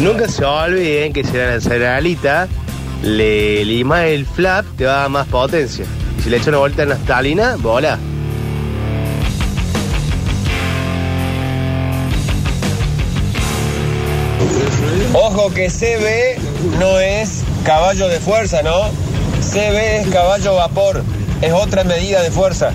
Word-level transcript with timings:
Nunca 0.00 0.28
se 0.28 0.44
olviden 0.44 1.12
que 1.12 1.24
si 1.24 1.32
la 1.32 1.50
lanzaralita 1.50 2.46
le 3.02 3.64
lima 3.64 4.06
el 4.06 4.26
flap, 4.26 4.64
te 4.76 4.84
va 4.84 4.92
a 4.92 5.00
dar 5.00 5.10
más 5.10 5.26
potencia. 5.26 5.84
Y 6.16 6.22
si 6.22 6.30
le 6.30 6.36
echa 6.36 6.50
una 6.50 6.58
vuelta 6.58 6.82
de 6.82 6.88
naftalina, 6.90 7.56
bola. 7.56 7.98
Ojo 15.14 15.52
que 15.52 15.68
CB 15.68 16.78
no 16.78 17.00
es 17.00 17.42
caballo 17.64 18.08
de 18.08 18.20
fuerza, 18.20 18.62
¿no? 18.62 18.90
CB 19.40 20.02
es 20.02 20.08
caballo 20.08 20.54
vapor, 20.54 21.02
es 21.42 21.52
otra 21.52 21.82
medida 21.82 22.22
de 22.22 22.30
fuerza. 22.30 22.72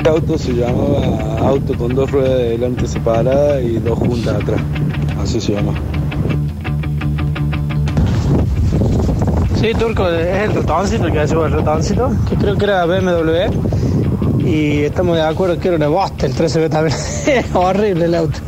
El 0.00 0.08
auto 0.08 0.38
se 0.38 0.54
llamaba 0.54 1.38
auto 1.46 1.76
con 1.76 1.94
dos 1.94 2.10
ruedas 2.10 2.38
de 2.38 2.48
delante 2.50 2.86
separadas 2.86 3.62
y 3.62 3.78
dos 3.80 3.98
juntas 3.98 4.42
atrás. 4.42 4.60
Así 5.22 5.38
se 5.42 5.52
llama. 5.52 5.74
Sí, 9.60 9.72
Turco, 9.78 10.08
es 10.08 10.48
el 10.48 10.54
ratoncito 10.54 11.06
el 11.06 11.12
que 11.12 11.20
hace 11.20 11.34
el 11.34 11.52
ratoncito, 11.52 12.10
que 12.30 12.36
creo 12.36 12.56
que 12.56 12.64
era 12.64 12.86
BMW. 12.86 14.48
Y 14.48 14.84
estamos 14.84 15.16
de 15.16 15.22
acuerdo 15.22 15.58
que 15.58 15.68
era 15.68 15.76
una 15.76 15.88
bosta 15.88 16.24
el 16.24 16.34
13B 16.34 16.70
también. 16.70 16.96
Horrible 17.54 18.06
el 18.06 18.14
auto. 18.14 18.38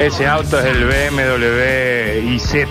Ese 0.00 0.26
auto 0.26 0.60
es 0.60 0.66
el 0.66 0.84
BMW 0.84 2.34
IZ. 2.34 2.66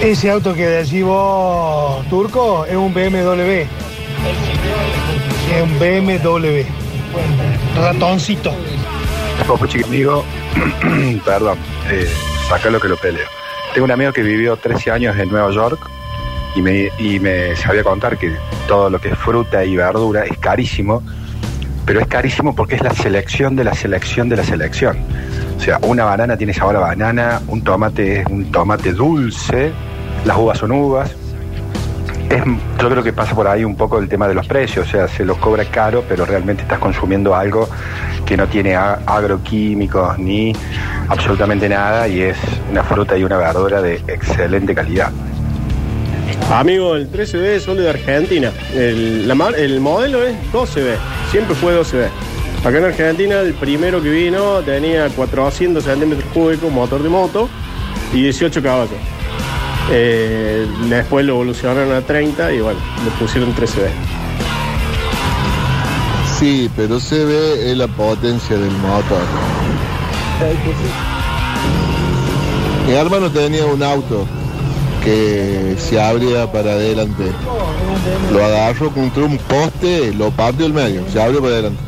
Ese 0.00 0.30
auto 0.30 0.54
que 0.54 0.64
decís 0.64 1.02
vos, 1.02 2.06
Turco, 2.08 2.64
es 2.64 2.76
un 2.76 2.94
BMW. 2.94 3.66
Es 5.52 5.62
un 5.62 5.78
BMW. 5.78 6.62
Ratoncito. 7.76 8.52
Poco 9.46 9.66
chiquimigo, 9.66 10.24
perdón, 11.24 11.58
eh, 11.90 12.08
saca 12.48 12.70
lo 12.70 12.80
que 12.80 12.88
lo 12.88 12.96
peleo. 12.96 13.26
Tengo 13.74 13.86
un 13.86 13.90
amigo 13.90 14.12
que 14.12 14.22
vivió 14.22 14.56
13 14.56 14.92
años 14.92 15.18
en 15.18 15.30
Nueva 15.30 15.50
York 15.50 15.80
y 16.54 16.62
me, 16.62 16.90
y 16.98 17.18
me 17.18 17.56
sabía 17.56 17.82
contar 17.82 18.18
que 18.18 18.36
todo 18.68 18.90
lo 18.90 19.00
que 19.00 19.08
es 19.08 19.18
fruta 19.18 19.64
y 19.64 19.74
verdura 19.76 20.24
es 20.24 20.38
carísimo, 20.38 21.02
pero 21.84 22.00
es 22.00 22.06
carísimo 22.06 22.54
porque 22.54 22.76
es 22.76 22.82
la 22.82 22.94
selección 22.94 23.56
de 23.56 23.64
la 23.64 23.74
selección 23.74 24.28
de 24.28 24.36
la 24.36 24.44
selección. 24.44 24.96
O 25.56 25.60
sea, 25.60 25.78
una 25.82 26.04
banana 26.04 26.36
tiene 26.36 26.54
sabor 26.54 26.76
a 26.76 26.80
banana, 26.80 27.42
un 27.48 27.62
tomate 27.62 28.20
es 28.20 28.26
un 28.26 28.52
tomate 28.52 28.92
dulce, 28.92 29.72
las 30.28 30.36
uvas 30.36 30.58
son 30.58 30.72
uvas. 30.72 31.10
Yo 32.80 32.90
creo 32.90 33.02
que 33.02 33.14
pasa 33.14 33.34
por 33.34 33.48
ahí 33.48 33.64
un 33.64 33.74
poco 33.74 33.98
el 33.98 34.08
tema 34.08 34.28
de 34.28 34.34
los 34.34 34.46
precios, 34.46 34.86
o 34.86 34.90
sea, 34.90 35.08
se 35.08 35.24
los 35.24 35.38
cobra 35.38 35.64
caro, 35.64 36.04
pero 36.06 36.26
realmente 36.26 36.62
estás 36.62 36.78
consumiendo 36.78 37.34
algo 37.34 37.66
que 38.26 38.36
no 38.36 38.46
tiene 38.46 38.76
agroquímicos 38.76 40.18
ni 40.18 40.52
absolutamente 41.08 41.66
nada 41.70 42.06
y 42.06 42.20
es 42.20 42.36
una 42.70 42.84
fruta 42.84 43.16
y 43.16 43.24
una 43.24 43.38
verdura 43.38 43.80
de 43.80 43.94
excelente 44.06 44.74
calidad. 44.74 45.10
Amigo, 46.52 46.94
el 46.94 47.10
13B 47.10 47.56
es 47.56 47.62
solo 47.62 47.80
de 47.80 47.88
Argentina. 47.88 48.52
El, 48.74 49.30
el 49.56 49.80
modelo 49.80 50.22
es 50.22 50.36
12B. 50.52 50.96
Siempre 51.30 51.54
fue 51.56 51.72
12B. 51.80 52.06
Acá 52.66 52.76
en 52.76 52.84
Argentina, 52.84 53.40
el 53.40 53.54
primero 53.54 54.02
que 54.02 54.10
vino 54.10 54.60
tenía 54.60 55.08
400 55.08 55.82
centímetros 55.82 56.30
cúbicos, 56.34 56.70
motor 56.70 57.02
de 57.02 57.08
moto 57.08 57.48
y 58.12 58.24
18 58.24 58.62
caballos. 58.62 59.17
Eh, 59.90 60.66
después 60.88 61.24
lo 61.24 61.34
evolucionaron 61.34 61.92
a 61.92 62.02
30 62.02 62.52
y 62.52 62.60
bueno, 62.60 62.78
le 63.04 63.10
pusieron 63.12 63.54
13B. 63.54 63.88
Sí, 66.38 66.70
pero 66.76 67.00
se 67.00 67.24
ve 67.24 67.70
es 67.70 67.76
la 67.76 67.88
potencia 67.88 68.56
del 68.56 68.70
motor. 68.70 69.22
Mi 72.86 72.92
hermano 72.94 73.30
tenía 73.30 73.66
un 73.66 73.82
auto 73.82 74.26
que 75.04 75.74
se 75.78 76.00
abría 76.00 76.50
para 76.52 76.72
adelante. 76.72 77.24
Lo 78.32 78.44
agarró 78.44 78.90
contra 78.90 79.24
un 79.24 79.38
poste, 79.38 80.12
lo 80.14 80.30
partió 80.30 80.66
el 80.66 80.72
medio, 80.72 81.02
se 81.10 81.20
abrió 81.20 81.40
para 81.40 81.54
adelante. 81.54 81.82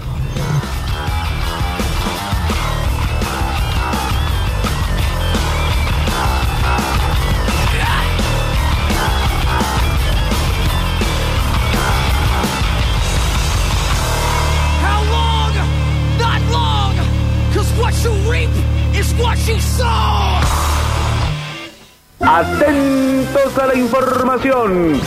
La 23.56 23.75
información. 23.75 25.00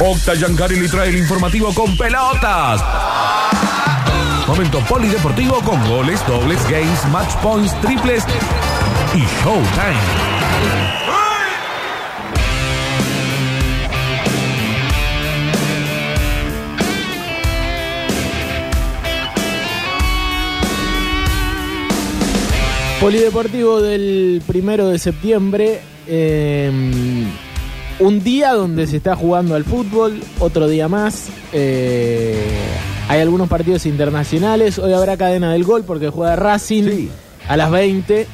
Octa 0.00 0.34
Yancari 0.34 0.80
le 0.80 0.88
trae 0.88 1.08
el 1.08 1.16
informativo 1.16 1.74
con 1.74 1.96
pelotas. 1.96 2.82
Momento 4.46 4.80
polideportivo 4.80 5.60
con 5.62 5.82
goles, 5.88 6.24
dobles, 6.26 6.62
games, 6.70 7.06
match 7.10 7.34
points, 7.42 7.78
triples 7.80 8.24
y 9.14 9.20
showtime. 9.42 10.41
Polideportivo 23.02 23.80
del 23.82 24.40
primero 24.46 24.86
de 24.88 24.98
septiembre. 24.98 25.80
eh, 26.06 26.70
un 27.98 28.24
día 28.24 28.52
donde 28.54 28.86
se 28.86 28.96
está 28.96 29.14
jugando 29.16 29.54
al 29.56 29.64
fútbol, 29.64 30.20
otro 30.38 30.68
día 30.68 30.86
más. 30.88 31.28
eh, 31.52 32.34
hay 33.08 33.20
algunos 33.20 33.48
partidos 33.48 33.86
internacionales. 33.86 34.78
Hoy 34.78 34.92
habrá 34.92 35.16
cadena 35.16 35.52
del 35.52 35.64
gol 35.64 35.82
porque 35.84 36.08
juega 36.10 36.36
Racing 36.36 37.08
a 37.48 37.56
las 37.56 37.70
20. 37.72 38.26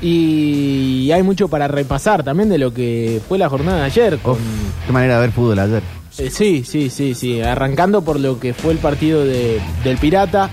Y 0.00 1.10
hay 1.12 1.22
mucho 1.22 1.48
para 1.48 1.68
repasar 1.68 2.22
también 2.24 2.48
de 2.48 2.56
lo 2.58 2.72
que 2.72 3.20
fue 3.28 3.36
la 3.36 3.50
jornada 3.50 3.80
de 3.80 3.84
ayer. 3.84 4.18
Con, 4.18 4.38
Qué 4.86 4.92
manera 4.92 5.16
de 5.16 5.20
ver 5.20 5.32
fútbol 5.32 5.58
ayer. 5.58 5.82
eh, 6.18 6.30
sí, 6.30 6.64
sí, 6.66 6.88
sí, 6.88 7.14
sí. 7.14 7.42
Arrancando 7.42 8.02
por 8.02 8.18
lo 8.18 8.40
que 8.40 8.54
fue 8.54 8.72
el 8.72 8.78
partido 8.78 9.24
de- 9.26 9.60
del 9.84 9.98
Pirata. 9.98 10.48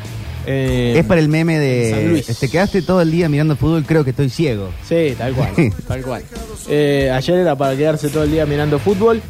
Eh, 0.45 0.95
es 0.97 1.05
para 1.05 1.21
el 1.21 1.29
meme 1.29 1.53
San 1.53 1.61
de. 1.61 2.07
Luis. 2.09 2.39
Te 2.39 2.49
quedaste 2.49 2.81
todo 2.81 3.01
el 3.01 3.11
día 3.11 3.29
mirando 3.29 3.55
fútbol, 3.55 3.83
creo 3.85 4.03
que 4.03 4.09
estoy 4.11 4.29
ciego. 4.29 4.69
Sí, 4.87 5.15
tal 5.17 5.33
cual, 5.33 5.51
tal 5.87 6.01
cual. 6.01 6.23
Eh, 6.69 7.11
ayer 7.13 7.37
era 7.39 7.55
para 7.55 7.75
quedarse 7.75 8.09
todo 8.09 8.23
el 8.23 8.31
día 8.31 8.45
mirando 8.45 8.79
fútbol. 8.79 9.21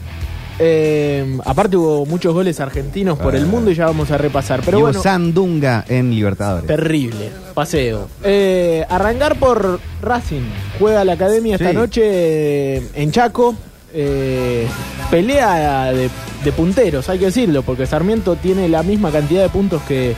Eh, 0.60 1.38
aparte 1.46 1.76
hubo 1.78 2.06
muchos 2.06 2.32
goles 2.32 2.60
argentinos 2.60 3.18
por 3.18 3.36
el 3.36 3.48
mundo 3.48 3.72
y 3.72 3.76
ya 3.76 3.88
vamos 3.88 4.12
a 4.12 4.18
repasar. 4.20 4.62
Pero 4.64 4.80
bueno, 4.82 5.02
Sandunga 5.02 5.84
en 5.90 6.12
Libertadores. 6.12 6.68
terrible, 6.68 7.32
paseo. 7.56 8.08
Eh, 8.24 8.86
arrancar 8.88 9.36
por 9.40 9.80
Racing. 10.02 10.44
Juega 10.80 11.04
la 11.06 11.14
academia 11.14 11.56
esta 11.56 11.72
Sí. 11.72 11.76
noche 11.76 12.76
en 12.94 13.12
Chaco. 13.12 13.56
Eh, 13.96 14.66
pelea 15.12 15.92
de, 15.94 16.10
de 16.44 16.52
punteros, 16.52 17.08
hay 17.10 17.20
que 17.20 17.26
decirlo, 17.26 17.62
porque 17.62 17.86
Sarmiento 17.86 18.36
tiene 18.36 18.68
la 18.68 18.82
misma 18.82 19.12
cantidad 19.12 19.44
de 19.44 19.50
puntos 19.50 19.84
que, 19.84 20.16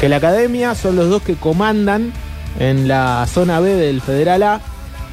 que 0.00 0.08
la 0.08 0.16
academia. 0.16 0.74
Son 0.74 0.96
los 0.96 1.08
dos 1.08 1.22
que 1.22 1.36
comandan 1.36 2.12
en 2.58 2.88
la 2.88 3.26
zona 3.26 3.60
B 3.60 3.74
del 3.74 4.00
Federal 4.00 4.42
A. 4.42 4.60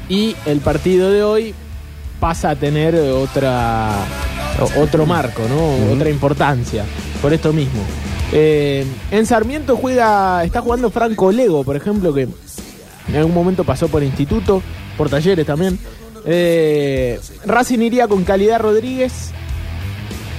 Y 0.08 0.36
el 0.46 0.60
partido 0.60 1.10
de 1.10 1.22
hoy 1.22 1.54
pasa 2.20 2.50
a 2.50 2.56
tener 2.56 2.94
otra 2.94 3.90
otro 4.76 5.06
marco, 5.06 5.42
¿no? 5.48 5.92
Otra 5.92 6.10
importancia. 6.10 6.84
Por 7.20 7.32
esto 7.32 7.52
mismo. 7.52 7.82
Eh, 8.32 8.86
en 9.10 9.26
Sarmiento 9.26 9.76
juega, 9.76 10.42
está 10.44 10.60
jugando 10.60 10.90
Franco 10.90 11.30
Lego, 11.30 11.64
por 11.64 11.76
ejemplo, 11.76 12.14
que 12.14 12.22
en 13.08 13.16
algún 13.16 13.34
momento 13.34 13.64
pasó 13.64 13.88
por 13.88 14.02
instituto, 14.02 14.62
por 14.96 15.10
talleres 15.10 15.46
también. 15.46 15.78
Eh, 16.24 17.20
Racing 17.44 17.80
iría 17.80 18.08
con 18.08 18.24
Calidad 18.24 18.60
Rodríguez, 18.60 19.32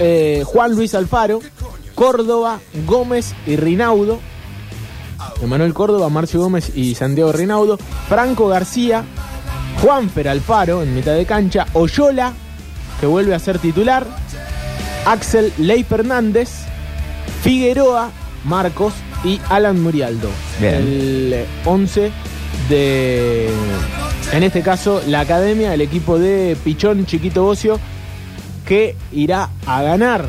eh, 0.00 0.42
Juan 0.44 0.74
Luis 0.74 0.94
Alfaro, 0.94 1.40
Córdoba, 1.94 2.60
Gómez 2.86 3.34
y 3.46 3.56
Rinaudo. 3.56 4.18
Emanuel 5.44 5.74
Córdoba, 5.74 6.08
Marcio 6.08 6.40
Gómez 6.40 6.72
y 6.74 6.94
Santiago 6.94 7.32
Rinaudo. 7.32 7.78
Franco 8.08 8.48
García, 8.48 9.04
Juanfer 9.82 10.28
Alfaro 10.28 10.82
en 10.82 10.94
mitad 10.94 11.14
de 11.14 11.26
cancha. 11.26 11.66
Oyola, 11.72 12.32
que 13.00 13.06
vuelve 13.06 13.34
a 13.34 13.38
ser 13.38 13.58
titular. 13.58 14.06
Axel 15.06 15.52
Ley 15.58 15.84
Fernández, 15.84 16.50
Figueroa 17.42 18.10
Marcos 18.44 18.94
y 19.24 19.40
Alan 19.48 19.80
Murialdo. 19.80 20.28
Bien. 20.60 20.74
El 20.74 21.44
11 21.64 22.10
de, 22.68 23.50
en 24.32 24.42
este 24.42 24.62
caso, 24.62 25.02
la 25.06 25.20
academia, 25.20 25.74
el 25.74 25.80
equipo 25.80 26.18
de 26.18 26.56
Pichón 26.62 27.06
Chiquito 27.06 27.42
Bocio, 27.42 27.78
que 28.66 28.96
irá 29.12 29.50
a 29.66 29.82
ganar 29.82 30.28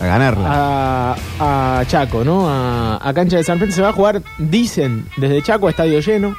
A 0.00 0.06
ganarla. 0.06 1.16
a, 1.40 1.78
a 1.80 1.84
Chaco, 1.86 2.24
¿no? 2.24 2.48
A, 2.48 2.98
a 3.02 3.14
cancha 3.14 3.36
de 3.36 3.44
San 3.44 3.58
Pedro. 3.58 3.72
Se 3.72 3.82
va 3.82 3.88
a 3.88 3.92
jugar, 3.92 4.22
dicen, 4.38 5.06
desde 5.16 5.42
Chaco 5.42 5.66
a 5.66 5.70
estadio 5.70 6.00
lleno. 6.00 6.34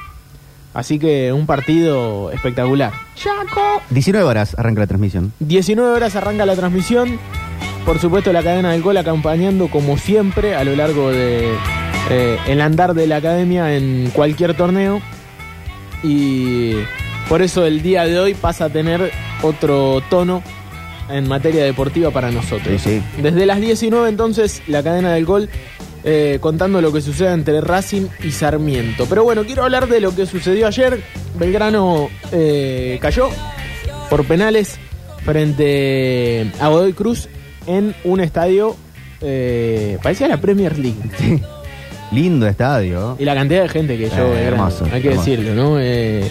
Así 0.74 1.00
que 1.00 1.34
un 1.34 1.46
partido 1.46 2.32
espectacular. 2.32 2.94
Chaco. 3.16 3.82
19 3.90 4.26
horas 4.26 4.56
arranca 4.58 4.82
la 4.82 4.88
transmisión. 4.88 5.34
19 5.40 5.92
horas 5.92 6.16
arranca 6.16 6.46
la 6.46 6.56
transmisión. 6.56 7.20
Por 7.86 8.00
supuesto, 8.00 8.32
la 8.32 8.44
cadena 8.44 8.72
del 8.72 8.84
gol 8.84 8.98
acompañando, 8.98 9.68
como 9.70 9.98
siempre, 9.98 10.56
a 10.56 10.64
lo 10.64 10.76
largo 10.76 11.10
de 11.10 11.52
eh, 12.12 12.38
el 12.48 12.62
andar 12.62 12.94
de 12.94 13.08
la 13.08 13.18
academia 13.18 13.76
en 13.76 14.12
cualquier 14.12 14.54
torneo. 14.56 15.02
Y 16.04 16.76
por 17.28 17.42
eso 17.42 17.66
el 17.66 17.82
día 17.82 18.04
de 18.06 18.20
hoy 18.20 18.34
pasa 18.36 18.66
a 18.66 18.70
tener 18.70 19.12
otro 19.42 20.02
tono 20.10 20.44
en 21.10 21.28
materia 21.28 21.64
deportiva 21.64 22.12
para 22.12 22.32
nosotros. 22.32 22.82
Sí, 22.82 23.02
Desde 23.22 23.46
las 23.46 23.60
19 23.60 24.10
entonces, 24.10 24.62
la 24.68 24.84
cadena 24.84 25.14
del 25.14 25.26
gol 25.26 25.50
eh, 26.04 26.38
contando 26.40 26.80
lo 26.82 26.94
que 26.94 27.02
sucede 27.02 27.34
entre 27.34 27.60
Racing 27.62 28.08
y 28.24 28.32
Sarmiento. 28.32 29.06
Pero 29.10 29.24
bueno, 29.24 29.44
quiero 29.44 29.64
hablar 29.64 29.88
de 29.88 30.00
lo 30.00 30.16
que 30.16 30.26
sucedió 30.26 30.68
ayer. 30.68 31.02
Belgrano 31.38 32.10
eh, 32.32 32.98
cayó 33.02 33.30
por 34.10 34.24
penales 34.26 34.80
frente 35.26 36.52
a 36.60 36.70
Godoy 36.70 36.94
Cruz 36.94 37.28
en 37.68 37.94
un 38.04 38.20
estadio, 38.22 38.76
eh, 39.22 39.98
parecía 40.02 40.28
la 40.28 40.38
Premier 40.38 40.78
League. 40.80 40.98
Lindo 42.12 42.48
estadio. 42.48 43.16
Y 43.20 43.26
la 43.26 43.36
cantidad 43.36 43.62
de 43.64 43.70
gente 43.70 43.98
que 43.98 44.10
yo, 44.10 44.34
Eh, 44.34 44.44
hermoso, 44.44 44.86
hay 44.92 45.02
que 45.02 45.10
hermoso. 45.10 45.30
decirlo, 45.30 45.54
¿no? 45.54 45.78
Eh, 45.80 46.24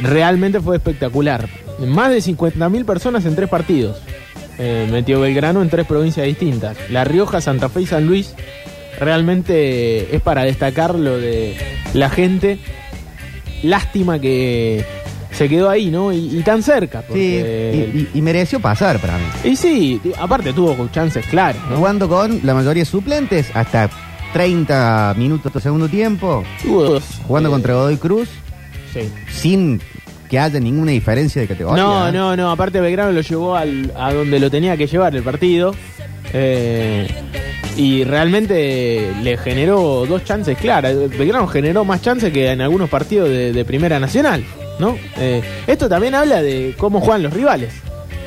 realmente 0.00 0.60
fue 0.60 0.76
espectacular. 0.76 1.48
Más 1.78 2.10
de 2.10 2.18
50.000 2.18 2.84
personas 2.84 3.24
en 3.26 3.34
tres 3.36 3.48
partidos. 3.48 3.98
Eh, 4.58 4.88
metió 4.90 5.20
Belgrano 5.20 5.60
en 5.62 5.68
tres 5.68 5.86
provincias 5.86 6.26
distintas. 6.26 6.76
La 6.90 7.04
Rioja, 7.04 7.40
Santa 7.40 7.68
Fe 7.68 7.82
y 7.82 7.86
San 7.86 8.06
Luis. 8.06 8.34
Realmente 8.98 10.14
es 10.16 10.22
para 10.22 10.44
destacar 10.44 10.94
lo 10.94 11.18
de 11.18 11.54
la 11.94 12.08
gente. 12.08 12.58
Lástima 13.62 14.18
que 14.18 14.84
se 15.32 15.48
quedó 15.48 15.68
ahí, 15.68 15.90
¿no? 15.90 16.12
Y, 16.12 16.38
y 16.38 16.42
tan 16.42 16.62
cerca. 16.62 17.04
Sí, 17.12 17.18
y, 17.18 17.18
y- 17.98 18.08
y 18.14 18.22
mereció 18.22 18.58
pasar 18.60 18.98
para 18.98 19.18
mí. 19.18 19.24
y 19.44 19.56
sí, 19.56 20.00
aparte 20.18 20.52
tuvo 20.52 20.88
chances 20.88 21.26
claras. 21.26 21.62
¿no? 21.70 21.76
Jugando 21.76 22.08
con 22.08 22.40
la 22.42 22.54
mayoría 22.54 22.82
de 22.82 22.86
suplentes 22.90 23.50
hasta 23.54 23.90
30 24.32 25.14
minutos 25.18 25.52
de 25.52 25.60
segundo 25.60 25.88
tiempo. 25.88 26.42
Jugando 27.26 27.48
Eh, 27.48 27.52
contra 27.52 27.74
Godoy 27.74 27.96
Cruz 27.98 28.28
Sí. 28.92 29.10
sin 29.30 29.80
que 30.28 30.38
haya 30.38 30.58
ninguna 30.60 30.90
diferencia 30.92 31.40
de 31.42 31.48
categoría. 31.48 31.82
No, 31.82 32.10
no, 32.12 32.36
no. 32.36 32.50
Aparte 32.50 32.80
Belgrano 32.80 33.12
lo 33.12 33.20
llevó 33.20 33.56
al- 33.56 33.92
a 33.96 34.12
donde 34.12 34.38
lo 34.40 34.50
tenía 34.50 34.76
que 34.76 34.86
llevar 34.86 35.14
el 35.16 35.22
partido. 35.22 35.74
Eh, 36.32 37.06
y 37.76 38.04
realmente 38.04 39.12
le 39.22 39.36
generó 39.36 40.06
dos 40.06 40.24
chances 40.24 40.56
claras. 40.58 40.94
Belgrano 41.10 41.46
generó 41.46 41.84
más 41.84 42.00
chances 42.02 42.32
que 42.32 42.50
en 42.50 42.60
algunos 42.60 42.88
partidos 42.88 43.28
de, 43.28 43.52
de 43.52 43.64
Primera 43.64 43.98
Nacional. 44.00 44.44
¿no? 44.78 44.96
Eh, 45.18 45.42
esto 45.66 45.88
también 45.88 46.14
habla 46.14 46.42
de 46.42 46.74
cómo 46.76 47.00
juegan 47.00 47.22
los 47.22 47.32
rivales. 47.32 47.72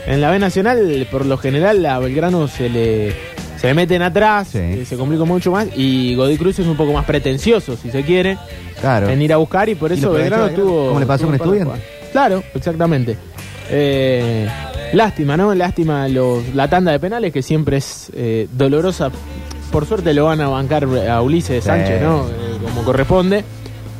En 0.07 0.21
la 0.21 0.31
B 0.31 0.39
Nacional, 0.39 1.07
por 1.11 1.25
lo 1.25 1.37
general, 1.37 1.85
a 1.85 1.99
Belgrano 1.99 2.47
se 2.47 2.69
le, 2.69 3.13
se 3.59 3.73
meten 3.73 4.01
atrás, 4.01 4.55
eh, 4.55 4.85
se 4.87 4.95
complica 4.97 5.23
mucho 5.25 5.51
más. 5.51 5.67
Y 5.75 6.15
Godoy 6.15 6.37
Cruz 6.37 6.59
es 6.59 6.67
un 6.67 6.77
poco 6.77 6.93
más 6.93 7.05
pretencioso, 7.05 7.75
si 7.77 7.91
se 7.91 8.03
quiere, 8.03 8.37
Claro. 8.79 9.09
en 9.09 9.21
ir 9.21 9.33
a 9.33 9.37
buscar. 9.37 9.67
Y 9.69 9.75
por 9.75 9.91
eso 9.91 10.11
Belgrano 10.11 10.49
tuvo. 10.49 10.87
como 10.87 10.99
le 10.99 11.05
pasó 11.05 11.25
con 11.25 11.35
Estudiantes. 11.35 11.81
Claro, 12.11 12.43
exactamente. 12.55 13.17
Eh, 13.69 14.47
lástima, 14.93 15.37
¿no? 15.37 15.53
Lástima 15.53 16.07
los, 16.07 16.55
la 16.55 16.67
tanda 16.69 16.91
de 16.91 16.99
penales 16.99 17.31
que 17.33 17.41
siempre 17.41 17.77
es 17.77 18.11
eh, 18.15 18.47
dolorosa. 18.51 19.11
Por 19.71 19.85
suerte 19.85 20.13
lo 20.13 20.25
van 20.25 20.41
a 20.41 20.47
bancar 20.47 20.85
a 20.85 21.21
Ulises 21.21 21.63
Sí. 21.63 21.69
Sánchez, 21.69 22.01
¿no? 22.01 22.25
Eh, 22.27 22.57
como 22.63 22.83
corresponde. 22.83 23.43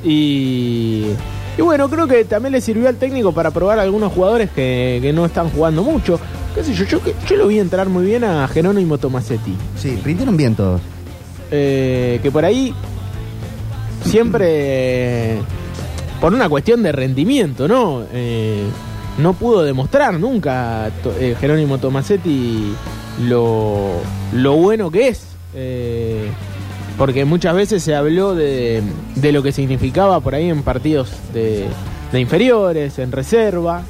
Y, 0.04 1.06
y 1.58 1.62
bueno, 1.62 1.90
creo 1.90 2.08
que 2.08 2.24
también 2.26 2.54
le 2.54 2.62
sirvió 2.62 2.88
al 2.88 2.96
técnico 2.96 3.32
para 3.34 3.52
probar 3.52 3.80
a 3.80 3.84
algunos 3.84 4.12
jugadores 4.14 4.50
que, 4.50 5.00
que 5.02 5.14
no 5.14 5.26
están 5.26 5.50
jugando 5.50 5.84
mucho. 5.84 6.20
¿Qué 6.56 6.64
sé 6.64 6.74
yo? 6.74 6.86
Yo, 6.86 7.00
yo 7.28 7.36
lo 7.36 7.48
vi 7.48 7.60
entrar 7.60 7.90
muy 7.90 8.06
bien 8.06 8.24
a 8.24 8.48
Jerónimo 8.48 8.98
Tomasetti. 8.98 9.54
Sí, 9.78 10.00
rindieron 10.04 10.36
bien 10.38 10.56
todos. 10.56 10.82
Eh, 11.52 12.20
que 12.22 12.32
por 12.32 12.46
ahí 12.46 12.74
siempre 14.06 14.46
eh, 15.36 15.40
por 16.22 16.34
una 16.34 16.50
cuestión 16.50 16.84
de 16.84 16.92
rendimiento, 16.92 17.68
¿no? 17.68 18.04
Eh, 18.14 18.64
no 19.18 19.34
pudo 19.34 19.64
demostrar 19.64 20.20
nunca 20.20 20.90
to- 21.04 21.14
eh, 21.20 21.36
Jerónimo 21.40 21.78
Tomasetti 21.78 22.74
lo, 23.28 23.90
lo 24.34 24.54
bueno 24.56 24.90
que 24.92 25.10
es. 25.10 25.26
Porque 26.98 27.24
muchas 27.26 27.56
veces 27.56 27.82
se 27.84 27.96
habló 27.96 28.36
de, 28.36 28.82
de 29.16 29.32
lo 29.32 29.42
que 29.42 29.52
significaba 29.54 30.20
por 30.20 30.36
ahí 30.36 30.50
en 30.50 30.64
partidos 30.64 31.12
de, 31.34 31.66
de 32.12 32.20
inferiores, 32.20 33.00
en 33.00 33.12
reserva. 33.12 33.84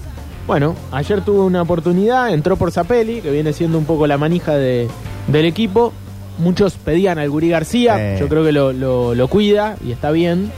Bueno, 0.49 0.75
ayer 0.91 1.21
tuvo 1.21 1.45
una 1.45 1.61
oportunidad, 1.61 2.33
entró 2.33 2.55
por 2.57 2.71
Zapelli, 2.71 3.21
que 3.21 3.29
viene 3.29 3.53
siendo 3.53 3.77
un 3.77 3.85
poco 3.85 4.07
la 4.07 4.17
manija 4.17 4.55
de- 4.55 4.87
del 5.27 5.45
equipo. 5.45 5.93
Muchos 6.39 6.73
pedían 6.73 7.19
al 7.19 7.29
Gurí 7.29 7.49
García, 7.49 8.15
Eh. 8.15 8.17
yo 8.19 8.27
creo 8.27 8.43
que 8.43 8.51
lo, 8.51 8.73
lo- 8.73 9.13
lo 9.13 9.27
cuida 9.27 9.75
y 9.85 9.91
está 9.91 10.09
bien. 10.09 10.51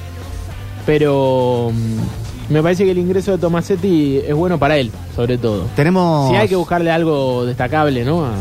Pero 0.86 1.74
mm, 1.74 2.54
me 2.54 2.64
parece 2.64 2.86
que 2.86 2.92
el 2.92 3.00
ingreso 3.00 3.34
de 3.34 3.38
Tomasetti 3.40 4.22
es 4.26 4.34
bueno 4.34 4.58
para 4.58 4.78
él, 4.78 4.92
sobre 5.14 5.38
todo. 5.38 5.66
Tenemos 5.76 6.30
Si 6.30 6.36
hay 6.38 6.48
que 6.48 6.56
buscarle 6.56 6.90
algo 6.90 7.46
destacable, 7.46 8.06
¿no? 8.06 8.24
A- 8.24 8.32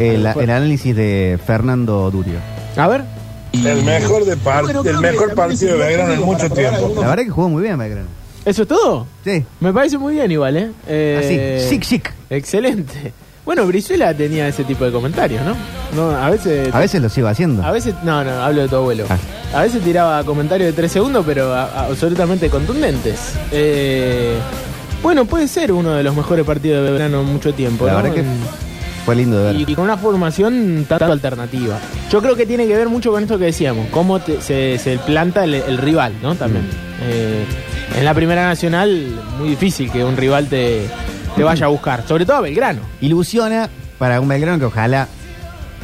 el, 0.00 0.26
análisis 0.26 0.96
de 0.96 1.38
Fernando 1.46 2.10
Durio. 2.10 2.40
A 2.76 2.88
ver. 2.88 3.04
El 3.52 3.84
mejor, 3.84 4.24
de 4.24 4.36
par- 4.36 4.64
el 4.84 4.98
mejor 4.98 5.34
partido 5.36 5.78
de 5.78 5.84
Belgrano 5.84 6.14
en 6.14 6.20
mucho 6.22 6.50
tiempo. 6.50 6.92
La 7.00 7.06
verdad 7.10 7.22
que 7.22 7.30
jugó 7.30 7.48
muy 7.48 7.62
bien 7.62 7.78
Belgrano. 7.78 8.08
¿Eso 8.46 8.62
es 8.62 8.68
todo? 8.68 9.06
Sí. 9.24 9.44
Me 9.60 9.72
parece 9.72 9.98
muy 9.98 10.14
bien 10.14 10.30
igual, 10.30 10.56
¿eh? 10.56 10.70
eh 10.86 11.60
Así, 11.60 11.68
chic, 11.76 11.82
chic. 11.82 12.12
Excelente. 12.30 13.12
Bueno, 13.44 13.66
Brizuela 13.66 14.14
tenía 14.14 14.46
ese 14.48 14.64
tipo 14.64 14.84
de 14.84 14.92
comentarios, 14.92 15.42
¿no? 15.44 15.54
no 15.94 16.10
a 16.16 16.30
veces... 16.30 16.72
A 16.74 16.78
veces 16.80 17.02
lo 17.02 17.08
sigo 17.08 17.28
haciendo. 17.28 17.62
A 17.64 17.70
veces, 17.72 17.94
no, 18.04 18.22
no, 18.24 18.30
hablo 18.42 18.62
de 18.62 18.68
tu 18.68 18.76
abuelo. 18.76 19.04
Ah. 19.08 19.18
A 19.52 19.62
veces 19.62 19.82
tiraba 19.82 20.22
comentarios 20.24 20.66
de 20.68 20.72
tres 20.72 20.92
segundos, 20.92 21.24
pero 21.26 21.52
a- 21.52 21.64
a- 21.64 21.86
absolutamente 21.86 22.48
contundentes. 22.48 23.34
Eh, 23.52 24.36
bueno, 25.02 25.24
puede 25.24 25.46
ser 25.48 25.72
uno 25.72 25.94
de 25.94 26.02
los 26.02 26.14
mejores 26.16 26.44
partidos 26.44 26.84
de 26.84 26.90
verano 26.92 27.20
en 27.20 27.26
mucho 27.26 27.52
tiempo. 27.54 27.86
La 27.86 27.92
¿no? 27.92 28.02
verdad 28.02 28.14
que 28.14 28.24
fue 29.06 29.16
lindo 29.16 29.38
de 29.38 29.44
ver. 29.52 29.56
y, 29.56 29.72
y 29.72 29.74
con 29.74 29.84
una 29.84 29.96
formación 29.96 30.84
tanto 30.86 31.06
alternativa. 31.10 31.78
Yo 32.10 32.20
creo 32.20 32.36
que 32.36 32.44
tiene 32.44 32.66
que 32.66 32.76
ver 32.76 32.88
mucho 32.90 33.10
con 33.12 33.22
esto 33.22 33.38
que 33.38 33.46
decíamos, 33.46 33.86
cómo 33.90 34.18
te- 34.20 34.42
se, 34.42 34.76
se 34.78 34.98
planta 34.98 35.44
el, 35.44 35.54
el 35.54 35.78
rival, 35.78 36.12
¿no? 36.22 36.34
También. 36.34 36.68
Eh, 37.02 37.44
en 37.96 38.04
la 38.04 38.12
Primera 38.12 38.44
Nacional, 38.46 39.18
muy 39.38 39.48
difícil 39.50 39.90
que 39.90 40.04
un 40.04 40.16
rival 40.16 40.48
te, 40.48 40.86
te 41.36 41.42
vaya 41.42 41.66
a 41.66 41.68
buscar, 41.68 42.06
sobre 42.06 42.26
todo 42.26 42.36
a 42.36 42.40
Belgrano. 42.42 42.80
Ilusiona 43.00 43.70
para 43.98 44.20
un 44.20 44.28
Belgrano 44.28 44.58
que 44.58 44.64
ojalá. 44.66 45.08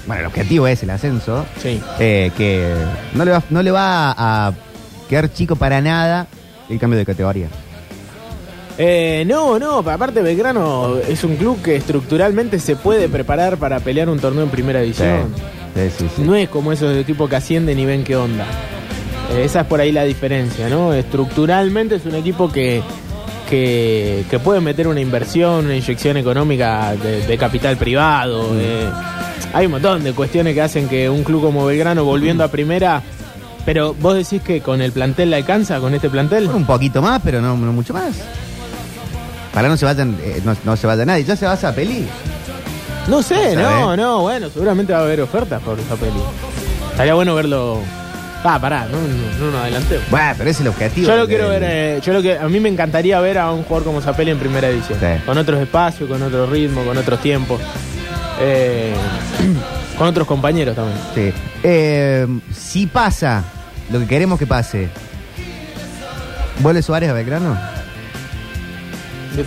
Bueno, 0.06 0.20
el 0.22 0.26
objetivo 0.26 0.66
es 0.66 0.82
el 0.82 0.90
ascenso. 0.90 1.46
Sí. 1.62 1.80
eh, 2.00 2.32
que 2.36 2.74
no 3.14 3.24
le, 3.24 3.30
va, 3.30 3.42
no 3.50 3.62
le 3.62 3.70
va 3.70 4.12
a 4.18 4.52
quedar 5.08 5.32
chico 5.32 5.54
para 5.54 5.80
nada 5.80 6.26
el 6.68 6.78
cambio 6.80 6.98
de 6.98 7.06
categoría. 7.06 7.46
Eh, 8.78 9.24
no, 9.26 9.58
no, 9.58 9.78
aparte 9.78 10.22
Belgrano 10.22 10.96
es 10.96 11.22
un 11.24 11.36
club 11.36 11.60
que 11.62 11.76
estructuralmente 11.76 12.58
se 12.58 12.76
puede 12.76 13.08
preparar 13.08 13.58
para 13.58 13.80
pelear 13.80 14.08
un 14.08 14.18
torneo 14.18 14.44
en 14.44 14.50
primera 14.50 14.80
división. 14.80 15.26
Sí, 15.74 15.82
sí, 15.98 16.06
sí. 16.16 16.22
No 16.22 16.34
es 16.34 16.48
como 16.48 16.72
esos 16.72 16.96
equipos 16.96 17.28
que 17.28 17.36
ascienden 17.36 17.78
y 17.78 17.84
ven 17.84 18.02
qué 18.04 18.16
onda. 18.16 18.46
Eh, 19.32 19.44
esa 19.44 19.60
es 19.60 19.66
por 19.66 19.80
ahí 19.80 19.92
la 19.92 20.04
diferencia, 20.04 20.68
¿no? 20.68 20.92
Estructuralmente 20.94 21.96
es 21.96 22.06
un 22.06 22.14
equipo 22.14 22.50
que, 22.50 22.82
que, 23.48 24.24
que 24.30 24.38
puede 24.38 24.60
meter 24.60 24.88
una 24.88 25.00
inversión, 25.00 25.66
una 25.66 25.76
inyección 25.76 26.16
económica 26.16 26.94
de, 26.96 27.26
de 27.26 27.38
capital 27.38 27.76
privado. 27.76 28.48
eh. 28.58 28.88
hay 29.52 29.66
un 29.66 29.72
montón 29.72 30.02
de 30.02 30.12
cuestiones 30.14 30.54
que 30.54 30.62
hacen 30.62 30.88
que 30.88 31.10
un 31.10 31.24
club 31.24 31.42
como 31.42 31.66
Belgrano, 31.66 32.04
volviendo 32.04 32.42
a 32.42 32.48
primera, 32.48 33.02
pero 33.66 33.94
vos 33.94 34.14
decís 34.16 34.40
que 34.42 34.60
con 34.62 34.80
el 34.80 34.92
plantel 34.92 35.30
le 35.30 35.36
alcanza, 35.36 35.78
con 35.78 35.94
este 35.94 36.08
plantel. 36.08 36.48
Un 36.48 36.64
poquito 36.66 37.02
más, 37.02 37.20
pero 37.22 37.40
no, 37.42 37.54
no 37.56 37.72
mucho 37.72 37.92
más. 37.92 38.16
Para 39.52 39.68
no 39.68 39.76
se 39.76 39.84
vayan, 39.84 40.16
eh, 40.22 40.40
no, 40.44 40.56
no 40.64 40.76
se 40.76 40.86
vaya 40.86 41.04
nadie. 41.04 41.24
Ya 41.24 41.36
se 41.36 41.46
va 41.46 41.52
a 41.52 41.72
peli. 41.72 42.06
No 43.08 43.22
sé, 43.22 43.56
No 43.56 43.96
no, 43.96 44.20
bueno, 44.22 44.48
seguramente 44.48 44.92
va 44.92 45.00
a 45.00 45.02
haber 45.02 45.20
ofertas 45.20 45.60
por 45.62 45.78
esa 45.78 45.96
peli. 45.96 46.20
Estaría 46.90 47.14
bueno 47.14 47.34
verlo. 47.34 47.80
Ah, 48.44 48.58
pará, 48.60 48.86
no, 48.90 48.98
no, 49.00 49.38
no 49.46 49.50
nos 49.52 49.60
adelantemos. 49.62 50.04
Bueno, 50.10 50.34
pero 50.36 50.50
es 50.50 50.60
el 50.60 50.68
objetivo. 50.68 51.06
Yo 51.08 51.16
lo 51.16 51.26
quiero 51.28 51.48
ver, 51.48 51.62
eh, 51.64 52.00
yo 52.04 52.12
lo 52.12 52.22
que 52.22 52.36
a 52.38 52.48
mí 52.48 52.58
me 52.58 52.68
encantaría 52.68 53.20
ver 53.20 53.38
a 53.38 53.52
un 53.52 53.62
jugador 53.62 53.84
como 53.84 54.00
Zapelli 54.00 54.32
en 54.32 54.38
primera 54.38 54.68
Sí. 54.70 54.94
con 55.24 55.38
otros 55.38 55.60
espacios, 55.60 56.08
con 56.08 56.20
otro 56.22 56.46
ritmo, 56.46 56.82
con 56.84 56.96
otros 56.98 57.20
tiempos. 57.20 57.60
Eh, 58.40 58.94
Con 59.98 60.08
otros 60.08 60.26
compañeros 60.26 60.74
también. 60.74 60.98
Sí. 61.14 61.32
Eh, 61.62 62.26
si 62.52 62.86
pasa 62.86 63.44
lo 63.90 64.00
que 64.00 64.06
queremos 64.06 64.38
que 64.38 64.46
pase, 64.46 64.88
¿vuelve 66.60 66.82
Suárez 66.82 67.10
a 67.10 67.12
Belgrano? 67.12 67.56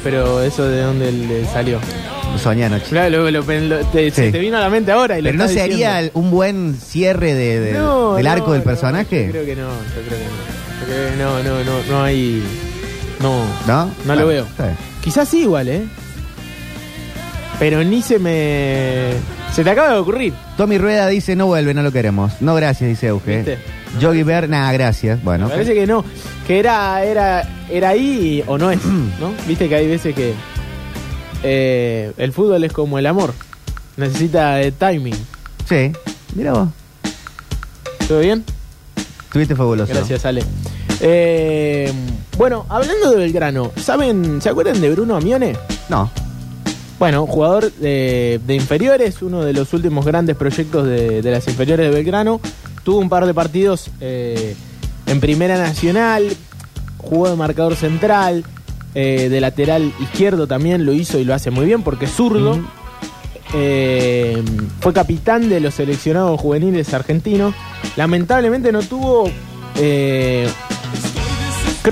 Pero 0.04 0.42
eso 0.42 0.68
de 0.68 0.82
dónde 0.82 1.12
le 1.12 1.46
salió. 1.46 1.80
Soñé 2.42 2.66
anoche. 2.66 2.86
Claro, 2.90 3.10
lo- 3.10 3.32
lo- 3.32 3.42
lo- 3.62 3.86
te, 3.88 4.12
se 4.12 4.32
te 4.32 4.40
vino 4.40 4.58
a 4.58 4.60
la 4.60 4.70
mente 4.70 4.92
ahora 4.92 5.18
y 5.20 5.24
Pero 5.24 5.38
no 5.38 5.48
sería 5.48 6.10
un 6.14 6.32
buen 6.32 6.76
cierre 6.76 7.34
de- 7.34 7.60
de- 7.60 7.74
No, 7.74 8.16
del 8.16 8.26
no, 8.26 8.32
arco 8.32 8.52
del 8.52 8.60
no, 8.62 8.66
personaje. 8.66 9.26
Yo 9.28 9.32
creo 9.32 9.46
que 9.46 9.56
no, 9.56 9.70
yo 9.70 10.02
creo 10.08 10.20
que 10.20 10.26
no. 10.26 10.56
Yo 10.82 10.86
creo 10.86 11.12
que 11.12 11.16
no, 11.18 11.44
no, 11.44 11.64
no, 11.64 11.84
no 11.90 12.04
hay. 12.04 12.44
No. 13.22 13.44
¿No? 13.68 13.92
No 14.06 14.16
lo 14.16 14.28
veo. 14.28 14.44
está 14.46 14.66
bien. 14.66 14.78
Quizás 15.02 15.30
sí 15.30 15.42
igual, 15.42 15.70
¿eh? 15.70 15.84
Pero 17.60 17.84
ni 17.84 18.02
se 18.02 18.20
me. 18.20 19.12
Se 19.56 19.64
te 19.64 19.70
acaba 19.70 19.94
de 19.94 20.00
ocurrir. 20.00 20.34
Tommy 20.58 20.78
Rueda 20.78 21.08
dice 21.08 21.36
no 21.36 21.46
vuelve, 21.46 21.74
no 21.74 21.82
lo 21.82 21.92
queremos. 21.92 22.34
No, 22.42 22.56
gracias, 22.56 22.90
dice 22.90 23.08
Euge. 23.08 23.38
¿Viste? 23.38 23.58
Yogi 24.00 24.24
Bear, 24.24 24.50
nada, 24.50 24.72
gracias. 24.74 25.24
Bueno, 25.24 25.46
Me 25.48 25.54
parece 25.54 25.74
que 25.74 25.88
no. 25.88 26.04
Que 26.46 26.60
era, 26.60 27.02
era, 27.06 27.48
era 27.70 27.90
ahí 27.90 28.44
o 28.48 28.58
no 28.58 28.70
es, 28.70 28.84
¿no? 29.20 29.32
Viste 29.48 29.70
que 29.70 29.76
hay 29.76 29.88
veces 29.88 30.14
que. 30.14 30.34
eh, 31.44 32.12
el 32.18 32.34
fútbol 32.34 32.64
es 32.66 32.74
como 32.74 33.00
el 33.00 33.06
amor. 33.06 33.34
Necesita 33.98 34.56
de 34.56 34.72
timing. 34.74 35.16
sí. 35.70 35.92
Mira 36.36 36.52
vos, 36.52 36.68
¿Todo 38.10 38.20
bien? 38.20 38.44
estuviste 39.24 39.56
fabuloso. 39.56 39.94
Gracias, 39.94 40.26
Ale. 40.26 40.44
Eh, 41.00 41.90
bueno, 42.38 42.66
hablando 42.68 43.10
de 43.12 43.16
Belgrano, 43.18 43.72
¿saben, 43.78 44.42
¿se 44.42 44.50
acuerdan 44.50 44.82
de 44.82 44.90
Bruno 44.92 45.16
Amione? 45.16 45.56
No. 45.88 46.12
Bueno, 46.98 47.28
jugador 47.28 47.74
de, 47.74 48.40
de 48.46 48.56
inferiores, 48.56 49.22
uno 49.22 49.44
de 49.44 49.52
los 49.52 49.74
últimos 49.74 50.06
grandes 50.06 50.38
proyectos 50.38 50.88
de, 50.88 51.22
de 51.22 51.32
las 51.32 51.46
inferiores 51.48 51.90
de 51.90 51.96
Belgrano. 51.96 52.40
Tuvo 52.84 53.00
un 53.00 53.10
par 53.10 53.26
de 53.26 53.34
partidos 53.34 53.90
eh, 54.00 54.56
en 55.06 55.20
Primera 55.20 55.58
Nacional, 55.58 56.26
jugó 56.98 57.30
de 57.30 57.36
marcador 57.36 57.76
central, 57.76 58.46
eh, 58.94 59.28
de 59.28 59.42
lateral 59.42 59.92
izquierdo 60.00 60.48
también 60.48 60.86
lo 60.86 60.94
hizo 60.94 61.20
y 61.20 61.26
lo 61.26 61.34
hace 61.34 61.52
muy 61.52 61.66
bien 61.66 61.82
porque 61.82 62.06
es 62.06 62.12
zurdo. 62.12 62.60
Eh, 63.54 64.42
fue 64.80 64.94
capitán 64.94 65.50
de 65.50 65.60
los 65.60 65.74
seleccionados 65.74 66.40
juveniles 66.40 66.94
argentinos. 66.94 67.54
Lamentablemente 67.98 68.72
no 68.72 68.82
tuvo. 68.84 69.30
creo 69.74 70.48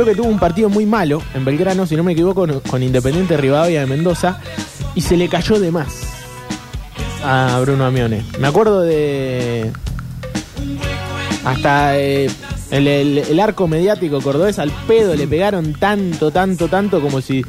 que 0.05 0.15
tuvo 0.15 0.27
un 0.27 0.39
partido 0.39 0.69
muy 0.69 0.85
malo 0.85 1.21
en 1.33 1.43
Belgrano, 1.43 1.85
si 1.87 1.95
no 1.97 2.03
me 2.03 2.13
equivoco, 2.13 2.47
con 2.69 2.83
Independiente 2.83 3.35
Rivadavia 3.35 3.81
de 3.81 3.87
Mendoza. 3.87 4.39
Y 4.95 5.01
se 5.01 5.17
le 5.17 5.27
cayó 5.29 5.59
de 5.59 5.71
más 5.71 5.87
a 7.23 7.59
Bruno 7.61 7.85
Amione. 7.85 8.23
Me 8.39 8.47
acuerdo 8.47 8.81
de. 8.81 9.71
Hasta 11.45 11.97
eh, 11.99 12.29
el, 12.71 12.87
el- 12.87 13.17
el 13.17 13.39
arco 13.39 13.67
mediático 13.67 14.21
cordobés 14.21 14.59
al 14.59 14.71
pedo 14.87 15.15
le 15.15 15.27
pegaron 15.27 15.73
tanto, 15.73 16.31
tanto, 16.31 16.67
tanto 16.67 17.01
como 17.01 17.21
si. 17.21 17.43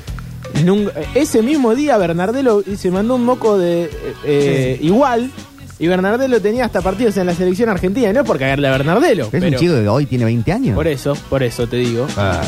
nunca- 0.64 0.92
ese 1.14 1.42
mismo 1.42 1.74
día 1.74 1.96
Bernardelo 1.96 2.62
se 2.76 2.90
mandó 2.90 3.14
un 3.16 3.24
moco 3.24 3.56
de 3.58 3.90
eh, 4.24 4.78
igual 4.80 5.30
y 5.78 5.86
Bernardelo 5.88 6.40
tenía 6.40 6.64
hasta 6.64 6.80
partidos 6.80 7.16
en 7.18 7.26
la 7.26 7.34
selección 7.34 7.68
argentina. 7.68 8.08
Y 8.10 8.12
no 8.12 8.20
es 8.20 8.26
por 8.26 8.38
cagarle 8.38 8.68
a 8.68 8.72
Bernardelo. 8.72 9.24
Es 9.24 9.30
pero- 9.30 9.46
un 9.48 9.54
chico 9.56 9.74
que 9.74 9.88
hoy 9.88 10.06
tiene 10.06 10.24
20 10.24 10.52
años. 10.52 10.74
Por 10.74 10.86
eso, 10.88 11.14
por 11.28 11.42
eso 11.42 11.66
te 11.66 11.76
digo. 11.76 12.06
Ah. 12.16 12.40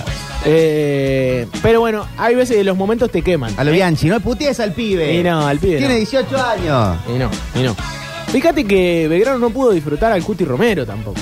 Eh, 0.48 1.48
pero 1.60 1.80
bueno, 1.80 2.06
hay 2.16 2.36
veces 2.36 2.56
que 2.56 2.64
los 2.64 2.76
momentos 2.76 3.10
te 3.10 3.20
queman. 3.22 3.52
A 3.56 3.64
lo 3.64 3.70
¿eh? 3.70 3.74
Bianchi, 3.74 4.06
no 4.08 4.20
putees 4.20 4.60
al 4.60 4.72
pibe. 4.72 5.12
Y 5.12 5.22
no, 5.22 5.44
al 5.44 5.58
pibe 5.58 5.78
Tiene 5.78 5.94
no. 5.94 5.98
18 5.98 6.36
años. 6.36 6.98
Y 7.08 7.18
no, 7.18 7.30
y 7.56 7.62
no. 7.64 7.74
Fíjate 8.28 8.64
que 8.64 9.08
Belgrano 9.08 9.38
no 9.38 9.50
pudo 9.50 9.72
disfrutar 9.72 10.12
al 10.12 10.22
Cuti 10.22 10.44
Romero 10.44 10.86
tampoco. 10.86 11.20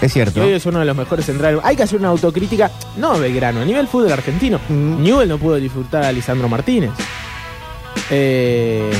Es 0.00 0.12
cierto. 0.12 0.42
hoy 0.42 0.52
es 0.52 0.66
uno 0.66 0.80
de 0.80 0.84
los 0.84 0.96
mejores 0.96 1.26
centrales. 1.26 1.60
Hay 1.62 1.76
que 1.76 1.84
hacer 1.84 1.98
una 1.98 2.08
autocrítica, 2.08 2.70
no 2.96 3.12
a 3.12 3.18
Belgrano, 3.18 3.60
a 3.60 3.64
nivel 3.64 3.86
fútbol 3.86 4.12
argentino. 4.12 4.60
Newell 4.68 5.28
no 5.28 5.38
pudo 5.38 5.56
disfrutar 5.56 6.04
a 6.04 6.12
Lisandro 6.12 6.48
Martínez. 6.48 6.90
Eh, 8.10 8.90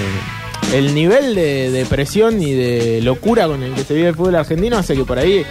el 0.72 0.94
nivel 0.94 1.34
de, 1.34 1.70
de 1.70 1.86
presión 1.86 2.42
y 2.42 2.52
de 2.52 3.00
locura 3.00 3.46
con 3.46 3.62
el 3.62 3.74
que 3.74 3.84
se 3.84 3.94
vive 3.94 4.08
el 4.08 4.14
fútbol 4.16 4.36
argentino 4.36 4.76
hace 4.76 4.94
que 4.94 5.04
por 5.04 5.18
ahí 5.18 5.44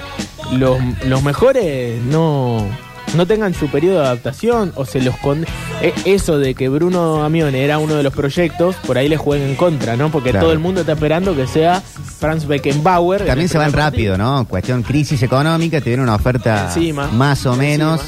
los, 0.51 0.77
los 1.05 1.23
mejores 1.23 2.01
no, 2.03 2.67
no 3.15 3.25
tengan 3.25 3.53
su 3.53 3.67
periodo 3.69 3.99
de 3.99 4.05
adaptación 4.07 4.71
o 4.75 4.85
se 4.85 5.01
los 5.01 5.15
con 5.17 5.45
eh, 5.81 5.93
eso 6.05 6.37
de 6.39 6.53
que 6.55 6.69
Bruno 6.69 7.23
Amione 7.23 7.63
era 7.63 7.77
uno 7.79 7.95
de 7.95 8.03
los 8.03 8.13
proyectos, 8.13 8.75
por 8.85 8.97
ahí 8.97 9.07
le 9.09 9.17
jueguen 9.17 9.49
en 9.49 9.55
contra, 9.55 9.95
¿no? 9.95 10.09
Porque 10.11 10.31
Claro. 10.31 10.45
todo 10.45 10.53
el 10.53 10.59
mundo 10.59 10.81
está 10.81 10.93
esperando 10.93 11.35
que 11.35 11.47
sea 11.47 11.81
Franz 11.81 12.45
Beckenbauer. 12.45 13.21
en 13.21 13.27
También 13.27 13.49
se 13.49 13.57
van 13.57 13.71
partido. 13.71 14.13
rápido, 14.13 14.17
¿no? 14.17 14.45
Cuestión 14.47 14.83
crisis 14.83 15.21
económica, 15.23 15.79
te 15.81 15.89
viene 15.89 16.03
una 16.03 16.15
oferta 16.15 16.65
Encima. 16.67 17.07
más 17.07 17.45
o 17.45 17.55
menos 17.55 18.01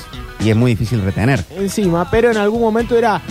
y 0.43 0.49
es 0.49 0.55
muy 0.55 0.71
difícil 0.71 1.01
retener. 1.01 1.43
encima, 1.57 2.09
pero 2.09 2.31
en 2.31 2.37
algún 2.37 2.61
momento 2.61 2.97
era. 2.97 3.21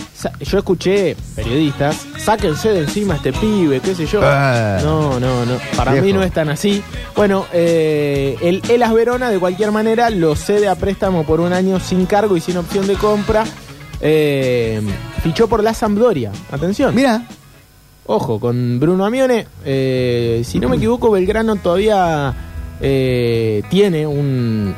Yo 0.41 0.57
escuché 0.59 1.15
periodistas, 1.35 2.05
sáquense 2.29 2.69
de 2.69 2.81
encima 2.81 3.15
a 3.15 3.17
este 3.17 3.33
pibe, 3.33 3.79
qué 3.79 3.95
sé 3.95 4.05
yo. 4.05 4.21
Ah. 4.23 4.77
no, 4.83 5.19
no, 5.19 5.47
no. 5.47 5.57
Para 5.75 5.93
Viejo. 5.93 6.05
mí 6.05 6.13
no 6.13 6.21
es 6.21 6.31
tan 6.31 6.47
así. 6.49 6.83
Bueno, 7.15 7.47
eh, 7.51 8.37
el 8.41 8.61
Elas 8.69 8.93
Verona, 8.93 9.31
de 9.31 9.39
cualquier 9.39 9.71
manera, 9.71 10.11
lo 10.11 10.35
cede 10.35 10.67
a 10.67 10.75
préstamo 10.75 11.23
por 11.25 11.39
un 11.39 11.53
año 11.53 11.79
sin 11.79 12.05
cargo 12.05 12.37
y 12.37 12.39
sin 12.39 12.57
opción 12.57 12.85
de 12.85 12.93
compra. 12.93 13.45
Eh, 13.99 14.79
fichó 15.23 15.47
por 15.47 15.63
la 15.63 15.73
Sampdoria. 15.73 16.31
Atención. 16.51 16.93
Mira, 16.93 17.23
Ojo, 18.05 18.39
con 18.39 18.79
Bruno 18.79 19.05
Amione, 19.05 19.47
eh, 19.65 20.43
si 20.45 20.59
no 20.59 20.69
me 20.69 20.77
equivoco, 20.77 21.09
Belgrano 21.09 21.55
todavía 21.55 22.35
tiene 22.79 24.05
un... 24.05 24.75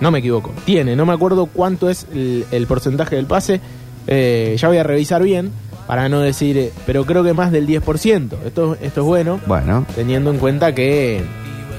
No 0.00 0.10
me 0.10 0.18
equivoco, 0.18 0.52
tiene, 0.66 0.94
no 0.94 1.06
me 1.06 1.14
acuerdo 1.14 1.46
cuánto 1.46 1.88
es 1.88 2.06
el, 2.12 2.44
el 2.50 2.66
porcentaje 2.66 3.16
del 3.16 3.26
pase, 3.26 3.60
ya 4.06 4.68
voy 4.68 4.76
a 4.76 4.82
revisar 4.82 5.22
bien 5.22 5.52
para 5.86 6.08
no 6.08 6.20
decir, 6.20 6.56
eh, 6.58 6.72
pero 6.86 7.04
creo 7.04 7.22
que 7.24 7.32
más 7.32 7.52
del 7.52 7.66
10%. 7.66 8.38
Esto, 8.44 8.76
esto 8.80 9.00
es 9.00 9.06
bueno, 9.06 9.40
bueno, 9.46 9.86
teniendo 9.94 10.30
en 10.30 10.38
cuenta 10.38 10.74
que 10.74 11.22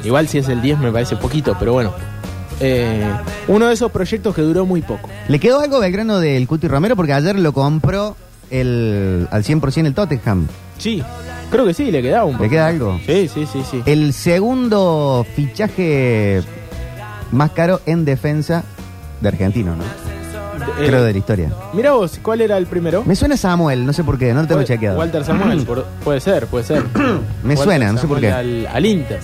igual 0.04 0.28
si 0.28 0.40
es 0.40 0.50
el 0.50 0.62
10 0.62 0.80
me 0.80 0.92
parece 0.92 1.16
poquito, 1.16 1.56
pero 1.60 1.74
bueno. 1.74 1.94
Eh, 2.60 3.12
uno 3.48 3.68
de 3.68 3.74
esos 3.74 3.92
proyectos 3.92 4.34
que 4.36 4.42
duró 4.42 4.66
muy 4.66 4.82
poco. 4.82 5.10
¿le 5.28 5.40
quedó 5.40 5.60
algo 5.60 5.80
Belgrano 5.80 6.20
del 6.20 6.48
Cuti 6.48 6.68
Romero? 6.68 6.96
Porque 6.96 7.14
ayer 7.14 7.38
lo 7.38 7.52
compró 7.52 8.16
el, 8.52 9.28
al 9.32 9.44
100% 9.44 9.86
el 9.86 9.94
Tottenham. 9.94 10.48
Sí, 10.78 11.04
creo 11.50 11.66
que 11.66 11.74
sí, 11.74 11.92
le 11.92 12.02
quedaba 12.02 12.26
un 12.26 12.34
poco. 12.34 12.44
¿Le 12.44 12.50
queda 12.50 12.68
algo? 12.68 13.00
Sí, 13.06 13.28
sí, 13.28 13.48
sí, 13.52 13.64
sí. 13.70 13.82
El 13.86 14.14
segundo 14.14 15.26
fichaje 15.36 16.42
más 17.32 17.52
caro 17.52 17.82
en 17.86 18.06
defensa 18.06 18.64
de 19.20 19.28
argentino, 19.28 19.76
¿no? 19.76 20.13
Eh, 20.80 20.86
Creo 20.88 21.04
de 21.04 21.12
la 21.12 21.18
historia. 21.18 21.50
Mira 21.74 21.92
vos, 21.94 22.20
¿cuál 22.22 22.42
era 22.42 22.58
el 22.58 22.66
primero? 22.68 23.04
Me 23.06 23.16
suena 23.16 23.38
Samuel, 23.38 23.86
no 23.86 23.94
sé 23.94 24.04
por 24.04 24.18
qué, 24.18 24.34
no 24.34 24.42
lo 24.42 24.48
tengo 24.48 24.64
chequeado. 24.64 24.98
Walter 25.00 25.24
Samuel, 25.24 25.64
por- 25.66 25.86
puede 26.04 26.20
ser, 26.20 26.48
puede 26.48 26.64
ser. 26.66 26.84
Me 27.44 27.56
Walter 27.56 27.58
suena, 27.58 27.92
no 27.92 27.98
sé 28.00 28.08
por 28.08 28.18
Samuel 28.22 28.22
qué. 28.22 28.68
Al, 28.68 28.76
al 28.76 28.86
Inter. 28.86 29.20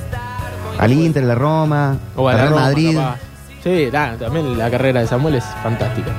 Al 0.77 0.91
Inter, 0.93 1.23
a 1.23 1.27
la 1.27 1.35
Roma, 1.35 1.97
O 2.15 2.27
al 2.29 2.35
al 2.35 2.39
Real 2.41 2.49
Roma, 2.51 2.61
Madrid. 2.63 2.95
capaz. 2.95 3.17
Sí, 3.63 3.89
también 3.91 4.57
la 4.57 4.71
carrera 4.71 5.01
de 5.01 5.07
Samuel 5.07 5.35
es 5.35 5.43
fantástica. 5.61 6.11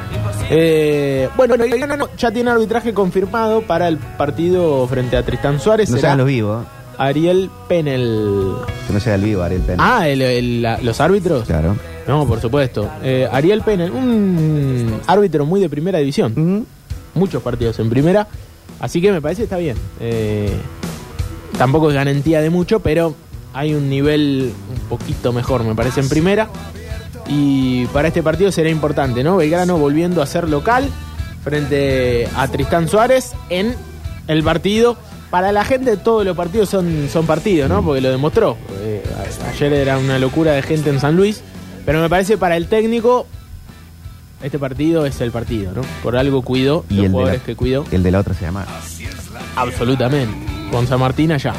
Eh, 0.50 1.28
bueno, 1.36 1.56
no, 1.56 1.64
no, 1.86 1.96
no, 1.96 2.08
ya 2.16 2.30
tiene 2.30 2.50
arbitraje 2.50 2.92
confirmado 2.92 3.62
para 3.62 3.88
el 3.88 3.96
partido 3.96 4.86
frente 4.88 5.16
a 5.16 5.22
Tristán 5.22 5.58
Suárez. 5.58 5.88
No 5.90 5.96
será 5.96 6.08
sean 6.10 6.18
los 6.18 6.26
vivos, 6.26 6.66
Ariel 7.00 7.50
Penel. 7.68 8.52
que 8.86 8.92
no 8.92 9.00
sea 9.00 9.14
el 9.14 9.22
vivo, 9.22 9.42
Ariel 9.42 9.62
Pena. 9.62 9.82
Ah, 9.98 10.08
el- 10.08 10.20
el- 10.20 10.62
la- 10.62 10.78
los 10.82 11.00
árbitros. 11.00 11.46
Claro. 11.46 11.74
No, 12.06 12.26
por 12.26 12.40
supuesto. 12.40 12.90
Eh, 13.02 13.26
Ariel 13.30 13.62
Penel, 13.62 13.90
un 13.90 15.00
árbitro 15.06 15.46
muy 15.46 15.60
de 15.60 15.68
primera 15.70 15.98
división. 15.98 16.66
Muchos 17.14 17.42
partidos 17.42 17.78
en 17.78 17.88
primera. 17.88 18.26
Así 18.80 19.00
que 19.00 19.12
me 19.12 19.20
parece 19.22 19.40
que 19.40 19.44
está 19.44 19.56
bien. 19.56 19.76
Eh, 20.00 20.50
tampoco 21.56 21.88
es 21.88 21.94
garantía 21.94 22.40
de 22.42 22.50
mucho, 22.50 22.80
pero 22.80 23.14
hay 23.54 23.74
un 23.74 23.88
nivel 23.88 24.52
un 24.70 24.88
poquito 24.88 25.32
mejor, 25.32 25.64
me 25.64 25.74
parece, 25.74 26.00
en 26.00 26.08
primera. 26.08 26.48
Y 27.28 27.86
para 27.86 28.08
este 28.08 28.22
partido 28.22 28.50
será 28.52 28.68
importante, 28.70 29.22
¿no? 29.24 29.36
Belgrano 29.36 29.78
volviendo 29.78 30.20
a 30.22 30.26
ser 30.26 30.48
local 30.48 30.88
frente 31.44 32.28
a 32.36 32.46
Tristán 32.48 32.88
Suárez 32.88 33.32
en 33.48 33.74
el 34.26 34.42
partido. 34.42 34.96
Para 35.30 35.52
la 35.52 35.64
gente 35.64 35.96
todos 35.96 36.24
los 36.24 36.36
partidos 36.36 36.68
son, 36.68 37.08
son 37.12 37.26
partidos, 37.26 37.68
¿no? 37.68 37.84
Porque 37.84 38.00
lo 38.00 38.10
demostró. 38.10 38.56
Eh, 38.80 39.02
ayer 39.48 39.72
era 39.72 39.98
una 39.98 40.18
locura 40.18 40.52
de 40.52 40.62
gente 40.62 40.90
en 40.90 40.98
San 41.00 41.16
Luis. 41.16 41.42
Pero 41.86 42.00
me 42.00 42.08
parece 42.08 42.36
para 42.36 42.56
el 42.56 42.66
técnico, 42.66 43.26
este 44.42 44.58
partido 44.58 45.06
es 45.06 45.20
el 45.20 45.30
partido, 45.30 45.72
¿no? 45.72 45.82
Por 46.02 46.16
algo 46.16 46.42
cuidó, 46.42 46.84
Y 46.90 46.94
los 46.96 47.04
el 47.06 47.10
de, 47.10 47.12
jugadores 47.12 47.40
la, 47.40 47.46
que 47.46 47.56
cuidó. 47.56 47.84
el 47.90 48.02
de 48.02 48.10
la 48.10 48.18
otra 48.20 48.34
se 48.34 48.42
llama. 48.44 48.66
Absolutamente. 49.56 50.34
Con 50.70 50.86
San 50.86 51.00
Martín 51.00 51.32
allá. 51.32 51.52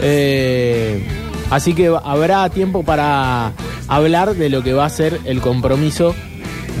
Eh, 0.00 1.06
así 1.50 1.74
que 1.74 1.94
habrá 2.04 2.48
tiempo 2.50 2.82
para 2.84 3.52
hablar 3.88 4.34
de 4.34 4.50
lo 4.50 4.62
que 4.62 4.72
va 4.72 4.84
a 4.84 4.90
ser 4.90 5.20
el 5.24 5.40
compromiso 5.40 6.14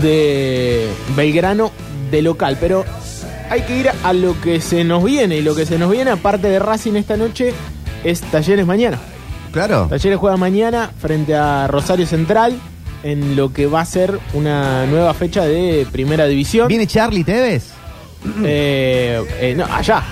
de 0.02 0.88
Belgrano 1.16 1.70
de 2.10 2.22
local. 2.22 2.56
Pero 2.60 2.84
hay 3.50 3.62
que 3.62 3.78
ir 3.78 3.90
a 4.02 4.12
lo 4.12 4.40
que 4.40 4.60
se 4.60 4.84
nos 4.84 5.04
viene. 5.04 5.36
Y 5.36 5.42
lo 5.42 5.54
que 5.54 5.66
se 5.66 5.78
nos 5.78 5.90
viene, 5.90 6.10
aparte 6.10 6.48
de 6.48 6.58
Racing 6.58 6.94
esta 6.94 7.16
noche, 7.16 7.52
es 8.04 8.20
Talleres 8.20 8.66
mañana. 8.66 8.98
Claro. 9.52 9.86
Talleres 9.88 10.18
juega 10.18 10.36
mañana 10.36 10.90
frente 10.98 11.34
a 11.34 11.66
Rosario 11.66 12.06
Central 12.06 12.58
en 13.02 13.36
lo 13.36 13.52
que 13.52 13.66
va 13.66 13.80
a 13.80 13.84
ser 13.84 14.18
una 14.34 14.86
nueva 14.86 15.14
fecha 15.14 15.44
de 15.44 15.86
primera 15.90 16.26
división. 16.26 16.68
¿Viene 16.68 16.86
Charlie 16.86 17.24
Tevez? 17.24 17.70
Eh, 18.42 19.22
eh, 19.40 19.54
no, 19.56 19.64
allá. 19.64 20.02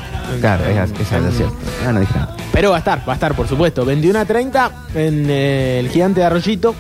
Claro, 0.41 0.65
es, 0.65 0.91
es, 0.93 1.01
es 1.01 1.37
cierto. 1.37 1.57
Ah, 1.87 1.93
no 1.93 2.01
dije 2.01 2.15
nada. 2.15 2.37
Pero 2.53 2.71
va 2.71 2.77
a 2.77 2.79
estar, 2.79 3.07
va 3.07 3.13
a 3.13 3.17
estar, 3.17 3.35
por 3.35 3.49
supuesto. 3.49 3.85
21 3.85 4.19
a 4.19 4.25
30 4.25 4.73
en 4.95 5.27
eh, 5.29 5.81
el 5.81 5.89
Gigante 5.91 6.21
de 6.21 6.27
Arroyito, 6.27 6.75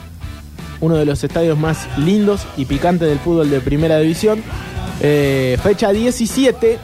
uno 0.80 0.96
de 0.96 1.04
los 1.04 1.25
estadios 1.25 1.58
más 1.58 1.88
lindos 1.99 2.46
y 2.56 2.64
picantes 2.64 3.08
del 3.08 3.18
fútbol 3.18 3.50
de 3.50 3.61
primera 3.61 3.99
división. 3.99 4.42
Eh, 5.00 5.58
fecha 5.62 5.92
17, 5.92 6.78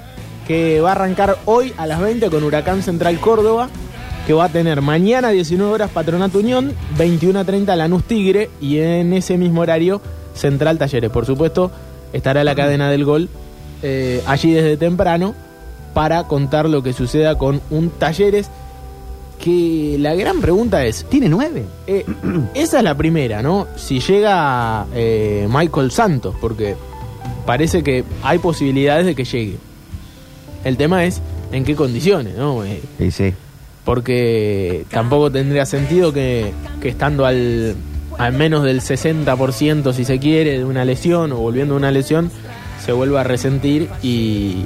que 0.47 0.81
va 0.81 0.90
a 0.90 0.93
arrancar 0.93 1.38
hoy 1.45 1.73
a 1.76 1.87
las 1.87 2.00
20 2.00 2.29
con 2.31 2.45
Huracán 2.45 2.83
Central 2.83 3.19
Córdoba, 3.21 3.69
que 4.26 4.33
va 4.33 4.47
a 4.47 4.49
tener 4.49 4.83
mañana 4.83 5.31
19 5.31 5.73
horas 5.73 5.90
Patronato 5.90 6.38
Unión, 6.38 6.75
21 6.99 7.38
a 7.38 7.45
30 7.45 7.76
Lanús 7.76 8.05
Tigre 8.05 8.50
y 8.61 8.79
en 8.79 9.12
ese 9.12 9.38
mismo 9.38 9.61
horario 9.62 10.00
Central 10.35 10.79
Talleres. 10.79 11.11
Por 11.11 11.26
supuesto, 11.26 11.71
estará 12.12 12.45
la 12.45 12.55
cadena 12.55 12.90
del 12.90 13.05
gol 13.05 13.29
eh, 13.83 14.23
allí 14.26 14.52
desde 14.52 14.76
temprano 14.76 15.35
para 15.95 16.25
contar 16.25 16.69
lo 16.69 16.83
que 16.83 16.93
suceda 16.93 17.38
con 17.38 17.61
un 17.71 17.90
Talleres 17.90 18.50
que 19.38 19.97
la 19.99 20.14
gran 20.14 20.40
pregunta 20.40 20.85
es... 20.85 21.07
¿Tiene 21.09 21.29
nueve? 21.29 21.64
Eh, 21.87 22.05
esa 22.55 22.79
es 22.79 22.85
la 22.85 22.95
primera, 22.95 23.43
¿no? 23.43 23.67
Si 23.76 24.00
llega 24.00 24.87
eh, 24.95 25.49
Michael 25.50 25.90
Santos, 25.90 26.35
porque 26.40 26.76
parece 27.47 27.82
que 27.82 28.04
hay 28.23 28.38
posibilidades 28.38 29.06
de 29.06 29.14
que 29.14 29.25
llegue. 29.25 29.56
El 30.64 30.76
tema 30.76 31.04
es 31.04 31.20
en 31.52 31.64
qué 31.64 31.75
condiciones, 31.75 32.37
¿no? 32.37 32.64
Eh, 32.64 32.80
Sí, 32.99 33.11
sí. 33.11 33.32
porque 33.85 34.85
tampoco 34.90 35.30
tendría 35.32 35.66
sentido 35.66 36.12
que, 36.12 36.52
que 36.80 36.88
estando 36.88 37.26
al, 37.26 37.75
al 38.18 38.32
menos 38.35 38.62
del 38.64 38.80
60%, 38.80 39.92
si 39.92 40.04
se 40.04 40.18
quiere, 40.18 40.59
de 40.59 40.64
una 40.64 40.85
lesión 40.85 41.32
o 41.32 41.37
volviendo 41.37 41.75
de 41.75 41.78
una 41.78 41.90
lesión, 41.90 42.30
se 42.85 42.92
vuelva 42.92 43.23
a 43.23 43.25
resentir 43.25 43.88
y 44.02 44.64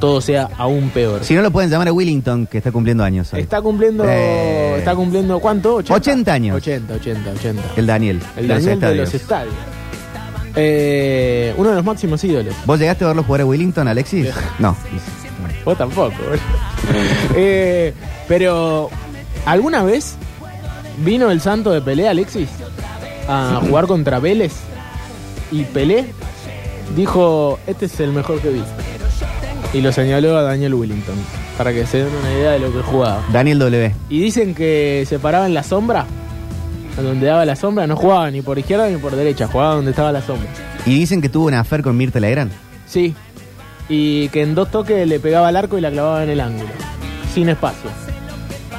todo 0.00 0.20
sea 0.20 0.50
aún 0.58 0.90
peor. 0.90 1.24
Si 1.24 1.32
no 1.34 1.40
lo 1.42 1.50
pueden 1.50 1.70
llamar 1.70 1.88
a 1.88 1.92
Willington, 1.92 2.46
que 2.48 2.58
está 2.58 2.70
cumpliendo 2.70 3.02
años 3.02 3.32
hoy. 3.32 3.40
Está 3.40 3.62
cumpliendo, 3.62 4.04
Eh. 4.06 4.74
está 4.78 4.94
cumpliendo 4.94 5.38
¿cuánto? 5.40 5.76
80 5.76 6.32
años. 6.32 6.56
80, 6.56 6.94
80, 6.94 7.30
80. 7.30 7.62
El 7.76 7.86
Daniel. 7.86 8.20
El 8.36 8.48
los 8.48 8.62
Daniel 8.64 8.80
de 8.80 8.94
los 8.96 9.14
estadios. 9.14 9.54
Eh, 10.56 11.52
uno 11.58 11.68
de 11.70 11.76
los 11.76 11.84
máximos 11.84 12.24
ídolos. 12.24 12.54
¿Vos 12.64 12.78
llegaste 12.78 13.04
a 13.04 13.08
verlo 13.08 13.22
jugar 13.22 13.42
a 13.42 13.46
Willington, 13.46 13.86
Alexis? 13.86 14.28
No. 14.58 14.76
Vos 15.64 15.76
tampoco. 15.76 16.14
Eh, 17.34 17.92
pero, 18.28 18.90
¿alguna 19.44 19.82
vez 19.82 20.16
vino 21.04 21.30
el 21.30 21.40
santo 21.40 21.70
de 21.72 21.80
Pelé, 21.80 22.08
Alexis? 22.08 22.48
A 23.28 23.60
jugar 23.66 23.86
contra 23.86 24.18
Vélez. 24.20 24.52
Y 25.50 25.64
Pelé 25.64 26.06
dijo, 26.94 27.58
este 27.66 27.86
es 27.86 27.98
el 28.00 28.12
mejor 28.12 28.40
que 28.40 28.50
vi. 28.50 28.62
Y 29.74 29.80
lo 29.80 29.92
señaló 29.92 30.36
a 30.38 30.42
Daniel 30.42 30.74
Willington. 30.74 31.16
Para 31.58 31.72
que 31.72 31.86
se 31.86 31.98
den 31.98 32.14
una 32.14 32.32
idea 32.32 32.52
de 32.52 32.58
lo 32.60 32.72
que 32.72 32.82
jugaba. 32.82 33.24
Daniel 33.32 33.58
W. 33.58 33.94
Y 34.08 34.20
dicen 34.20 34.54
que 34.54 35.04
se 35.08 35.18
paraba 35.18 35.46
en 35.46 35.54
la 35.54 35.62
sombra. 35.64 36.06
A 36.98 37.02
Donde 37.02 37.26
daba 37.26 37.44
la 37.44 37.56
sombra, 37.56 37.86
no 37.86 37.96
jugaba 37.96 38.30
ni 38.30 38.42
por 38.42 38.58
izquierda 38.58 38.88
ni 38.88 38.96
por 38.96 39.14
derecha, 39.14 39.46
jugaba 39.48 39.74
donde 39.74 39.90
estaba 39.90 40.12
la 40.12 40.22
sombra. 40.22 40.48
Y 40.86 40.94
dicen 40.98 41.20
que 41.20 41.28
tuvo 41.28 41.46
una 41.46 41.60
affair 41.60 41.82
con 41.82 41.96
Mirta 41.96 42.20
Legrand. 42.20 42.52
Sí. 42.86 43.14
Y 43.88 44.28
que 44.30 44.42
en 44.42 44.54
dos 44.54 44.70
toques 44.70 45.06
le 45.06 45.20
pegaba 45.20 45.48
al 45.48 45.56
arco 45.56 45.76
y 45.78 45.80
la 45.80 45.90
clavaba 45.90 46.22
en 46.24 46.30
el 46.30 46.40
ángulo. 46.40 46.68
Sin 47.34 47.48
espacio. 47.48 47.90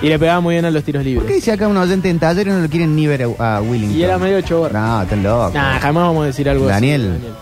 Y 0.01 0.09
le 0.09 0.19
pegaba 0.19 0.41
muy 0.41 0.55
bien 0.55 0.65
a 0.65 0.71
los 0.71 0.83
tiros 0.83 0.99
¿Por 0.99 1.05
qué 1.05 1.09
libres. 1.11 1.35
dice 1.35 1.51
acá 1.51 1.67
un 1.67 1.77
oyente 1.77 2.09
en 2.09 2.19
taller 2.19 2.47
y 2.47 2.49
no 2.51 2.59
lo 2.59 2.69
quieren 2.69 2.95
ni 2.95 3.07
ver 3.07 3.23
a, 3.39 3.57
a 3.57 3.61
Willington? 3.61 3.97
Y 3.97 4.03
era 4.03 4.17
medio 4.17 4.41
chorro. 4.41 4.77
No, 4.77 5.01
están 5.01 5.23
locos. 5.23 5.53
Nah, 5.53 5.79
jamás 5.79 6.03
vamos 6.03 6.23
a 6.23 6.25
decir 6.27 6.47
algo 6.49 6.65
Daniel. 6.67 7.17
así. 7.19 7.33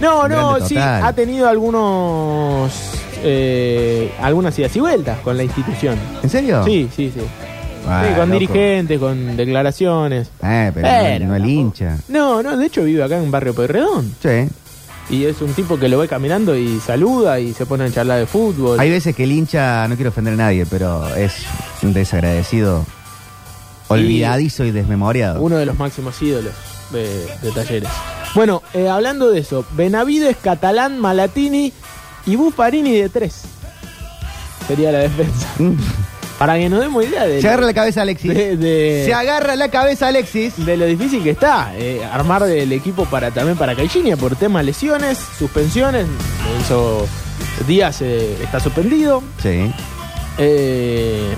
No, 0.00 0.26
no, 0.28 0.48
Grande 0.54 0.66
sí, 0.68 0.76
ha 0.76 1.12
tenido 1.14 1.48
algunos. 1.48 2.72
Eh, 3.22 4.12
algunas 4.20 4.58
idas 4.58 4.74
y 4.76 4.80
vueltas 4.80 5.18
con 5.20 5.36
la 5.36 5.44
institución. 5.44 5.96
¿En 6.22 6.28
serio? 6.28 6.62
Sí, 6.64 6.88
sí, 6.94 7.10
sí. 7.14 7.20
Ah, 7.86 8.04
Sí, 8.08 8.14
con 8.14 8.28
loco. 8.30 8.40
dirigentes, 8.40 8.98
con 8.98 9.36
declaraciones. 9.36 10.28
Eh, 10.42 10.70
pero, 10.74 10.88
Pero, 10.88 11.24
no, 11.26 11.30
no 11.30 11.36
el 11.36 11.46
hincha. 11.50 11.98
No, 12.08 12.42
no, 12.42 12.56
de 12.56 12.66
hecho 12.66 12.82
vive 12.84 13.02
acá 13.02 13.18
en 13.18 13.30
Barrio 13.30 13.54
Pueyrredón. 13.54 14.14
Sí. 14.22 14.48
Y 15.10 15.24
es 15.26 15.42
un 15.42 15.52
tipo 15.52 15.78
que 15.78 15.88
lo 15.90 15.98
ve 15.98 16.08
caminando 16.08 16.56
y 16.56 16.80
saluda 16.80 17.38
y 17.38 17.52
se 17.52 17.66
pone 17.66 17.84
a 17.84 17.90
charlar 17.92 18.20
de 18.20 18.26
fútbol. 18.26 18.80
Hay 18.80 18.88
veces 18.90 19.14
que 19.14 19.24
el 19.24 19.32
hincha, 19.32 19.86
no 19.86 19.96
quiero 19.96 20.08
ofender 20.10 20.32
a 20.32 20.36
nadie, 20.36 20.64
pero 20.64 21.14
es 21.14 21.34
un 21.82 21.92
desagradecido, 21.92 22.86
olvidadizo 23.88 24.64
y 24.64 24.70
desmemoriado. 24.70 25.42
Uno 25.42 25.56
de 25.56 25.66
los 25.66 25.78
máximos 25.78 26.20
ídolos 26.22 26.52
de, 26.90 27.26
de 27.42 27.50
Talleres. 27.54 27.90
Bueno, 28.34 28.62
eh, 28.72 28.88
hablando 28.88 29.30
de 29.30 29.40
eso, 29.40 29.64
Benavides, 29.72 30.36
Catalán, 30.42 30.98
Malatini 30.98 31.72
y 32.26 32.36
Buffarini 32.36 32.92
de 32.96 33.08
tres. 33.10 33.42
Sería 34.66 34.90
la 34.90 35.00
defensa. 35.00 35.46
Para 36.38 36.56
que 36.58 36.68
nos 36.68 36.80
demos 36.80 37.04
idea 37.04 37.26
de, 37.26 37.40
Se 37.40 37.46
agarra 37.48 37.66
la 37.66 37.74
cabeza 37.74 38.02
Alexis. 38.02 38.34
de, 38.34 38.56
de- 38.56 39.02
Se 39.06 39.14
agarra 39.14 39.54
la 39.56 39.68
cabeza 39.70 40.08
Alexis. 40.08 40.64
de 40.66 40.76
lo 40.76 40.84
difícil 40.86 41.22
que 41.22 41.30
está 41.30 41.72
eh, 41.76 42.04
armar 42.12 42.42
el 42.42 42.72
equipo 42.72 43.04
para 43.06 43.30
también 43.30 43.56
para 43.56 43.74
Caixinha 43.76 44.16
por 44.16 44.34
temas 44.34 44.64
lesiones, 44.64 45.16
suspensiones. 45.38 46.06
Enzo 46.58 47.06
Díaz 47.68 48.02
eh, 48.02 48.36
está 48.42 48.58
suspendido. 48.58 49.22
Sí. 49.40 49.72
Eh, 50.38 51.32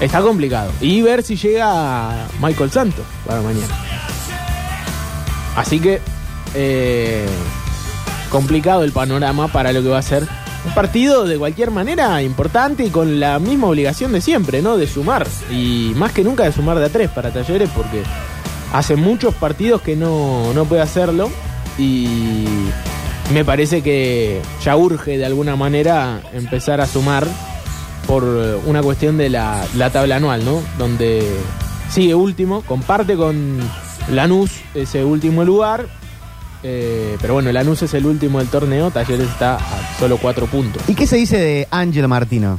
está 0.00 0.20
complicado. 0.20 0.72
Y 0.80 1.02
ver 1.02 1.22
si 1.22 1.36
llega 1.36 2.26
Michael 2.42 2.70
Santos 2.72 3.04
para 3.26 3.40
mañana. 3.42 3.74
Así 5.54 5.78
que 5.80 6.00
complicado 8.30 8.82
el 8.82 8.90
panorama 8.92 9.48
para 9.48 9.72
lo 9.72 9.82
que 9.82 9.88
va 9.88 9.98
a 9.98 10.02
ser 10.02 10.26
un 10.66 10.74
partido 10.74 11.24
de 11.24 11.38
cualquier 11.38 11.70
manera 11.70 12.20
importante 12.22 12.84
y 12.84 12.90
con 12.90 13.20
la 13.20 13.38
misma 13.38 13.68
obligación 13.68 14.12
de 14.12 14.20
siempre, 14.20 14.62
¿no? 14.62 14.76
De 14.76 14.86
sumar. 14.86 15.26
Y 15.50 15.92
más 15.96 16.12
que 16.12 16.24
nunca 16.24 16.44
de 16.44 16.52
sumar 16.52 16.78
de 16.78 16.86
a 16.86 16.88
tres 16.88 17.08
para 17.10 17.30
Talleres 17.30 17.70
porque 17.74 18.02
hace 18.72 18.96
muchos 18.96 19.34
partidos 19.34 19.80
que 19.80 19.96
no, 19.96 20.52
no 20.52 20.64
puede 20.64 20.82
hacerlo. 20.82 21.30
Y 21.78 22.46
me 23.32 23.44
parece 23.44 23.82
que 23.82 24.40
ya 24.62 24.76
urge 24.76 25.18
de 25.18 25.26
alguna 25.26 25.56
manera 25.56 26.20
empezar 26.32 26.80
a 26.80 26.86
sumar 26.86 27.26
por 28.06 28.24
una 28.66 28.82
cuestión 28.82 29.16
de 29.18 29.30
la, 29.30 29.64
la 29.76 29.90
tabla 29.90 30.16
anual, 30.16 30.44
¿no? 30.44 30.62
Donde 30.78 31.26
sigue 31.90 32.14
último, 32.14 32.62
comparte 32.62 33.16
con 33.16 33.58
Lanús 34.10 34.50
ese 34.74 35.04
último 35.04 35.44
lugar. 35.44 35.86
Eh, 36.68 37.16
pero 37.20 37.34
bueno, 37.34 37.52
Lanús 37.52 37.80
es 37.82 37.94
el 37.94 38.04
último 38.06 38.40
del 38.40 38.48
torneo, 38.48 38.90
Talleres 38.90 39.28
está 39.28 39.54
a 39.54 39.98
solo 40.00 40.16
cuatro 40.16 40.46
puntos. 40.46 40.82
¿Y 40.88 40.94
qué 40.96 41.06
se 41.06 41.16
dice 41.16 41.38
de 41.38 41.68
Ángelo 41.70 42.08
Martino? 42.08 42.58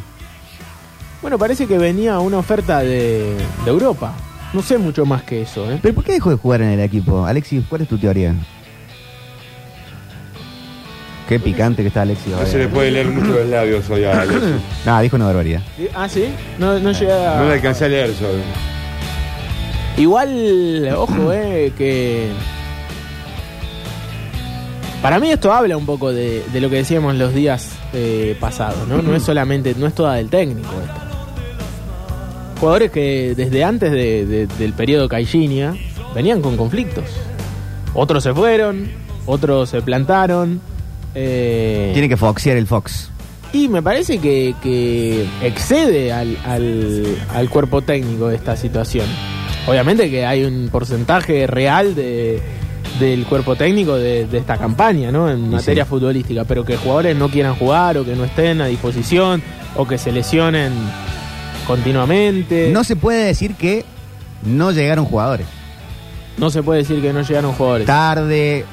Bueno, 1.22 1.38
parece 1.38 1.68
que 1.68 1.78
venía 1.78 2.20
una 2.20 2.38
oferta 2.38 2.80
de, 2.80 3.36
de 3.66 3.70
Europa. 3.70 4.14
No 4.54 4.62
sé 4.62 4.78
mucho 4.78 5.06
más 5.06 5.24
que 5.24 5.42
eso, 5.42 5.70
¿eh? 5.70 5.80
¿Pero 5.82 5.94
por 5.96 6.06
qué 6.06 6.14
dejó 6.14 6.30
de 6.30 6.38
jugar 6.38 6.62
en 6.62 6.70
el 6.70 6.80
equipo? 6.80 7.26
Alexis, 7.26 7.64
¿cuál 7.68 7.82
es 7.82 7.90
tu 7.90 7.98
teoría? 7.98 8.34
Qué 11.28 11.38
picante 11.42 11.82
que 11.82 11.90
está 11.90 12.04
Alexis. 12.04 12.32
No 12.32 12.46
se 12.46 12.58
le 12.58 12.68
puede 12.70 12.92
leer 12.92 13.08
mucho 13.08 13.34
los 13.40 13.48
labios 13.50 13.90
hoy 13.90 14.06
a 14.06 14.22
Alexis. 14.22 14.52
No, 14.86 15.02
dijo 15.02 15.18
una 15.18 15.26
barbaridad. 15.26 15.62
Ah, 15.94 16.08
sí, 16.08 16.30
no, 16.58 16.80
no 16.80 16.94
llega. 16.94 17.40
No 17.42 17.48
le 17.50 17.54
alcancé 17.56 17.86
a 17.86 17.88
leer 17.90 18.14
solo. 18.16 18.40
Igual, 19.98 20.88
ojo, 20.96 21.34
eh, 21.34 21.74
que. 21.78 22.30
Para 25.08 25.22
mí 25.22 25.32
esto 25.32 25.54
habla 25.54 25.78
un 25.78 25.86
poco 25.86 26.12
de, 26.12 26.44
de 26.52 26.60
lo 26.60 26.70
que 26.70 26.76
decíamos 26.76 27.16
los 27.16 27.34
días 27.34 27.70
eh, 27.94 28.36
pasados, 28.42 28.86
¿no? 28.90 29.02
No 29.02 29.16
es 29.16 29.24
solamente, 29.24 29.74
no 29.78 29.88
es 29.88 29.94
toda 29.96 30.16
del 30.16 30.28
técnico 30.30 30.68
esto. 30.84 32.60
Jugadores 32.60 32.92
que 32.92 33.34
desde 33.34 33.64
antes 33.64 33.90
de- 33.90 34.26
de- 34.26 34.48
del 34.48 34.74
periodo 34.74 35.08
Caixinha 35.08 35.76
venían 36.14 36.42
con 36.42 36.58
conflictos. 36.58 37.06
Otros 37.94 38.22
se 38.22 38.34
fueron, 38.34 38.90
otros 39.26 39.70
se 39.70 39.82
plantaron. 39.82 40.60
eh, 41.16 41.92
Tiene 41.94 42.10
que 42.10 42.18
foxear 42.18 42.58
el 42.58 42.68
Fox. 42.68 43.10
y 43.54 43.70
me 43.70 43.82
parece 43.82 44.18
que, 44.20 44.56
que 44.62 45.26
excede 45.42 46.12
al, 46.12 46.38
al- 46.46 47.06
al 47.34 47.50
cuerpo 47.50 47.82
técnico 47.82 48.28
de 48.28 48.36
esta 48.36 48.58
situación. 48.58 49.06
Obviamente 49.68 50.10
que 50.10 50.26
hay 50.26 50.44
un 50.44 50.68
porcentaje 50.70 51.48
real 51.48 51.96
de, 51.96 52.42
del 53.00 53.26
cuerpo 53.26 53.56
técnico 53.56 53.96
de, 53.96 54.26
de 54.26 54.38
esta 54.38 54.58
campaña, 54.58 55.12
¿no? 55.12 55.30
En 55.30 55.50
materia 55.50 55.84
sí. 55.84 55.90
futbolística, 55.90 56.44
pero 56.46 56.66
que 56.66 56.78
jugadores 56.78 57.16
no 57.16 57.30
quieran 57.30 57.56
jugar 57.56 57.98
o 57.98 58.06
que 58.06 58.16
no 58.16 58.24
estén 58.24 58.62
a 58.62 58.68
disposición 58.68 59.42
o 59.76 59.88
que 59.88 59.98
se 59.98 60.12
lesionen 60.12 60.74
continuamente. 61.66 62.70
No 62.72 62.84
se 62.84 62.96
puede 62.96 63.26
decir 63.26 63.56
que 63.56 63.86
no 64.44 64.72
llegaron 64.72 65.06
jugadores. 65.06 65.48
No 66.38 66.50
se 66.50 66.64
puede 66.64 66.82
decir 66.82 67.02
que 67.02 67.14
no 67.14 67.22
llegaron 67.22 67.54
jugadores. 67.54 67.88
Tarde, 67.88 68.66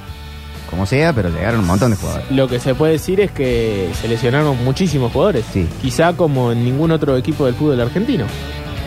como 0.70 0.86
sea, 0.86 1.12
pero 1.12 1.30
llegaron 1.30 1.60
un 1.60 1.66
montón 1.66 1.90
de 1.90 1.96
jugadores. 1.96 2.30
Lo 2.30 2.48
que 2.48 2.60
se 2.60 2.74
puede 2.74 2.92
decir 2.92 3.20
es 3.20 3.30
que 3.30 3.90
se 4.00 4.08
lesionaron 4.08 4.62
muchísimos 4.64 5.12
jugadores. 5.12 5.44
Sí. 5.52 5.66
Quizá 5.80 6.14
como 6.14 6.52
en 6.52 6.64
ningún 6.64 6.90
otro 6.90 7.16
equipo 7.16 7.46
del 7.46 7.54
fútbol 7.54 7.80
argentino. 7.80 8.26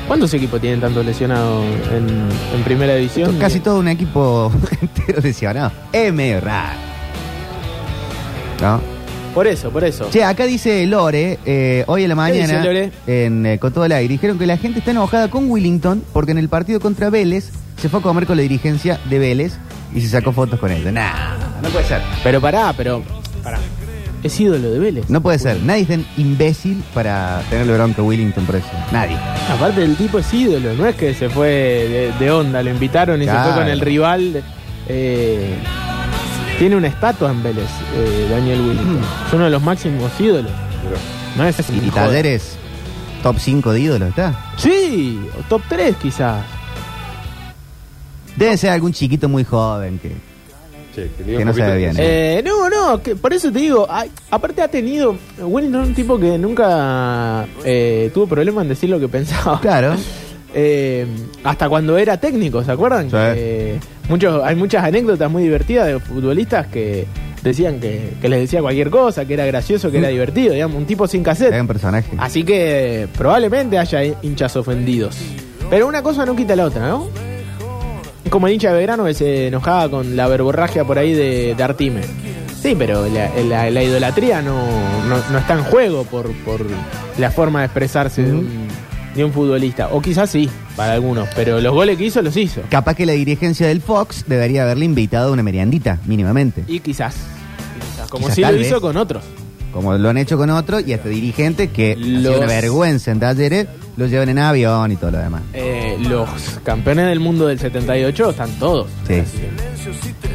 ¿Cuántos 0.07 0.33
equipos 0.33 0.61
tienen 0.61 0.79
tantos 0.79 1.05
lesionados 1.05 1.65
en, 1.91 2.07
en 2.55 2.63
primera 2.63 2.95
división? 2.95 3.37
Casi 3.39 3.59
todo 3.59 3.79
un 3.79 3.89
equipo 3.89 4.51
entero 4.81 5.21
lesionado. 5.21 5.71
Raro. 5.91 6.77
¿No? 8.61 8.81
Por 9.33 9.45
eso, 9.47 9.69
por 9.69 9.83
eso. 9.83 10.09
Che, 10.09 10.23
acá 10.23 10.45
dice 10.45 10.85
Lore, 10.87 11.37
eh, 11.45 11.83
hoy 11.87 12.03
en 12.03 12.09
la 12.09 12.15
mañana, 12.15 12.41
dice 12.41 12.63
Lore? 12.63 12.91
en 13.05 13.45
eh, 13.45 13.59
Con 13.59 13.71
todo 13.71 13.85
el 13.85 13.91
aire, 13.91 14.13
dijeron 14.13 14.39
que 14.39 14.47
la 14.47 14.57
gente 14.57 14.79
está 14.79 14.91
enojada 14.91 15.29
con 15.29 15.51
Willington 15.51 16.03
porque 16.13 16.31
en 16.31 16.37
el 16.39 16.49
partido 16.49 16.79
contra 16.79 17.09
Vélez 17.09 17.51
se 17.79 17.89
fue 17.89 17.99
a 17.99 18.03
comer 18.03 18.25
con 18.25 18.37
la 18.37 18.43
dirigencia 18.43 18.99
de 19.09 19.19
Vélez 19.19 19.57
y 19.93 20.01
se 20.01 20.07
sacó 20.07 20.31
fotos 20.31 20.59
con 20.59 20.71
él. 20.71 20.91
Nah, 20.91 21.35
no 21.61 21.69
puede 21.69 21.85
ser. 21.85 22.01
Pero 22.23 22.41
pará, 22.41 22.73
pero. 22.75 23.03
Pará. 23.43 23.59
Es 24.27 24.37
ídolo 24.41 24.69
de 24.71 24.77
Vélez. 24.77 25.09
No 25.09 25.21
puede 25.21 25.39
ser. 25.39 25.63
Nadie 25.63 25.83
es 25.83 25.87
tan 25.87 26.05
imbécil 26.17 26.83
para 26.93 27.41
tenerle 27.49 27.75
bronca 27.75 28.01
a 28.01 28.05
Willington 28.05 28.45
por 28.45 28.57
eso. 28.57 28.67
Nadie. 28.91 29.15
Aparte, 29.49 29.83
el 29.85 29.95
tipo 29.95 30.19
es 30.19 30.33
ídolo. 30.33 30.73
No 30.73 30.85
es 30.85 30.97
que 30.97 31.13
se 31.13 31.29
fue 31.29 31.47
de, 31.47 32.13
de 32.19 32.29
onda, 32.31 32.61
lo 32.61 32.69
invitaron 32.69 33.21
y 33.21 33.25
se 33.25 33.31
fue 33.31 33.53
con 33.53 33.67
el 33.69 33.79
rival. 33.79 34.43
Eh, 34.89 35.55
tiene 36.59 36.75
una 36.75 36.87
estatua 36.87 37.31
en 37.31 37.41
Vélez, 37.41 37.69
eh, 37.95 38.27
Daniel 38.29 38.59
Willington. 38.59 38.99
Es 39.27 39.33
uno 39.33 39.45
de 39.45 39.49
los 39.49 39.63
máximos 39.63 40.11
ídolos. 40.19 40.51
No 41.37 41.45
es 41.45 41.57
Y 41.59 41.63
joder. 41.63 41.91
Talleres, 41.93 42.57
top 43.23 43.37
5 43.39 43.71
de 43.71 43.79
ídolos, 43.79 44.09
¿está? 44.09 44.53
Sí, 44.57 45.21
o 45.39 45.43
top 45.47 45.61
3 45.69 45.95
quizás. 45.95 46.43
Debe 48.35 48.57
ser 48.57 48.71
algún 48.71 48.91
chiquito 48.91 49.29
muy 49.29 49.45
joven 49.45 49.99
que, 49.99 50.11
que 51.03 51.45
no 51.45 51.53
sabe 51.53 51.77
bien. 51.77 51.95
Eh, 51.97 52.41
no, 52.43 52.69
no, 52.69 53.01
que 53.01 53.15
por 53.15 53.33
eso 53.33 53.51
te 53.51 53.59
digo, 53.59 53.87
aparte 54.29 54.61
ha 54.61 54.67
tenido, 54.67 55.15
Wellington 55.39 55.83
es 55.83 55.87
un 55.89 55.95
tipo 55.95 56.19
que 56.19 56.37
nunca 56.37 57.45
eh, 57.63 58.11
tuvo 58.13 58.27
problema 58.27 58.61
en 58.61 58.69
decir 58.69 58.89
lo 58.89 58.99
que 58.99 59.07
pensaba. 59.07 59.59
Claro. 59.61 59.95
Eh, 60.59 61.05
hasta 61.43 61.69
cuando 61.69 61.97
era 61.97 62.17
técnico, 62.17 62.63
¿se 62.63 62.71
acuerdan? 62.71 63.11
Sí. 63.11 63.17
Que 63.17 63.79
muchos, 64.09 64.41
hay 64.43 64.55
muchas 64.55 64.83
anécdotas 64.83 65.29
muy 65.29 65.43
divertidas 65.43 65.85
de 65.85 65.99
futbolistas 65.99 66.65
que 66.67 67.05
decían 67.43 67.79
que, 67.79 68.13
que 68.19 68.29
les 68.29 68.39
decía 68.39 68.61
cualquier 68.61 68.89
cosa, 68.89 69.25
que 69.25 69.33
era 69.35 69.45
gracioso, 69.45 69.91
que 69.91 69.99
era 69.99 70.07
divertido, 70.07 70.53
digamos, 70.53 70.77
un 70.77 70.85
tipo 70.85 71.05
sin 71.05 71.21
cassette. 71.21 71.59
Un 71.59 71.67
personaje. 71.67 72.09
Así 72.17 72.43
que 72.43 73.07
probablemente 73.15 73.77
haya 73.77 74.03
hinchas 74.23 74.55
ofendidos. 74.55 75.17
Pero 75.69 75.85
una 75.85 76.01
cosa 76.01 76.25
no 76.25 76.35
quita 76.35 76.55
la 76.55 76.65
otra, 76.65 76.87
¿no? 76.87 77.07
Como 78.29 78.47
el 78.47 78.53
hincha 78.53 78.69
de 78.69 78.75
Belgrano 78.77 79.05
que 79.05 79.13
se 79.13 79.47
enojaba 79.47 79.89
con 79.89 80.15
la 80.15 80.27
verborragia 80.27 80.83
por 80.85 80.97
ahí 80.97 81.13
de, 81.13 81.55
de 81.55 81.63
Artime. 81.63 82.01
Sí, 82.61 82.75
pero 82.77 83.07
la, 83.07 83.29
la- 83.47 83.69
la 83.69 83.83
idolatría 83.83 84.41
no, 84.41 84.55
no, 85.07 85.17
no 85.31 85.37
está 85.37 85.53
en 85.53 85.63
juego 85.63 86.03
por, 86.03 86.31
por 86.43 86.65
la 87.17 87.31
forma 87.31 87.59
de 87.59 87.65
expresarse 87.65 88.23
de, 88.23 88.31
un, 88.33 88.47
de 89.15 89.23
un 89.23 89.31
futbolista. 89.31 89.89
O 89.91 90.01
quizás 90.01 90.29
sí, 90.29 90.49
para 90.75 90.93
algunos, 90.93 91.29
pero 91.35 91.61
los 91.61 91.73
goles 91.73 91.97
que 91.97 92.05
hizo 92.05 92.21
los 92.21 92.35
hizo. 92.35 92.61
Capaz 92.69 92.95
que 92.95 93.05
la 93.05 93.13
dirigencia 93.13 93.67
del 93.67 93.79
Fox 93.81 94.25
debería 94.27 94.63
haberle 94.63 94.85
invitado 94.85 95.29
a 95.29 95.31
una 95.33 95.43
meriendita, 95.43 95.99
mínimamente. 96.05 96.63
Y 96.67 96.79
quizás, 96.79 97.15
quizás, 97.93 98.09
como 98.09 98.25
Quizás 98.27 98.35
sí 98.35 98.41
lo 98.41 98.55
hizo 98.59 98.73
vez. 98.75 98.81
con 98.81 98.97
otros. 98.97 99.23
Como 99.71 99.95
lo 99.95 100.09
han 100.09 100.17
hecho 100.17 100.37
con 100.37 100.49
otros 100.49 100.83
y 100.87 100.93
hasta 100.93 101.09
dirigentes 101.09 101.69
que 101.69 101.95
Los- 101.95 102.37
una 102.37 102.47
vergüenza 102.47 103.11
en 103.11 103.19
talleres, 103.19 103.67
los 103.97 104.09
llevan 104.09 104.29
en 104.29 104.39
avión 104.39 104.91
y 104.91 104.95
todo 104.95 105.11
lo 105.11 105.17
demás. 105.17 105.41
Eh, 105.53 105.97
los 105.99 106.29
campeones 106.63 107.07
del 107.07 107.19
mundo 107.19 107.47
del 107.47 107.59
78 107.59 108.29
están 108.29 108.51
todos. 108.59 108.87
Sí. 109.07 109.23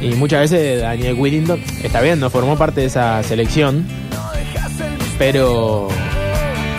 Y 0.01 0.14
muchas 0.14 0.40
veces 0.40 0.83
Daniel 0.83 1.14
Willington, 1.18 1.61
está 1.83 2.01
bien, 2.01 2.18
no 2.18 2.29
formó 2.29 2.59
parte 2.59 2.81
de 2.81 2.87
esa 2.88 3.22
selección, 3.22 3.87
pero 5.16 5.88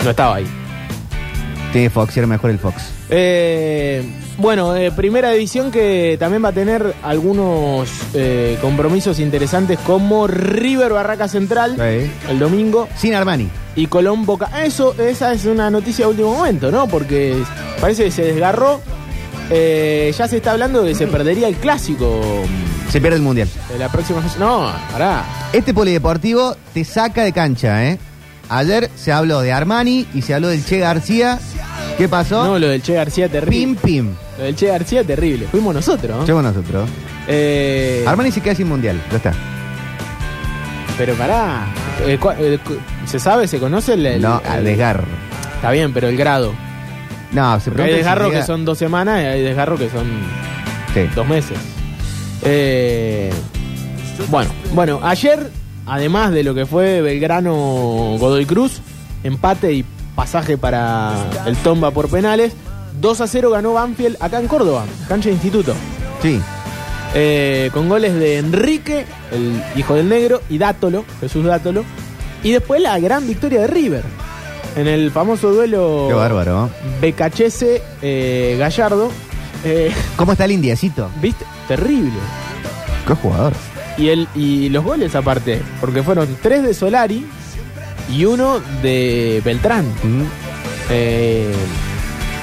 no 0.04 0.10
estaba 0.10 0.36
ahí. 0.36 0.46
Sí, 1.72 1.88
Fox 1.88 2.16
era 2.16 2.26
mejor 2.26 2.50
el 2.50 2.58
Fox. 2.58 2.92
Eh, 3.08 4.04
bueno, 4.38 4.74
eh, 4.76 4.90
primera 4.90 5.30
división 5.30 5.70
que 5.70 6.16
también 6.18 6.44
va 6.44 6.48
a 6.48 6.52
tener 6.52 6.94
algunos 7.02 7.88
eh, 8.14 8.58
compromisos 8.60 9.18
interesantes 9.20 9.78
como 9.80 10.26
River 10.26 10.92
Barraca 10.92 11.28
Central 11.28 11.80
el 11.80 12.38
domingo. 12.38 12.88
Sin 12.96 13.14
Armani. 13.14 13.48
Y 13.76 13.86
Colón 13.86 14.24
Boca. 14.26 14.48
Ah, 14.52 14.64
Eso, 14.64 14.94
esa 15.00 15.32
es 15.32 15.44
una 15.46 15.70
noticia 15.70 16.04
de 16.04 16.10
último 16.12 16.34
momento, 16.36 16.70
¿no? 16.70 16.86
Porque 16.86 17.36
parece 17.80 18.04
que 18.04 18.10
se 18.10 18.22
desgarró. 18.24 18.80
Eh, 19.50 20.12
ya 20.16 20.26
se 20.28 20.38
está 20.38 20.52
hablando 20.52 20.82
de 20.82 20.90
que 20.90 20.94
se 20.94 21.06
perdería 21.06 21.48
el 21.48 21.56
clásico 21.56 22.22
Se 22.90 22.98
pierde 23.00 23.16
el 23.16 23.22
mundial. 23.22 23.48
de 23.70 23.78
la 23.78 23.90
próxima. 23.90 24.22
No, 24.38 24.72
pará. 24.92 25.24
Este 25.52 25.74
polideportivo 25.74 26.56
te 26.72 26.84
saca 26.84 27.24
de 27.24 27.32
cancha, 27.32 27.84
¿eh? 27.90 27.98
Ayer 28.48 28.90
se 28.94 29.10
habló 29.12 29.40
de 29.40 29.52
Armani 29.52 30.06
y 30.14 30.22
se 30.22 30.34
habló 30.34 30.48
del 30.48 30.64
Che 30.64 30.78
García. 30.78 31.38
¿Qué 31.98 32.08
pasó? 32.08 32.44
No, 32.44 32.58
lo 32.58 32.68
del 32.68 32.82
Che 32.82 32.94
García 32.94 33.28
terrible. 33.28 33.58
Pim, 33.58 33.76
pim. 33.76 34.14
Lo 34.38 34.44
del 34.44 34.56
Che 34.56 34.66
García 34.66 35.04
terrible. 35.04 35.46
Fuimos 35.50 35.74
nosotros, 35.74 36.16
¿no? 36.18 36.26
Llevo 36.26 36.42
nosotros. 36.42 36.88
Eh, 37.28 38.04
Armani 38.06 38.30
se 38.32 38.40
queda 38.40 38.54
sin 38.54 38.68
mundial, 38.68 39.00
ya 39.10 39.16
está. 39.16 39.32
Pero 40.98 41.14
pará. 41.14 41.66
Eh, 42.06 42.18
cua- 42.20 42.36
eh, 42.38 42.58
cu- 42.64 42.76
¿Se 43.06 43.18
sabe? 43.18 43.46
¿Se 43.48 43.58
conoce 43.58 43.94
el, 43.94 44.06
el- 44.06 44.22
No, 44.22 44.40
el- 44.44 44.50
al 44.50 44.64
desgarro. 44.64 45.04
Está 45.56 45.70
bien, 45.70 45.92
pero 45.92 46.08
el 46.08 46.16
grado. 46.16 46.52
No, 47.32 47.58
se 47.58 47.70
Porque 47.70 47.82
hay 47.82 47.88
pregunta 47.88 47.90
si 47.90 47.96
desgarros 47.96 48.28
llega- 48.28 48.40
que 48.40 48.46
son 48.46 48.64
dos 48.64 48.78
semanas 48.78 49.22
y 49.22 49.26
hay 49.26 49.42
desgarros 49.42 49.80
que 49.80 49.90
son 49.90 50.06
Sí. 50.94 51.00
dos 51.14 51.26
meses. 51.26 51.58
Eh, 52.42 53.32
bueno, 54.28 54.50
bueno, 54.72 55.00
ayer, 55.02 55.50
además 55.86 56.32
de 56.32 56.44
lo 56.44 56.54
que 56.54 56.66
fue 56.66 57.00
Belgrano 57.00 57.52
Godoy 58.18 58.46
Cruz, 58.46 58.80
empate 59.24 59.72
y 59.72 59.84
pasaje 60.14 60.56
para 60.58 61.12
el 61.46 61.56
Tomba 61.56 61.90
por 61.90 62.08
penales, 62.08 62.52
2 63.00 63.20
a 63.20 63.26
0 63.26 63.50
ganó 63.50 63.74
Banfield 63.74 64.16
acá 64.20 64.40
en 64.40 64.48
Córdoba, 64.48 64.84
cancha 65.08 65.28
de 65.28 65.34
instituto. 65.34 65.74
Sí. 66.22 66.40
Eh, 67.14 67.70
con 67.72 67.88
goles 67.88 68.14
de 68.14 68.38
Enrique, 68.38 69.04
el 69.30 69.62
hijo 69.76 69.94
del 69.94 70.08
negro, 70.08 70.42
y 70.48 70.58
Dátolo, 70.58 71.04
Jesús 71.20 71.44
Dátolo. 71.44 71.84
Y 72.42 72.52
después 72.52 72.80
la 72.80 72.98
gran 72.98 73.26
victoria 73.26 73.60
de 73.62 73.66
River. 73.68 74.02
En 74.76 74.88
el 74.88 75.12
famoso 75.12 75.52
duelo 75.52 76.06
Qué 76.08 76.14
bárbaro. 76.14 76.68
Becachese 77.00 77.80
eh, 78.02 78.56
Gallardo. 78.58 79.10
Eh, 79.64 79.92
¿Cómo 80.16 80.32
está 80.32 80.44
el 80.44 80.52
indiecito? 80.52 81.08
¿Viste? 81.22 81.44
Terrible. 81.68 82.18
Qué 83.06 83.14
jugador. 83.14 83.52
Y, 83.96 84.08
el, 84.08 84.26
y 84.34 84.68
los 84.70 84.82
goles 84.82 85.14
aparte, 85.14 85.62
porque 85.80 86.02
fueron 86.02 86.36
tres 86.42 86.64
de 86.64 86.74
Solari 86.74 87.24
y 88.10 88.24
uno 88.24 88.60
de 88.82 89.40
Beltrán. 89.44 89.86
Eh, 90.90 91.52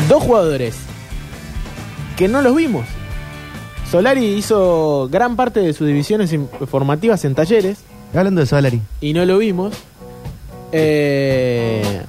dos 0.07 0.23
jugadores 0.23 0.75
que 2.17 2.27
no 2.27 2.41
los 2.41 2.55
vimos. 2.55 2.85
Solari 3.89 4.25
hizo 4.35 5.09
gran 5.11 5.35
parte 5.35 5.59
de 5.59 5.73
sus 5.73 5.87
divisiones 5.87 6.33
formativas 6.69 7.25
en 7.25 7.35
talleres 7.35 7.79
Hablando 8.15 8.41
de 8.41 8.47
Solari. 8.47 8.81
y 9.01 9.13
no 9.13 9.25
lo 9.25 9.37
vimos. 9.37 9.73
Eh, 10.71 12.01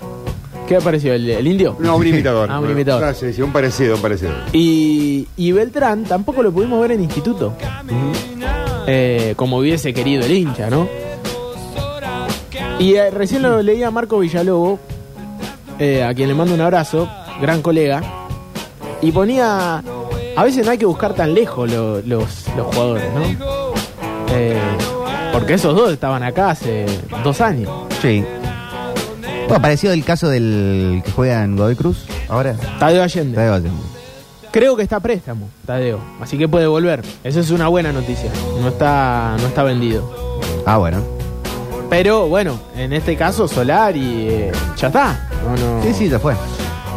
¿Qué 0.69 0.77
apareció? 0.77 1.13
¿El, 1.13 1.29
el 1.29 1.47
indio? 1.47 1.77
No, 1.81 1.97
un 1.97 2.07
imitador. 2.07 2.49
Ah, 2.53 2.61
un 2.61 2.71
imitador. 2.71 3.05
Ah, 3.05 3.15
sí, 3.15 3.33
sí, 3.33 3.43
un 3.43 3.53
parecido, 3.53 3.97
un 3.97 4.03
parecido. 4.03 4.33
Y, 4.53 5.27
y 5.37 5.53
Beltrán 5.53 6.05
tampoco 6.05 6.43
lo 6.43 6.53
pudimos 6.53 6.81
ver 6.81 6.93
en 6.93 7.03
instituto. 7.03 7.53
Eh, 8.87 9.35
como 9.37 9.59
hubiese 9.59 9.93
querido 9.93 10.25
el 10.25 10.33
hincha, 10.33 10.71
¿no? 10.71 10.89
Y 12.79 12.95
eh, 12.95 13.11
recién 13.11 13.43
lo 13.43 13.63
leía 13.63 13.89
a 13.89 13.91
Marco 13.91 14.19
Villalobo, 14.19 14.79
eh, 15.79 16.03
a 16.03 16.13
quien 16.15 16.29
le 16.29 16.35
mando 16.35 16.55
un 16.55 16.61
abrazo, 16.61 17.09
gran 17.41 17.63
colega, 17.63 18.03
y 19.01 19.11
ponía, 19.13 19.83
a 20.37 20.45
veces 20.45 20.65
no 20.65 20.73
hay 20.73 20.79
que 20.79 20.87
buscar 20.87 21.15
tan 21.15 21.35
lejos 21.35 21.71
lo- 21.71 22.01
los, 22.03 22.47
los 22.57 22.67
jugadores, 22.67 23.05
¿no? 23.15 23.73
Eh, 24.35 24.61
porque 25.33 25.55
esos 25.55 25.75
dos 25.75 25.93
estaban 25.93 26.23
acá 26.23 26.51
hace 26.51 26.87
dos 27.25 27.41
años. 27.41 27.71
Sí. 28.01 28.25
Bueno, 29.49 29.61
parecido 29.61 29.93
el 29.93 30.05
caso 30.05 30.29
del 30.29 31.03
que 31.05 31.11
juega 31.11 31.43
en 31.45 31.57
Godoy 31.57 31.75
Cruz. 31.77 32.07
Ahora. 32.29 32.55
Tadeo 32.79 33.03
Allende. 33.03 33.35
Tadeo 33.35 33.55
Allende. 33.55 33.83
Creo 34.51 34.77
que 34.77 34.83
está 34.83 34.97
a 34.97 35.01
préstamo, 35.01 35.49
Tadeo. 35.67 35.99
Así 36.21 36.39
que 36.39 36.49
puede 36.49 36.67
volver. 36.67 37.03
Esa 37.25 37.41
es 37.41 37.51
una 37.51 37.69
buena 37.69 37.93
noticia. 37.93 38.31
No 38.61 38.69
está, 38.69 39.35
no 39.41 39.47
está 39.49 39.63
vendido. 39.63 40.11
Ah, 40.65 40.77
bueno. 40.79 40.99
Pero 41.91 42.29
bueno, 42.29 42.59
en 42.77 42.93
este 42.93 43.17
caso 43.17 43.47
Solari 43.49 44.27
eh, 44.29 44.53
ya 44.77 44.87
está. 44.89 45.29
No, 45.45 45.57
no. 45.77 45.83
Sí, 45.83 45.93
sí, 45.93 46.09
ya 46.09 46.19
fue. 46.19 46.35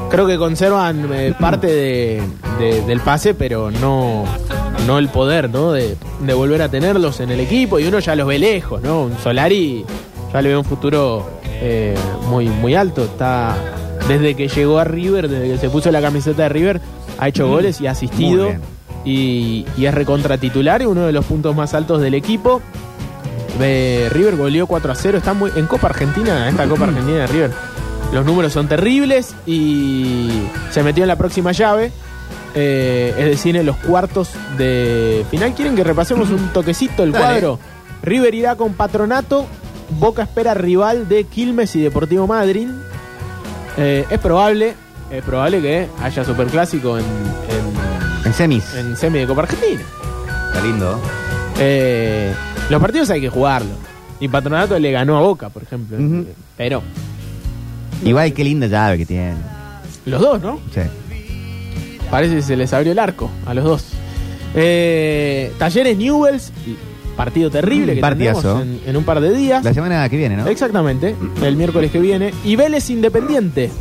Creo 0.09 0.27
que 0.27 0.37
conservan 0.37 1.09
eh, 1.13 1.33
parte 1.39 1.67
de- 1.67 2.21
de- 2.59 2.81
del 2.85 2.99
pase, 3.01 3.33
pero 3.33 3.69
no, 3.71 4.23
no 4.87 4.97
el 4.97 5.09
poder, 5.09 5.49
¿no? 5.49 5.71
De, 5.71 5.97
de 6.21 6.33
volver 6.33 6.61
a 6.61 6.69
tenerlos 6.69 7.19
en 7.19 7.31
el 7.31 7.39
equipo 7.39 7.79
y 7.79 7.85
uno 7.87 7.99
ya 7.99 8.15
los 8.15 8.27
ve 8.27 8.39
lejos, 8.39 8.81
¿no? 8.81 9.03
Un 9.03 9.17
Solari 9.17 9.83
ya 10.31 10.41
le 10.41 10.49
ve 10.49 10.57
un 10.57 10.63
futuro 10.65 11.27
eh, 11.45 11.95
muy, 12.29 12.47
muy 12.47 12.75
alto. 12.75 13.03
Está 13.05 13.55
desde 14.07 14.35
que 14.35 14.47
llegó 14.47 14.79
a 14.79 14.83
River, 14.85 15.27
desde 15.27 15.51
que 15.53 15.57
se 15.57 15.69
puso 15.69 15.91
la 15.91 16.01
camiseta 16.01 16.43
de 16.43 16.49
River, 16.49 16.81
ha 17.17 17.27
hecho 17.27 17.47
goles 17.47 17.81
y 17.81 17.87
ha 17.87 17.91
asistido 17.91 18.45
bien. 18.47 18.61
y, 19.03 19.65
y 19.77 19.85
es 19.85 19.93
recontra 19.93 20.37
titular 20.37 20.81
y 20.81 20.85
uno 20.85 21.05
de 21.07 21.11
los 21.11 21.25
puntos 21.25 21.55
más 21.55 21.73
altos 21.73 21.99
del 22.01 22.13
equipo. 22.13 22.61
Eh, 23.59 24.09
River 24.11 24.35
goleó 24.35 24.67
4 24.67 24.91
a 24.91 24.95
0. 24.95 25.17
Está 25.17 25.33
muy, 25.33 25.51
en 25.55 25.65
Copa 25.65 25.87
Argentina, 25.87 26.47
esta 26.49 26.67
Copa 26.67 26.83
Argentina 26.87 27.17
de 27.19 27.27
River, 27.27 27.51
los 28.13 28.25
números 28.25 28.53
son 28.53 28.67
terribles 28.67 29.35
y 29.45 30.29
se 30.71 30.83
metió 30.83 31.03
en 31.03 31.07
la 31.09 31.15
próxima 31.17 31.51
llave. 31.51 31.91
eh, 32.57 33.13
es 33.17 33.25
decir, 33.25 33.57
en 33.57 33.65
los 33.65 33.75
cuartos 33.77 34.29
de 34.57 35.25
final. 35.29 35.53
¿Quieren 35.53 35.75
que 35.75 35.83
repasemos 35.83 36.29
un 36.29 36.47
toquecito 36.53 37.03
el 37.03 37.11
Dale. 37.11 37.25
cuadro? 37.25 37.59
River 38.01 38.33
irá 38.33 38.55
con 38.55 38.73
Patronato. 38.73 39.45
Boca 39.99 40.23
espera 40.23 40.53
rival 40.53 41.07
de 41.09 41.25
Quilmes 41.25 41.75
y 41.75 41.81
Deportivo 41.81 42.25
Madrid. 42.27 42.69
Eh, 43.77 44.05
es 44.09 44.19
probable, 44.19 44.73
es 45.11 45.21
probable 45.23 45.61
que 45.61 45.87
haya 46.01 46.23
superclásico 46.23 46.97
en, 46.97 47.03
en, 47.03 48.25
En 48.27 48.33
semis. 48.33 48.73
en 48.75 48.95
semi 48.95 49.19
de 49.19 49.27
Copa 49.27 49.41
Argentina. 49.41 49.81
Está 50.47 50.61
lindo. 50.65 50.99
Eh, 51.59 52.33
los 52.69 52.81
partidos 52.81 53.09
hay 53.09 53.19
que 53.19 53.29
jugarlos. 53.29 53.75
Y 54.21 54.29
Patronato 54.29 54.79
le 54.79 54.91
ganó 54.91 55.17
a 55.17 55.21
Boca, 55.21 55.49
por 55.49 55.61
ejemplo. 55.63 55.97
Pero 56.55 56.81
Igual 58.05 58.33
qué 58.33 58.43
linda 58.43 58.67
llave 58.67 58.99
que 58.99 59.05
tiene. 59.05 59.33
los 60.05 60.21
dos, 60.21 60.41
¿no? 60.41 60.59
Sí. 60.73 60.81
Parece 62.09 62.35
que 62.35 62.41
se 62.43 62.55
les 62.55 62.71
abrió 62.71 62.91
el 62.91 62.99
arco 62.99 63.29
a 63.45 63.53
los 63.53 63.63
dos. 63.65 63.85
Eh, 64.55 65.51
Talleres 65.57 65.97
Newells, 65.97 66.53
partido 67.17 67.49
terrible 67.49 67.95
que 67.95 67.99
en, 67.99 68.79
en 68.85 68.95
un 68.97 69.03
par 69.03 69.19
de 69.19 69.33
días. 69.33 69.63
La 69.63 69.73
semana 69.73 70.07
que 70.07 70.17
viene, 70.17 70.37
¿no? 70.37 70.47
Exactamente, 70.47 71.15
el 71.41 71.55
miércoles 71.57 71.91
que 71.91 71.99
viene. 71.99 72.31
Y 72.45 72.55
Vélez 72.55 72.89
Independiente. 72.89 73.71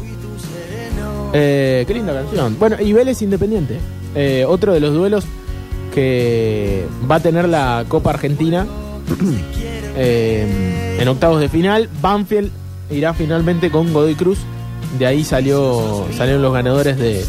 Eh, 1.33 1.85
qué 1.87 1.95
linda 1.95 2.15
canción. 2.15 2.57
Bueno, 2.59 2.77
y 2.81 2.93
Vélez 2.93 3.21
Independiente. 3.23 3.79
Eh, 4.15 4.45
otro 4.49 4.73
de 4.73 4.81
los 4.81 4.95
duelos 4.95 5.25
que 5.93 6.87
va 7.11 7.17
a 7.17 7.21
tener 7.21 7.49
la 7.49 7.85
Copa 7.89 8.11
Argentina 8.11 8.67
eh, 9.97 10.97
en 10.99 11.09
octavos 11.09 11.41
de 11.41 11.49
final. 11.49 11.89
Banfield 12.01 12.51
irá 12.91 13.15
finalmente 13.15 13.71
con 13.71 13.93
Godoy 13.93 14.15
Cruz. 14.15 14.39
De 14.99 15.07
ahí 15.07 15.25
salió 15.25 16.07
salieron 16.17 16.41
los 16.43 16.53
ganadores 16.53 16.97
de, 16.97 17.25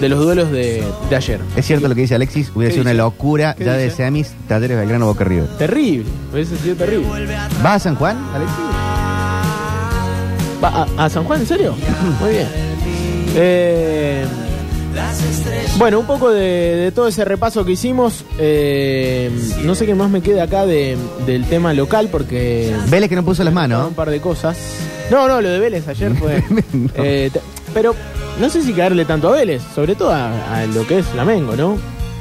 de 0.00 0.08
los 0.08 0.18
duelos 0.18 0.50
de, 0.50 0.82
de 1.08 1.16
ayer. 1.16 1.40
Es 1.54 1.64
cierto 1.66 1.86
lo 1.86 1.94
que 1.94 2.00
dice 2.00 2.16
Alexis, 2.16 2.50
hubiera 2.52 2.70
¿Qué 2.70 2.80
sido 2.80 2.82
una 2.90 2.94
locura 2.94 3.54
¿Qué 3.54 3.64
ya 3.64 3.74
de 3.74 3.90
semis, 3.90 4.34
Talleres 4.48 4.76
Belgrano 4.76 5.06
Boca 5.06 5.22
River. 5.22 5.46
Terrible, 5.56 6.06
hubiese 6.32 6.56
sido 6.56 6.74
terrible. 6.74 7.06
¿Vas 7.62 7.76
a 7.76 7.78
San 7.78 7.94
Juan, 7.94 8.16
Alexis? 8.34 8.56
¿Va 10.64 10.86
a, 10.98 11.04
a 11.04 11.08
San 11.10 11.22
Juan, 11.24 11.40
en 11.42 11.46
serio? 11.46 11.74
Muy 12.20 12.30
bien. 12.30 12.48
Eh, 13.36 14.24
bueno, 15.78 16.00
un 16.00 16.06
poco 16.06 16.30
de, 16.30 16.40
de 16.76 16.92
todo 16.92 17.08
ese 17.08 17.24
repaso 17.24 17.64
que 17.64 17.72
hicimos. 17.72 18.24
eh, 18.38 19.30
no 19.64 19.74
sé 19.74 19.86
qué 19.86 19.94
más 19.94 20.10
me 20.10 20.20
queda 20.22 20.44
acá 20.44 20.66
de- 20.66 20.96
del 21.26 21.44
tema 21.44 21.72
local 21.72 22.08
porque... 22.10 22.74
Vélez 22.88 23.08
que 23.08 23.16
no 23.16 23.24
puso 23.24 23.44
las 23.44 23.52
manos. 23.54 23.88
Un 23.88 23.94
par 23.94 24.10
de 24.10 24.20
cosas. 24.20 24.56
No, 25.10 25.28
no, 25.28 25.40
lo 25.40 25.48
de 25.48 25.58
Vélez 25.58 25.86
ayer 25.88 26.14
fue... 26.14 26.42
eh, 26.94 27.30
pero 27.74 27.94
no 28.40 28.48
sé 28.50 28.62
si 28.62 28.72
caerle 28.72 29.04
tanto 29.04 29.28
a 29.28 29.32
Vélez, 29.32 29.62
sobre 29.74 29.94
todo 29.94 30.10
a, 30.12 30.58
a 30.60 30.66
lo 30.66 30.86
que 30.86 30.98
es 31.00 31.06
Flamengo, 31.06 31.54
¿no? 31.56 31.76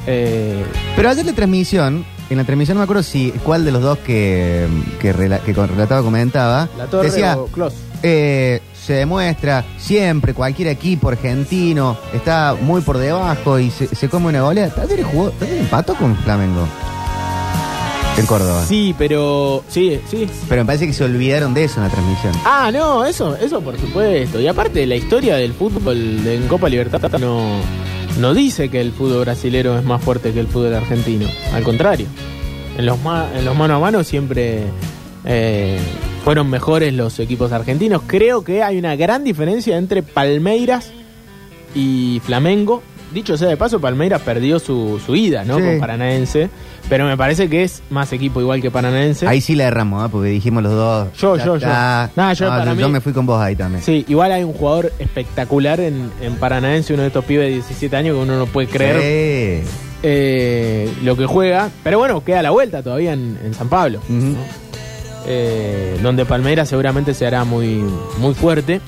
Eh, 0.08 0.64
Pero 0.96 1.10
ayer 1.10 1.26
la 1.26 1.34
transmisión, 1.34 2.06
en 2.30 2.38
la 2.38 2.44
transmisión 2.44 2.76
no 2.76 2.80
me 2.82 2.84
acuerdo 2.84 3.02
si 3.04 3.32
cuál 3.44 3.66
de 3.66 3.72
los 3.72 3.82
dos 3.82 3.98
que, 4.00 4.68
que, 5.00 5.16
rela- 5.16 5.40
que 5.42 5.54
con- 5.56 5.68
relataba 5.68 6.04
comentaba, 6.04 6.70
la 6.78 6.86
Torre 6.86 7.10
decía, 7.10 7.38
o 7.38 7.48
Klos. 7.48 7.74
Eh, 8.04 8.62
se 8.74 8.94
demuestra 8.94 9.66
siempre, 9.78 10.34
cualquier 10.34 10.68
equipo 10.70 11.10
argentino 11.10 11.98
está 12.14 12.56
muy 12.60 12.82
por 12.82 12.98
debajo 12.98 13.58
y 13.60 13.72
se, 13.72 13.88
se 13.88 14.10
come 14.10 14.28
una 14.30 14.42
goleada. 14.42 14.74
Talleres 14.74 15.06
jugó, 15.06 15.32
Talleres 15.32 15.62
empató 15.62 15.96
con 15.96 16.16
Flamengo 16.18 16.68
en 18.18 18.26
Córdoba. 18.28 18.64
Sí, 18.66 18.96
pero... 18.98 19.64
Sí, 19.68 20.00
sí, 20.10 20.26
Pero 20.48 20.62
me 20.62 20.66
parece 20.68 20.88
que 20.88 20.94
se 20.94 21.04
olvidaron 21.04 21.54
de 21.54 21.66
eso 21.66 21.78
en 21.78 21.84
la 21.84 21.90
transmisión. 21.90 22.34
Ah, 22.46 22.70
no, 22.74 23.06
eso, 23.06 23.36
eso 23.36 23.60
por 23.62 23.78
supuesto. 23.78 24.40
Y 24.40 24.48
aparte, 24.48 24.86
la 24.88 24.96
historia 24.96 25.36
del 25.36 25.52
fútbol 25.54 25.98
en 26.26 26.48
Copa 26.48 26.70
Libertad 26.70 27.02
no, 27.20 27.46
no 28.20 28.34
dice 28.34 28.70
que 28.70 28.80
el 28.80 28.94
fútbol 28.94 29.22
brasilero 29.26 29.78
es 29.78 29.84
más 29.84 30.02
fuerte 30.02 30.32
que 30.32 30.40
el 30.40 30.48
fútbol 30.48 30.76
argentino. 30.76 31.28
Al 31.54 31.64
contrario, 31.64 32.06
en 32.78 32.86
los, 32.86 33.02
ma- 33.02 33.28
en 33.36 33.44
los 33.44 33.56
mano 33.58 33.76
a 33.76 33.80
mano 33.80 34.02
siempre 34.04 34.62
eh, 35.26 35.78
fueron 36.26 36.50
mejores 36.50 36.94
los 36.94 37.18
equipos 37.20 37.54
argentinos. 37.54 38.02
Creo 38.06 38.44
que 38.44 38.62
hay 38.64 38.78
una 38.78 38.98
gran 38.98 39.24
diferencia 39.24 39.78
entre 39.78 40.04
Palmeiras 40.04 40.92
y 41.74 42.20
Flamengo. 42.26 42.84
Dicho 43.14 43.38
sea 43.38 43.48
de 43.48 43.56
paso, 43.56 43.80
Palmeiras 43.80 44.22
perdió 44.24 44.60
su, 44.60 45.00
su 45.06 45.16
ida, 45.16 45.46
¿no? 45.46 45.56
Sí. 45.58 45.62
Con 45.64 45.80
Paranaense. 45.80 46.50
Pero 46.90 47.06
me 47.06 47.16
parece 47.16 47.48
que 47.50 47.64
es 47.64 47.82
más 47.90 48.12
equipo 48.12 48.42
igual 48.42 48.62
que 48.62 48.70
Paranaense. 48.72 49.28
Ahí 49.28 49.40
sí 49.40 49.56
la 49.56 49.66
erramos, 49.66 50.06
¿eh? 50.06 50.10
porque 50.12 50.30
dijimos 50.30 50.64
los 50.64 50.74
dos. 50.74 51.08
Yo, 51.18 51.38
yo, 51.38 51.58
yo. 51.58 51.68
Nah, 51.68 52.34
yo 52.34 52.46
No, 52.46 52.52
para 52.52 52.66
yo, 52.66 52.76
mí- 52.76 52.82
yo 52.82 52.90
me 52.90 53.00
fui 53.02 53.14
con 53.14 53.26
vos 53.26 53.40
ahí 53.42 53.56
también. 53.56 53.84
Sí, 53.84 54.04
igual 54.10 54.32
hay 54.32 54.44
un 54.44 54.54
jugador 54.54 54.92
espectacular 55.00 55.80
en, 55.80 56.12
en 56.22 56.36
Paranaense, 56.36 56.94
uno 56.94 57.04
de 57.04 57.08
estos 57.08 57.24
pibes 57.26 57.48
de 57.48 57.54
17 57.54 57.96
años 57.96 58.16
que 58.18 58.22
uno 58.24 58.38
no 58.38 58.46
puede 58.48 58.68
creer 58.68 59.64
Sí. 59.64 59.70
eh, 60.04 60.92
lo 61.04 61.16
que 61.16 61.26
juega. 61.26 61.70
Pero 61.84 62.00
bueno, 62.00 62.24
queda 62.24 62.42
la 62.42 62.52
vuelta 62.52 62.84
todavía 62.84 63.14
en, 63.14 63.38
en 63.44 63.54
San 63.54 63.70
Pablo. 63.70 64.00
Eh, 65.28 66.00
donde 66.04 66.26
Palmeiras 66.26 66.70
seguramente 66.70 67.14
se 67.14 67.26
hará 67.26 67.44
muy, 67.46 67.84
muy 68.20 68.34
fuerte. 68.34 68.82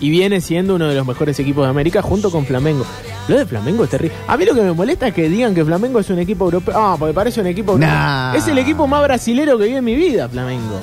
Y 0.00 0.10
viene 0.10 0.40
siendo 0.40 0.74
uno 0.74 0.88
de 0.88 0.94
los 0.96 1.06
mejores 1.06 1.38
equipos 1.38 1.64
de 1.64 1.70
América 1.70 2.02
junto 2.02 2.30
con 2.30 2.44
Flamengo. 2.44 2.84
Lo 3.28 3.38
de 3.38 3.46
Flamengo 3.46 3.84
es 3.84 3.90
terrible. 3.90 4.14
A 4.26 4.36
mí 4.36 4.44
lo 4.44 4.52
que 4.54 4.60
me 4.60 4.72
molesta 4.72 5.06
es 5.08 5.14
que 5.14 5.28
digan 5.28 5.54
que 5.54 5.64
Flamengo 5.64 6.00
es 6.00 6.10
un 6.10 6.18
equipo 6.18 6.44
europeo. 6.46 6.74
Ah, 6.76 6.96
porque 6.98 7.14
parece 7.14 7.40
un 7.40 7.46
equipo 7.46 7.72
europeo. 7.72 7.88
Nah. 7.94 8.34
Es 8.34 8.46
el 8.48 8.58
equipo 8.58 8.86
más 8.86 9.02
brasilero 9.04 9.56
que 9.56 9.66
vi 9.66 9.76
en 9.76 9.84
mi 9.84 9.94
vida, 9.94 10.28
Flamengo. 10.28 10.80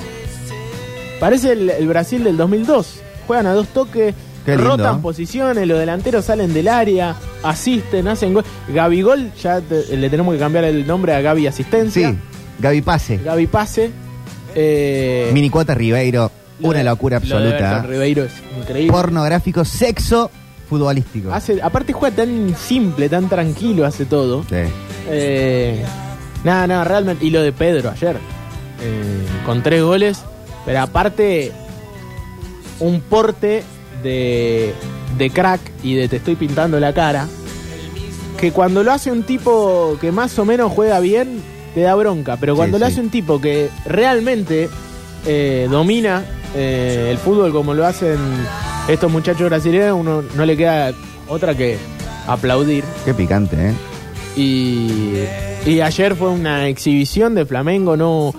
Parece 1.20 1.52
el, 1.52 1.70
el 1.70 1.86
Brasil 1.86 2.24
del 2.24 2.36
2002. 2.36 3.00
Juegan 3.26 3.46
a 3.46 3.52
dos 3.52 3.68
toques, 3.68 4.14
rotan 4.64 5.02
posiciones, 5.02 5.68
los 5.68 5.78
delanteros 5.78 6.24
salen 6.24 6.52
del 6.52 6.66
área, 6.66 7.14
asisten, 7.44 8.08
hacen 8.08 8.34
gol. 8.34 8.44
Gabigol, 8.68 9.30
ya 9.40 9.60
te- 9.60 9.96
le 9.96 10.10
tenemos 10.10 10.34
que 10.34 10.40
cambiar 10.40 10.64
el 10.64 10.84
nombre 10.86 11.14
a 11.14 11.20
Gaby 11.20 11.46
Asistencia. 11.46 12.10
Sí, 12.10 12.16
Gaby 12.58 12.80
Pase. 12.82 13.18
Gaby 13.18 13.46
Pase. 13.46 13.90
Eh, 14.54 15.30
Mini 15.32 15.50
cuota 15.50 15.74
Ribeiro, 15.74 16.30
lo 16.60 16.68
una 16.68 16.78
de- 16.78 16.84
locura 16.84 17.18
lo 17.18 17.26
de 17.26 17.34
absoluta. 17.34 17.70
Everton 17.70 17.90
Ribeiro 17.90 18.24
es 18.24 18.32
increíble. 18.58 18.92
Pornográfico, 18.92 19.64
sexo 19.64 20.30
futbolístico. 20.68 21.32
Hace, 21.32 21.60
aparte 21.62 21.92
juega 21.92 22.16
tan 22.16 22.54
simple, 22.56 23.08
tan 23.08 23.28
tranquilo, 23.28 23.84
hace 23.86 24.04
todo. 24.06 24.42
Sí. 24.48 24.56
Eh, 25.08 25.82
nada, 26.44 26.66
nada, 26.66 26.84
realmente. 26.84 27.24
Y 27.24 27.30
lo 27.30 27.42
de 27.42 27.52
Pedro 27.52 27.90
ayer. 27.90 28.16
eh, 28.16 29.24
con 29.46 29.62
tres 29.62 29.82
goles. 29.82 30.22
Pero 30.64 30.80
aparte, 30.80 31.52
un 32.80 33.00
porte 33.00 33.62
de, 34.02 34.72
de 35.18 35.30
crack 35.30 35.60
y 35.82 35.94
de 35.94 36.08
te 36.08 36.16
estoy 36.16 36.36
pintando 36.36 36.78
la 36.80 36.92
cara. 36.92 37.26
Que 38.38 38.50
cuando 38.52 38.82
lo 38.82 38.92
hace 38.92 39.12
un 39.12 39.22
tipo 39.24 39.96
que 40.00 40.10
más 40.10 40.36
o 40.38 40.44
menos 40.44 40.72
juega 40.72 40.98
bien, 41.00 41.42
te 41.74 41.80
da 41.80 41.94
bronca. 41.94 42.36
Pero 42.38 42.54
cuando 42.56 42.76
Sí, 42.76 42.80
lo 42.80 42.86
sí. 42.86 42.92
hace 42.92 43.00
un 43.00 43.10
tipo 43.10 43.40
que 43.40 43.70
realmente 43.86 44.68
eh, 45.26 45.68
domina 45.70 46.24
eh, 46.54 47.08
el 47.10 47.18
fútbol 47.18 47.52
como 47.52 47.74
lo 47.74 47.86
hacen 47.86 48.18
estos 48.88 49.10
muchachos 49.10 49.48
brasileños, 49.48 49.96
uno 49.98 50.22
no 50.36 50.44
le 50.44 50.56
queda 50.56 50.92
otra 51.28 51.54
que 51.56 51.78
aplaudir. 52.26 52.84
Qué 53.04 53.14
picante, 53.14 53.70
¿eh? 53.70 53.74
Y, 54.36 55.24
y 55.66 55.80
ayer 55.80 56.14
fue 56.16 56.30
una 56.30 56.66
exhibición 56.68 57.34
de 57.34 57.44
Flamengo, 57.46 57.96
no, 57.96 58.34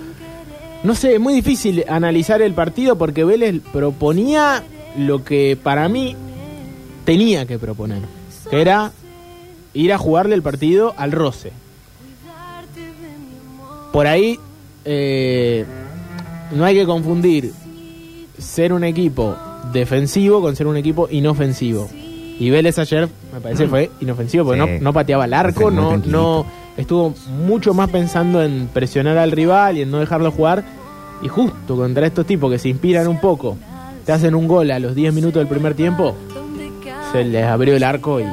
no 0.82 0.94
sé, 0.94 1.14
es 1.14 1.20
muy 1.20 1.34
difícil 1.34 1.84
analizar 1.88 2.42
el 2.42 2.52
partido 2.52 2.96
porque 2.98 3.24
Vélez 3.24 3.60
proponía 3.72 4.62
lo 4.98 5.24
que 5.24 5.56
para 5.60 5.88
mí 5.88 6.16
tenía 7.04 7.46
que 7.46 7.58
proponer, 7.58 8.00
que 8.50 8.60
era 8.60 8.90
ir 9.72 9.92
a 9.92 9.98
jugarle 9.98 10.34
el 10.34 10.42
partido 10.42 10.94
al 10.96 11.12
roce. 11.12 11.52
Por 13.94 14.08
ahí 14.08 14.38
eh, 14.84 15.64
no 16.50 16.64
hay 16.64 16.74
que 16.74 16.84
confundir 16.84 17.52
ser 18.36 18.72
un 18.72 18.82
equipo 18.82 19.36
defensivo 19.72 20.40
con 20.42 20.56
ser 20.56 20.66
un 20.66 20.76
equipo 20.76 21.06
inofensivo. 21.08 21.88
Y 22.40 22.50
Vélez 22.50 22.76
ayer, 22.80 23.08
me 23.32 23.40
parece, 23.40 23.68
fue 23.68 23.92
inofensivo 24.00 24.44
porque 24.46 24.60
Sí. 24.60 24.68
no, 24.78 24.80
no 24.80 24.92
pateaba 24.92 25.26
el 25.26 25.32
arco, 25.32 25.70
no, 25.70 25.96
no 25.98 26.44
estuvo 26.76 27.14
mucho 27.46 27.72
más 27.72 27.88
pensando 27.88 28.42
en 28.42 28.66
presionar 28.74 29.16
al 29.16 29.30
rival 29.30 29.78
y 29.78 29.82
en 29.82 29.92
no 29.92 30.00
dejarlo 30.00 30.32
jugar. 30.32 30.64
Y 31.22 31.28
justo 31.28 31.76
contra 31.76 32.04
estos 32.04 32.26
tipos 32.26 32.50
que 32.50 32.58
se 32.58 32.68
inspiran 32.70 33.06
un 33.06 33.20
poco, 33.20 33.56
te 34.04 34.10
hacen 34.10 34.34
un 34.34 34.48
gol 34.48 34.72
a 34.72 34.80
los 34.80 34.96
10 34.96 35.14
minutos 35.14 35.38
del 35.40 35.46
primer 35.46 35.74
tiempo, 35.74 36.16
se 37.12 37.22
les 37.22 37.44
abrió 37.44 37.76
el 37.76 37.84
arco 37.84 38.18
y 38.20 38.24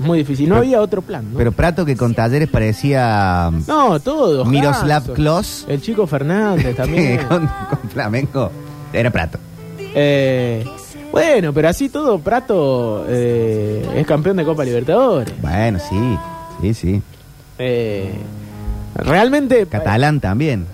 muy 0.00 0.18
difícil. 0.18 0.48
No 0.48 0.56
Pero- 0.56 0.64
había 0.66 0.80
otro 0.80 1.02
plan, 1.02 1.24
¿no? 1.32 1.38
Pero 1.38 1.52
Prato 1.52 1.84
que 1.84 1.96
con 1.96 2.14
Talleres 2.14 2.48
parecía 2.48 3.50
no, 3.68 4.00
todos. 4.00 4.46
Miroslav 4.48 5.02
Hanso. 5.02 5.14
Klos. 5.14 5.64
El 5.68 5.80
chico 5.82 6.06
Fernández 6.06 6.74
también. 6.76 7.18
con, 7.28 7.46
con 7.46 7.90
Flamengo. 7.90 8.50
Era 8.92 9.10
Prato. 9.10 9.38
Eh, 9.94 10.64
bueno, 11.12 11.52
pero 11.52 11.68
así 11.68 11.88
todo, 11.88 12.18
Prato 12.18 13.04
eh, 13.08 13.84
es 13.96 14.06
campeón 14.06 14.36
de 14.36 14.44
Copa 14.44 14.64
Libertadores. 14.64 15.32
Bueno, 15.40 15.78
sí. 15.78 16.18
Sí, 16.60 16.74
sí. 16.74 17.02
Eh, 17.58 18.12
realmente. 18.94 19.66
Catalán 19.66 20.20
también. 20.20 20.66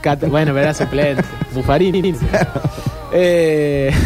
Cata- 0.00 0.26
bueno, 0.26 0.56
era 0.58 0.74
suplente. 0.74 1.22
Buffarini. 1.54 2.14
Eh, 3.12 3.92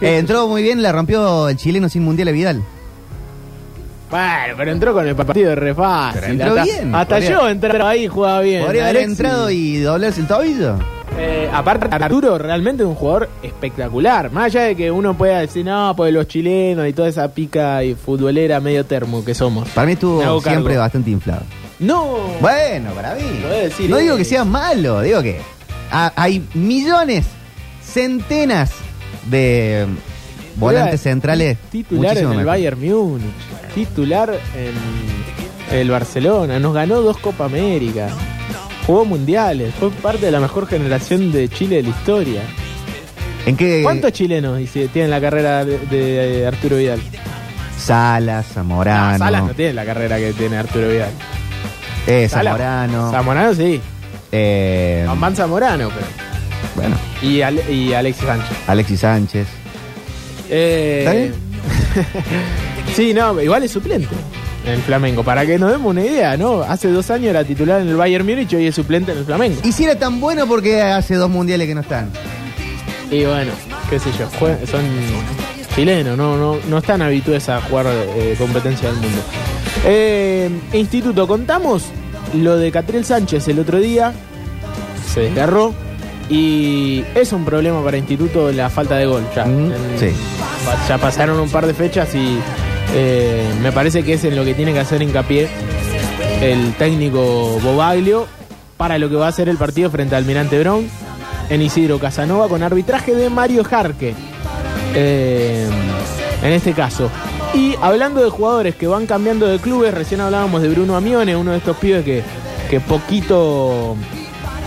Eh, 0.00 0.16
entró 0.18 0.46
muy 0.48 0.62
bien, 0.62 0.82
la 0.82 0.92
rompió 0.92 1.48
el 1.50 1.56
chileno 1.56 1.88
sin 1.90 2.02
mundial 2.04 2.28
a 2.28 2.30
Vidal. 2.32 2.62
Bueno, 4.10 4.54
pero 4.56 4.72
entró 4.72 4.92
con 4.92 5.06
el 5.06 5.14
partido 5.14 5.50
de 5.50 5.54
re 5.54 5.74
fácil. 5.74 6.20
Pero 6.20 6.32
entró 6.32 6.48
hasta 6.50 6.62
bien, 6.64 6.94
hasta 6.94 7.14
podría- 7.16 7.30
yo 7.30 7.48
entraba 7.48 7.90
ahí 7.90 8.04
y 8.04 8.08
jugaba 8.08 8.40
bien. 8.40 8.64
Podría 8.64 8.82
haber 8.84 8.96
Alexis. 8.96 9.18
entrado 9.20 9.50
y 9.50 9.76
doblarse 9.78 10.20
el 10.20 10.26
tobillo. 10.26 10.74
Eh, 11.18 11.50
aparte, 11.52 11.86
Arturo 11.90 12.38
realmente 12.38 12.82
es 12.82 12.88
un 12.88 12.94
jugador 12.94 13.28
espectacular. 13.42 14.30
Más 14.32 14.46
allá 14.46 14.62
de 14.62 14.76
que 14.76 14.90
uno 14.90 15.14
pueda 15.16 15.40
decir, 15.40 15.64
no, 15.66 15.94
pues 15.96 16.12
los 16.14 16.26
chilenos 16.28 16.88
y 16.88 16.92
toda 16.92 17.08
esa 17.08 17.28
pica 17.28 17.84
y 17.84 17.94
futbolera 17.94 18.58
medio 18.60 18.84
termo 18.86 19.24
que 19.24 19.34
somos. 19.34 19.68
Para 19.70 19.86
mí 19.86 19.92
estuvo 19.94 20.20
cargo. 20.20 20.40
siempre 20.40 20.76
bastante 20.76 21.10
inflado. 21.10 21.42
No. 21.78 22.16
Bueno, 22.40 22.90
para 22.92 23.14
mí. 23.14 23.22
Decir 23.62 23.90
no 23.90 23.96
digo 23.98 24.16
que 24.16 24.24
sea 24.24 24.44
malo, 24.44 25.00
digo 25.02 25.20
que 25.22 25.40
ha- 25.92 26.12
hay 26.16 26.44
millones, 26.54 27.26
centenas 27.82 28.70
de 29.26 29.86
volantes 30.60 31.00
centrales. 31.00 31.58
Titular 31.70 32.16
en 32.16 32.22
el 32.24 32.28
mejor. 32.30 32.44
Bayern 32.44 32.80
Múnich. 32.80 33.24
Titular 33.74 34.30
en 34.56 35.76
el 35.78 35.90
Barcelona. 35.90 36.58
Nos 36.58 36.74
ganó 36.74 37.00
dos 37.00 37.18
Copa 37.18 37.46
América. 37.46 38.08
Jugó 38.86 39.04
mundiales. 39.04 39.72
Fue 39.78 39.90
parte 39.90 40.26
de 40.26 40.32
la 40.32 40.40
mejor 40.40 40.66
generación 40.66 41.32
de 41.32 41.48
Chile 41.48 41.76
de 41.76 41.82
la 41.84 41.88
historia. 41.90 42.42
¿En 43.46 43.56
qué? 43.56 43.80
¿Cuántos 43.82 44.12
chilenos 44.12 44.60
tienen 44.92 45.10
la 45.10 45.20
carrera 45.20 45.64
de, 45.64 45.78
de 45.78 46.46
Arturo 46.46 46.76
Vidal? 46.76 47.00
Salas, 47.78 48.46
Zamorano. 48.52 49.12
No, 49.12 49.18
Salas 49.18 49.42
no 49.44 49.54
tiene 49.54 49.72
la 49.72 49.84
carrera 49.86 50.18
que 50.18 50.32
tiene 50.34 50.58
Arturo 50.58 50.88
Vidal. 50.88 51.10
eh, 52.06 52.28
Salas. 52.28 52.52
Zamorano. 52.52 53.10
Zamorano 53.10 53.54
sí. 53.54 53.80
eh, 54.32 55.06
Van 55.16 55.34
Zamorano, 55.34 55.88
pero. 55.88 56.06
bueno, 56.76 56.96
Y, 57.22 57.40
Ale- 57.40 57.64
y 57.72 57.92
Alexis 57.94 58.24
Sánchez. 58.26 58.56
Alexis 58.66 59.00
Sánchez. 59.00 59.46
Eh, 60.50 60.98
¿Está 60.98 61.12
bien? 61.12 61.34
sí, 62.94 63.14
no, 63.14 63.40
igual 63.40 63.62
es 63.62 63.70
suplente 63.70 64.08
en 64.66 64.80
Flamengo. 64.82 65.22
Para 65.22 65.46
que 65.46 65.58
nos 65.58 65.70
demos 65.70 65.90
una 65.90 66.04
idea, 66.04 66.36
¿no? 66.36 66.62
Hace 66.62 66.88
dos 66.88 67.10
años 67.10 67.28
era 67.28 67.44
titular 67.44 67.80
en 67.80 67.88
el 67.88 67.96
Bayern 67.96 68.26
Múnich 68.26 68.52
y 68.52 68.56
hoy 68.56 68.66
es 68.66 68.74
suplente 68.74 69.12
en 69.12 69.18
el 69.18 69.24
Flamengo. 69.24 69.60
Y 69.64 69.72
si 69.72 69.84
era 69.84 69.96
tan 69.96 70.20
bueno 70.20 70.46
porque 70.46 70.80
hace 70.80 71.14
dos 71.14 71.30
mundiales 71.30 71.66
que 71.66 71.74
no 71.74 71.80
están. 71.80 72.10
Y 73.10 73.24
bueno, 73.24 73.52
qué 73.88 73.98
sé 73.98 74.10
yo, 74.18 74.28
son 74.66 74.82
chilenos, 75.74 76.16
no, 76.16 76.36
no, 76.36 76.58
no 76.68 76.78
están 76.78 77.02
habituados 77.02 77.48
a 77.48 77.60
jugar 77.62 77.86
eh, 77.88 78.34
competencia 78.38 78.88
del 78.88 79.00
mundo. 79.00 79.22
Eh, 79.84 80.50
instituto, 80.72 81.26
contamos 81.26 81.86
lo 82.34 82.56
de 82.56 82.70
Catriel 82.70 83.04
Sánchez 83.04 83.48
el 83.48 83.58
otro 83.58 83.80
día, 83.80 84.12
se 85.12 85.22
desgarró 85.22 85.74
y 86.30 87.04
es 87.14 87.32
un 87.32 87.44
problema 87.44 87.82
para 87.84 87.96
Instituto 87.98 88.50
la 88.52 88.70
falta 88.70 88.96
de 88.96 89.06
gol. 89.06 89.22
Ya, 89.34 89.44
Mm, 89.44 89.72
En- 89.72 89.98
sí. 89.98 90.06
pa- 90.64 90.86
ya 90.88 90.96
pasaron 90.98 91.38
un 91.40 91.50
par 91.50 91.66
de 91.66 91.74
fechas 91.74 92.14
y 92.14 92.38
eh, 92.94 93.44
me 93.62 93.70
parece 93.72 94.02
que 94.02 94.14
es 94.14 94.24
en 94.24 94.34
lo 94.36 94.44
que 94.44 94.54
tiene 94.54 94.72
que 94.72 94.80
hacer 94.80 95.02
hincapié 95.02 95.48
el 96.40 96.72
técnico 96.74 97.58
Bobaglio 97.62 98.26
para 98.76 98.98
lo 98.98 99.08
que 99.10 99.16
va 99.16 99.28
a 99.28 99.32
ser 99.32 99.48
el 99.48 99.56
partido 99.58 99.90
frente 99.90 100.14
al 100.16 100.22
Almirante 100.22 100.58
Brown 100.58 100.88
en 101.50 101.62
Isidro 101.62 101.98
Casanova 101.98 102.48
con 102.48 102.62
arbitraje 102.62 103.14
de 103.14 103.28
Mario 103.28 103.62
Jarque. 103.64 104.14
eh, 104.94 105.68
en 106.42 106.52
este 106.52 106.72
caso. 106.72 107.10
Y 107.54 107.74
hablando 107.80 108.22
de 108.22 108.30
jugadores 108.30 108.74
que 108.76 108.86
van 108.86 109.06
cambiando 109.06 109.46
de 109.46 109.58
clubes, 109.58 109.92
recién 109.94 110.20
hablábamos 110.20 110.62
de 110.62 110.68
Bruno 110.68 110.96
Amione, 110.96 111.36
uno 111.36 111.50
de 111.52 111.58
estos 111.58 111.76
pibes 111.76 112.04
que, 112.04 112.22
que 112.70 112.80
poquito 112.80 113.96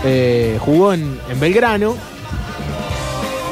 eh, 0.04 0.58
jugó 0.60 0.92
en, 0.92 1.18
en 1.30 1.40
Belgrano. 1.40 1.94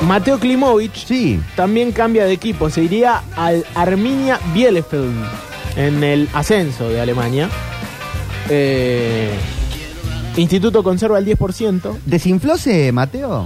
Mateo 0.07 0.39
Klimovic 0.39 0.95
Sí. 0.95 1.41
también 1.55 1.93
cambia 1.93 2.25
de 2.25 2.33
equipo, 2.33 2.69
se 2.71 2.83
iría 2.83 3.23
al 3.37 3.65
Arminia 3.75 4.41
Bielefeld 4.53 5.15
en 5.77 6.03
el 6.03 6.29
ascenso 6.35 6.89
de 6.89 7.01
Alemania. 7.01 7.49
Eh, 8.49 9.31
Instituto 10.37 10.83
conserva 10.83 11.19
el 11.19 11.27
10%. 11.27 11.99
¿Desinflose, 12.07 12.91
Mateo? 12.91 13.45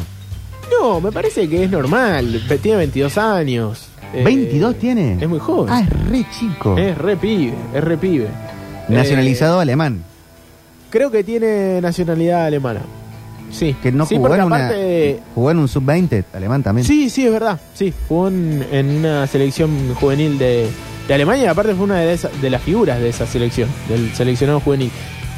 No, 0.81 1.01
me 1.01 1.13
parece 1.13 1.49
que 1.49 1.65
es 1.65 1.71
normal. 1.71 2.43
Tiene 2.63 2.79
22 2.79 3.19
años. 3.19 3.89
Eh, 4.15 4.25
¿22 4.25 4.77
tiene? 4.79 5.19
Es 5.21 5.29
muy 5.29 5.39
joven. 5.41 5.73
Ah, 5.75 5.81
es 5.83 6.11
re 6.11 6.25
chico. 6.39 6.77
Es 6.79 6.97
re 6.97 7.17
pibe, 7.17 7.55
es 7.75 7.83
re 7.85 7.97
pibe. 7.99 8.29
Nacionalizado 8.89 9.59
alemán. 9.61 10.05
Creo 10.97 11.11
que 11.11 11.23
tiene 11.23 11.81
nacionalidad 11.83 12.47
alemana. 12.47 12.81
Sí. 13.53 13.77
Que 13.83 13.93
no 13.93 14.07
sí, 14.07 14.17
jugó 14.17 14.35
en 14.35 14.45
una. 14.45 14.57
aparte- 14.57 15.21
Jugó 15.35 15.51
en 15.51 15.59
un 15.59 15.69
sub-20 15.69 16.25
alemán 16.33 16.63
también. 16.63 16.87
Sí, 16.87 17.11
sí, 17.11 17.27
es 17.27 17.33
verdad. 17.33 17.61
Sí, 17.75 17.93
jugó 18.09 18.29
en, 18.29 18.65
en 18.73 18.89
una 18.97 19.27
selección 19.27 19.95
juvenil 19.95 20.39
de, 20.39 20.67
de 21.07 21.15
Alemania 21.15 21.45
y 21.45 21.49
aparte 21.49 21.75
fue 21.75 21.85
una 21.85 21.99
de, 22.01 22.15
esa- 22.15 22.31
de 22.41 22.49
las 22.49 22.63
figuras 22.63 22.99
de 22.99 23.11
esa 23.11 23.27
selección, 23.27 23.69
del 23.91 24.11
seleccionado 24.15 24.61
juvenil. 24.61 24.91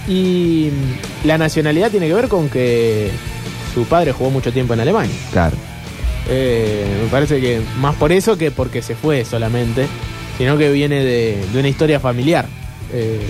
Y 0.06 0.70
mm, 0.72 1.26
la 1.26 1.38
nacionalidad 1.38 1.90
tiene 1.90 2.06
que 2.06 2.14
ver 2.14 2.28
con 2.28 2.48
que 2.48 3.10
su 3.74 3.84
padre 3.84 4.12
jugó 4.12 4.30
mucho 4.30 4.52
tiempo 4.52 4.74
en 4.74 4.80
Alemania. 4.80 5.14
Claro. 5.32 5.56
Eh, 6.30 6.84
me 7.02 7.08
parece 7.10 7.40
que 7.40 7.60
más 7.80 7.96
por 7.96 8.12
eso 8.12 8.38
que 8.38 8.50
porque 8.52 8.80
se 8.80 8.94
fue 8.94 9.24
solamente, 9.24 9.86
sino 10.38 10.56
que 10.56 10.70
viene 10.70 11.02
de, 11.04 11.44
de 11.52 11.58
una 11.58 11.68
historia 11.68 11.98
familiar. 11.98 12.46
Eh, 12.92 13.20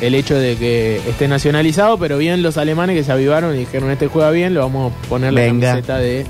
el 0.00 0.14
hecho 0.14 0.34
de 0.34 0.56
que 0.56 0.96
esté 1.08 1.28
nacionalizado, 1.28 1.98
pero 1.98 2.16
bien 2.18 2.42
los 2.42 2.56
alemanes 2.56 2.96
que 2.96 3.04
se 3.04 3.12
avivaron 3.12 3.54
y 3.54 3.60
dijeron, 3.60 3.90
este 3.90 4.06
juega 4.08 4.30
bien, 4.30 4.54
lo 4.54 4.60
vamos 4.60 4.92
a 4.92 5.08
poner 5.08 5.32
la 5.32 5.40
Venga. 5.42 5.68
camiseta 5.68 5.98
de 5.98 6.26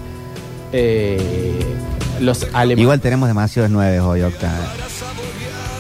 eh, 0.72 1.60
los 2.20 2.44
alemanes. 2.52 2.82
Igual 2.82 3.00
tenemos 3.00 3.28
demasiados 3.28 3.70
nueve 3.70 4.00
hoy, 4.00 4.22
Octa. 4.22 4.52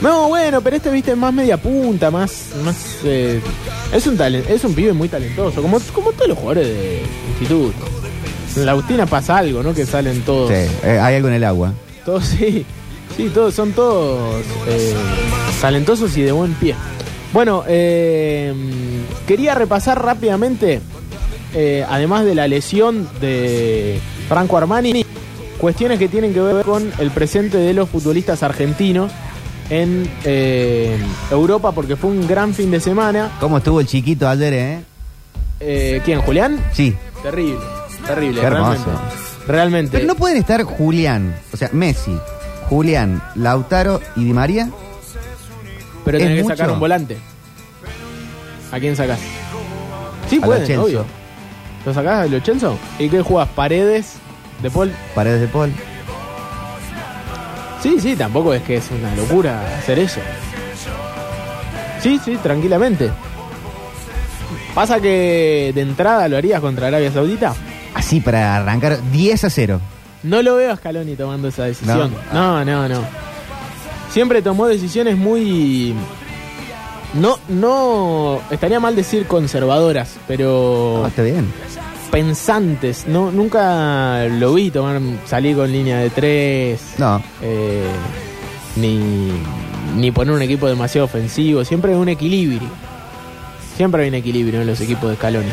No, 0.00 0.28
bueno, 0.28 0.62
pero 0.62 0.76
este 0.76 0.90
viste 0.90 1.14
más 1.14 1.32
media 1.34 1.58
punta, 1.58 2.10
más, 2.10 2.46
más 2.64 2.76
eh, 3.04 3.38
es 3.92 4.06
un 4.06 4.16
talen- 4.16 4.48
es 4.48 4.64
un 4.64 4.74
pibe 4.74 4.92
muy 4.94 5.08
talentoso, 5.08 5.60
como, 5.60 5.78
como 5.92 6.12
todos 6.12 6.28
los 6.28 6.38
jugadores 6.38 6.68
de 6.68 7.02
instituto. 7.32 7.74
En 8.56 8.66
la 8.66 8.72
Agustina 8.72 9.04
pasa 9.06 9.36
algo, 9.38 9.62
¿no? 9.62 9.74
Que 9.74 9.84
salen 9.84 10.22
todos. 10.22 10.48
Sí, 10.48 10.54
eh, 10.84 10.98
hay 11.00 11.16
algo 11.16 11.28
en 11.28 11.34
el 11.34 11.44
agua. 11.44 11.72
Todos 12.04 12.24
sí, 12.24 12.64
sí, 13.16 13.30
todos 13.34 13.54
son 13.54 13.72
todos 13.72 14.42
eh, 14.68 14.94
talentosos 15.60 16.16
y 16.16 16.22
de 16.22 16.32
buen 16.32 16.54
pie. 16.54 16.74
Bueno, 17.32 17.64
eh, 17.68 18.52
quería 19.26 19.54
repasar 19.54 20.02
rápidamente, 20.04 20.80
eh, 21.54 21.84
además 21.88 22.24
de 22.24 22.34
la 22.34 22.48
lesión 22.48 23.08
de 23.20 24.00
Franco 24.28 24.56
Armani, 24.56 25.04
cuestiones 25.58 25.98
que 25.98 26.08
tienen 26.08 26.34
que 26.34 26.40
ver 26.40 26.64
con 26.64 26.90
el 26.98 27.10
presente 27.10 27.58
de 27.58 27.72
los 27.72 27.88
futbolistas 27.88 28.42
argentinos 28.42 29.12
en 29.68 30.10
eh, 30.24 30.98
Europa, 31.30 31.70
porque 31.72 31.94
fue 31.94 32.10
un 32.10 32.26
gran 32.26 32.52
fin 32.54 32.70
de 32.72 32.80
semana. 32.80 33.30
¿Cómo 33.38 33.58
estuvo 33.58 33.80
el 33.80 33.86
chiquito 33.86 34.28
ayer, 34.28 34.52
eh? 34.52 34.80
Eh, 35.60 36.02
¿Quién, 36.04 36.20
Julián? 36.22 36.58
Sí. 36.72 36.96
Terrible, 37.22 37.60
terrible, 38.06 38.40
Qué 38.40 38.46
hermoso. 38.46 38.84
realmente. 38.84 39.46
Realmente. 39.46 39.92
Pero 39.92 40.06
no 40.06 40.14
pueden 40.16 40.38
estar 40.38 40.62
Julián, 40.64 41.36
o 41.52 41.56
sea, 41.56 41.70
Messi, 41.72 42.16
Julián, 42.68 43.22
Lautaro 43.36 44.00
y 44.16 44.24
Di 44.24 44.32
María. 44.32 44.70
Pero 46.04 46.18
¿Es 46.18 46.22
tenés 46.24 46.36
que 46.38 46.42
mucho? 46.44 46.56
sacar 46.56 46.70
un 46.72 46.80
volante. 46.80 47.18
¿A 48.72 48.78
quién 48.78 48.96
sacás? 48.96 49.18
Sí, 50.28 50.36
A 50.36 50.40
lo 50.40 50.46
pueden, 50.46 50.78
obvio. 50.78 51.04
¿Lo 51.84 51.94
sacás 51.94 52.30
los 52.30 52.42
Chelsea? 52.42 52.70
¿Y 52.98 53.08
qué 53.08 53.22
jugás? 53.22 53.48
¿Paredes? 53.48 54.14
¿De 54.62 54.70
Paul? 54.70 54.92
Paredes 55.14 55.40
de 55.40 55.48
Paul. 55.48 55.72
Sí, 57.82 57.98
sí, 58.00 58.14
tampoco 58.14 58.52
es 58.52 58.62
que 58.62 58.76
es 58.76 58.90
una 58.90 59.14
locura 59.16 59.62
hacer 59.78 59.98
eso. 59.98 60.20
Sí, 62.02 62.20
sí, 62.24 62.36
tranquilamente. 62.42 63.10
Pasa 64.74 65.00
que 65.00 65.72
de 65.74 65.80
entrada 65.80 66.28
lo 66.28 66.36
harías 66.36 66.60
contra 66.60 66.86
Arabia 66.88 67.10
Saudita. 67.10 67.54
Así 67.94 68.20
para 68.20 68.56
arrancar 68.56 68.98
10 69.10 69.44
a 69.44 69.50
0. 69.50 69.80
No 70.22 70.42
lo 70.42 70.56
veo 70.56 70.72
a 70.72 70.76
Scaloni 70.76 71.16
tomando 71.16 71.48
esa 71.48 71.64
decisión. 71.64 72.14
No, 72.32 72.64
no, 72.64 72.88
no. 72.88 73.00
Siempre 74.10 74.42
tomó 74.42 74.66
decisiones 74.66 75.16
muy. 75.16 75.94
No, 77.14 77.38
no. 77.48 78.40
Estaría 78.50 78.80
mal 78.80 78.96
decir 78.96 79.26
conservadoras, 79.26 80.16
pero. 80.26 81.04
Está 81.06 81.22
bien. 81.22 81.52
Pensantes. 82.10 83.06
No, 83.06 83.30
nunca 83.30 84.24
lo 84.26 84.54
vi 84.54 84.70
tomar 84.70 85.00
salir 85.26 85.56
con 85.56 85.70
línea 85.70 85.98
de 85.98 86.10
tres. 86.10 86.94
No. 86.98 87.22
eh, 87.40 87.84
ni, 88.76 89.30
ni 89.96 90.10
poner 90.10 90.34
un 90.34 90.42
equipo 90.42 90.68
demasiado 90.68 91.04
ofensivo. 91.04 91.64
Siempre 91.64 91.92
hay 91.92 91.98
un 91.98 92.08
equilibrio. 92.08 92.68
Siempre 93.76 94.02
hay 94.02 94.08
un 94.08 94.14
equilibrio 94.16 94.60
en 94.60 94.66
los 94.66 94.80
equipos 94.80 95.10
de 95.10 95.16
Scaloni. 95.16 95.48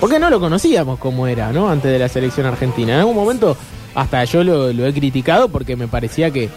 Porque 0.00 0.18
no 0.18 0.28
lo 0.28 0.40
conocíamos 0.40 0.98
como 0.98 1.26
era, 1.26 1.52
¿no? 1.52 1.70
Antes 1.70 1.90
de 1.90 1.98
la 1.98 2.08
selección 2.08 2.46
argentina. 2.46 2.94
En 2.94 3.00
algún 3.00 3.14
momento, 3.16 3.56
hasta 3.94 4.24
yo 4.24 4.44
lo, 4.44 4.72
lo 4.72 4.86
he 4.86 4.92
criticado 4.92 5.48
porque 5.48 5.74
me 5.76 5.88
parecía 5.88 6.30
que 6.30 6.50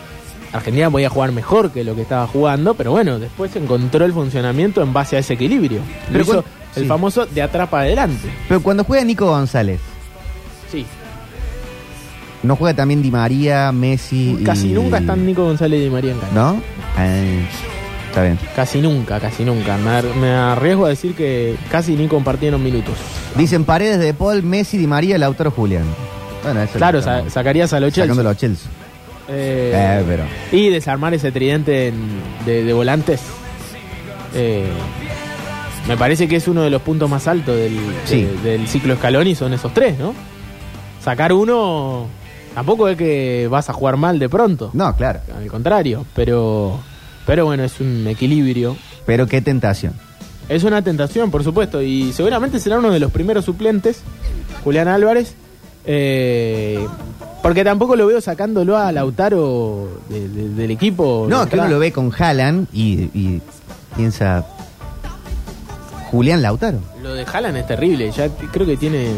Argentina 0.51 0.89
podía 0.89 1.09
jugar 1.09 1.31
mejor 1.31 1.71
que 1.71 1.83
lo 1.83 1.95
que 1.95 2.01
estaba 2.01 2.25
jugando, 2.27 2.73
pero 2.73 2.91
bueno, 2.91 3.19
después 3.19 3.55
encontró 3.55 4.03
el 4.05 4.13
funcionamiento 4.13 4.81
en 4.81 4.93
base 4.93 5.15
a 5.15 5.19
ese 5.19 5.33
equilibrio. 5.35 5.81
Pero 6.11 6.23
hizo 6.23 6.43
el 6.75 6.83
sí. 6.83 6.87
famoso 6.87 7.25
de 7.27 7.41
atrás 7.41 7.69
para 7.69 7.83
adelante. 7.83 8.27
Pero 8.47 8.61
cuando 8.61 8.83
juega 8.83 9.03
Nico 9.03 9.25
González, 9.27 9.79
Sí. 10.71 10.85
No 12.41 12.55
juega 12.55 12.75
también 12.75 13.01
Di 13.01 13.11
María, 13.11 13.71
Messi. 13.71 14.37
y- 14.39 14.43
Casi 14.43 14.67
nunca 14.69 14.99
están 14.99 15.25
Nico 15.25 15.43
González 15.43 15.81
y 15.81 15.83
Di 15.85 15.89
María 15.89 16.11
en 16.13 16.19
cancha. 16.19 16.35
¿No? 16.35 16.61
Está 18.07 18.23
bien. 18.23 18.39
Casi 18.55 18.81
nunca, 18.81 19.19
casi 19.19 19.43
nunca. 19.43 19.77
Me, 19.77 19.89
ar- 19.89 20.15
me 20.15 20.29
arriesgo 20.31 20.85
a 20.85 20.89
decir 20.89 21.13
que 21.15 21.55
casi 21.69 21.95
ni 21.95 22.07
compartieron 22.07 22.63
minutos. 22.63 22.95
Dicen 23.35 23.65
paredes 23.65 23.99
de 23.99 24.13
Paul, 24.13 24.41
Messi, 24.43 24.77
Di 24.77 24.87
María, 24.87 25.17
Lautaro 25.17 25.51
Julián. 25.51 25.83
Bueno, 26.43 26.61
eso 26.61 26.77
Claro, 26.77 27.01
sa- 27.01 27.29
sacarías 27.29 27.73
a 27.73 27.79
los 27.79 27.89
Chelsea. 27.93 28.05
Sacando 28.13 28.23
los 28.29 28.37
Chelsea. 28.37 28.71
Eh, 29.29 29.71
Eh, 29.73 30.03
pero. 30.07 30.23
Y 30.51 30.69
desarmar 30.69 31.13
ese 31.13 31.31
tridente 31.31 31.87
en- 31.89 32.21
de, 32.45 32.63
de 32.63 32.73
volantes. 32.73 33.21
eh, 34.35 34.65
me 35.87 35.97
parece 35.97 36.27
que 36.27 36.35
es 36.35 36.47
uno 36.47 36.61
de 36.61 36.69
los 36.69 36.81
puntos 36.83 37.09
más 37.09 37.27
altos 37.27 37.55
del, 37.55 37.75
Sí. 38.05 38.21
de- 38.43 38.51
del 38.51 38.67
ciclo 38.67 38.95
Scaloni, 38.95 39.33
son 39.35 39.53
esos 39.53 39.73
tres, 39.73 39.97
¿no? 39.97 40.13
Sacar 41.03 41.33
uno 41.33 42.05
tampoco 42.53 42.87
es 42.89 42.97
que 42.97 43.47
vas 43.49 43.69
a 43.69 43.73
jugar 43.73 43.97
mal 43.97 44.19
de 44.19 44.29
pronto. 44.29 44.69
No, 44.73 44.95
claro. 44.95 45.21
Al 45.35 45.47
contrario, 45.47 46.05
pero, 46.15 46.79
pero 47.25 47.45
bueno, 47.45 47.63
es 47.63 47.79
un 47.79 48.05
equilibrio. 48.07 48.75
Pero 49.05 49.25
qué 49.27 49.41
tentación. 49.41 49.93
Es 50.47 50.63
una 50.63 50.81
tentación, 50.83 51.31
por 51.31 51.43
supuesto, 51.43 51.81
y 51.81 52.11
seguramente 52.13 52.59
será 52.59 52.77
uno 52.79 52.91
de 52.91 52.99
los 52.99 53.11
primeros 53.11 53.45
suplentes, 53.45 54.01
Julián 54.63 54.87
Álvarez, 54.87 55.33
eh, 55.85 56.85
porque 57.41 57.63
tampoco 57.63 57.95
lo 57.95 58.05
veo 58.07 58.19
sacándolo 58.21 58.77
a 58.77 58.91
Lautaro 58.91 59.87
de- 60.09 60.27
de- 60.29 60.49
del 60.49 60.71
equipo. 60.71 61.25
No, 61.29 61.47
que 61.47 61.55
uno 61.57 61.67
lo 61.67 61.79
ve 61.79 61.91
con 61.91 62.11
Haaland 62.17 62.67
y, 62.73 63.09
y 63.13 63.41
piensa. 63.95 64.45
Julián 66.11 66.41
Lautaro. 66.41 66.79
Lo 67.03 67.13
de 67.13 67.23
Haaland 67.23 67.57
es 67.57 67.67
terrible, 67.67 68.11
ya 68.11 68.27
t- 68.29 68.47
creo 68.51 68.65
que 68.65 68.75
tiene 68.77 69.09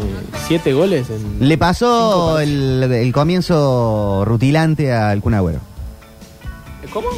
siete 0.46 0.74
goles 0.74 1.08
en... 1.08 1.48
Le 1.48 1.56
pasó 1.56 2.38
el, 2.38 2.82
el 2.82 3.12
comienzo 3.14 4.24
rutilante 4.26 4.92
al 4.92 5.22
Kun 5.22 5.32
Agüero. 5.32 5.60
¿Cómo? 6.92 7.08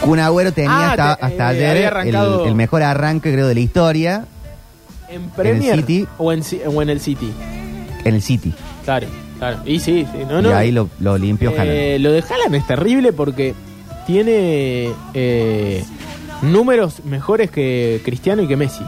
Kun 0.00 0.20
Agüero 0.20 0.52
tenía 0.52 0.70
Ah, 0.70 0.90
hasta, 0.92 1.16
te- 1.16 1.24
hasta 1.26 1.54
eh, 1.54 1.66
ayer 1.66 1.92
arrancado- 1.92 2.42
el, 2.42 2.48
el 2.50 2.54
mejor 2.54 2.84
arranque, 2.84 3.32
creo, 3.32 3.48
de 3.48 3.54
la 3.54 3.60
historia 3.60 4.24
¿En 5.08 5.28
Premier 5.30 5.74
City. 5.76 6.06
O, 6.18 6.32
en, 6.32 6.42
Ci- 6.42 6.60
o 6.64 6.80
en 6.80 6.88
el 6.90 7.00
City? 7.00 7.32
En 8.08 8.14
el 8.14 8.22
City. 8.22 8.52
Claro, 8.84 9.06
claro. 9.38 9.58
Y 9.66 9.78
sí, 9.80 10.06
sí. 10.12 10.18
No, 10.28 10.40
no. 10.42 10.50
y 10.50 10.52
ahí 10.52 10.72
lo, 10.72 10.88
lo 11.00 11.16
limpió 11.18 11.50
Haaland. 11.50 11.70
Eh, 11.70 11.98
lo 11.98 12.12
de 12.12 12.20
Haaland 12.22 12.54
es 12.54 12.66
terrible 12.66 13.12
porque 13.12 13.54
tiene 14.06 14.90
eh, 15.14 15.84
números 16.42 17.04
mejores 17.04 17.50
que 17.50 18.00
Cristiano 18.04 18.42
y 18.42 18.46
que 18.48 18.56
Messi. 18.56 18.84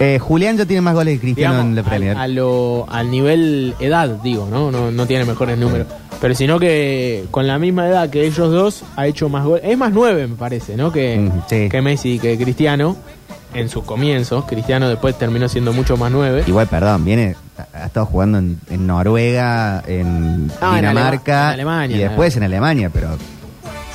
Eh, 0.00 0.18
Julián 0.18 0.56
ya 0.56 0.66
tiene 0.66 0.80
más 0.80 0.94
goles 0.94 1.14
que 1.14 1.20
Cristiano 1.20 1.54
Digamos, 1.54 1.70
en 1.70 1.76
la 1.76 1.82
Premier. 1.88 2.16
al, 2.16 2.22
a 2.22 2.28
lo- 2.28 2.86
al 2.90 3.10
nivel 3.10 3.74
edad, 3.78 4.08
digo, 4.22 4.48
¿no? 4.50 4.70
No, 4.72 4.90
no 4.90 5.06
tiene 5.06 5.24
mejores 5.24 5.56
números. 5.56 5.86
Pero 6.20 6.34
sino 6.34 6.58
que 6.58 7.24
con 7.30 7.46
la 7.46 7.58
misma 7.58 7.86
edad 7.88 8.10
que 8.10 8.24
ellos 8.26 8.50
dos 8.50 8.82
ha 8.96 9.06
hecho 9.06 9.28
más 9.28 9.44
goles. 9.44 9.64
Es 9.66 9.76
más 9.78 9.92
nueve, 9.92 10.26
me 10.26 10.34
parece, 10.36 10.76
¿no? 10.76 10.90
Que, 10.90 11.18
Mm, 11.18 11.42
sí. 11.48 11.68
que 11.68 11.80
Messi 11.82 12.14
y 12.14 12.18
que 12.18 12.36
Cristiano 12.36 12.96
en 13.54 13.68
sus 13.68 13.84
comienzos. 13.84 14.44
Cristiano 14.44 14.88
después 14.88 15.16
terminó 15.16 15.48
siendo 15.48 15.72
mucho 15.72 15.96
más 15.96 16.10
nueve. 16.12 16.44
Igual, 16.46 16.66
perdón, 16.66 17.04
viene, 17.04 17.36
ha 17.72 17.86
estado 17.86 18.06
jugando 18.06 18.38
en, 18.38 18.58
en 18.70 18.86
Noruega, 18.86 19.82
en 19.86 20.50
Ah, 20.60 20.70
en 20.70 20.76
Dinamarca 20.76 21.50
Alema- 21.50 21.54
en 21.54 21.60
Alemania, 21.60 21.96
y 21.96 22.00
después 22.00 22.36
en 22.36 22.42
Alemania, 22.42 22.90
pero 22.92 23.08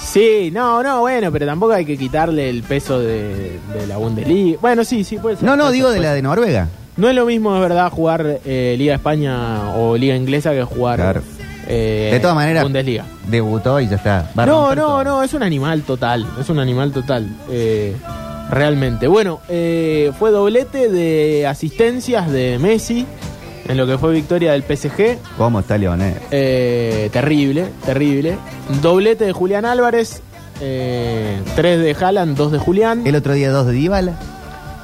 Sí, 0.01 0.49
no, 0.51 0.82
no, 0.82 1.01
bueno, 1.01 1.32
pero 1.32 1.45
tampoco 1.45 1.74
hay 1.74 1.86
que 1.86 1.97
quitarle 1.97 2.49
el 2.49 2.64
peso 2.64 2.99
de, 2.99 3.60
de 3.74 3.88
la 3.88 3.97
Bundesliga. 3.97 4.57
Bueno, 4.60 4.84
sí, 4.84 5.03
sí, 5.03 5.18
puede 5.18 5.36
ser. 5.36 5.45
no, 5.45 5.55
no, 5.55 5.66
puede 5.66 5.76
digo 5.76 5.89
ser, 5.91 5.99
de 6.01 6.07
la 6.07 6.14
de 6.14 6.22
Noruega. 6.22 6.68
No 6.97 7.07
es 7.10 7.16
lo 7.16 7.26
mismo, 7.26 7.53
es 7.55 7.62
verdad, 7.62 7.91
jugar 7.91 8.39
eh, 8.43 8.76
Liga 8.78 8.95
España 8.95 9.72
o 9.76 9.95
Liga 9.97 10.16
Inglesa 10.16 10.51
que 10.51 10.64
jugar 10.64 10.95
Claro. 10.99 11.22
eh, 11.68 12.10
De 12.14 12.20
todas 12.20 12.36
maneras, 12.36 12.64
Bundesliga. 12.64 13.05
debutó 13.28 13.80
y 13.80 13.88
ya 13.88 13.97
está. 13.97 14.32
No, 14.36 14.74
no, 14.74 14.76
todo. 14.76 15.03
no, 15.03 15.24
es 15.24 15.34
un 15.34 15.43
animal 15.43 15.84
total, 15.84 16.26
es 16.39 16.49
un 16.49 16.60
animal 16.60 16.91
total, 16.91 17.30
eh, 17.51 17.95
realmente. 18.50 19.08
Bueno, 19.08 19.39
eh, 19.50 20.12
fue 20.18 20.32
doblete 20.32 20.89
de 20.89 21.45
asistencias 21.47 22.30
de 22.32 22.58
Messi 22.60 23.06
en 23.68 23.78
lo 23.78 23.86
que 23.86 23.97
fue 23.97 24.12
victoria 24.14 24.54
del 24.54 24.64
PSG. 24.64 25.18
¿Cómo 25.38 25.60
está 25.60 25.78
Leonel? 25.78 26.16
Eh, 26.32 27.10
terrible, 27.14 27.66
terrible. 27.86 28.38
Doblete 28.82 29.26
de 29.26 29.32
Julián 29.34 29.66
Álvarez, 29.66 30.22
eh, 30.62 31.38
tres 31.56 31.80
de 31.80 31.95
Haaland, 32.04 32.36
dos 32.36 32.52
de 32.52 32.58
Julián. 32.58 33.06
El 33.06 33.16
otro 33.16 33.34
día 33.34 33.52
dos 33.52 33.68
de 33.68 33.74
Dybala. 33.74 34.14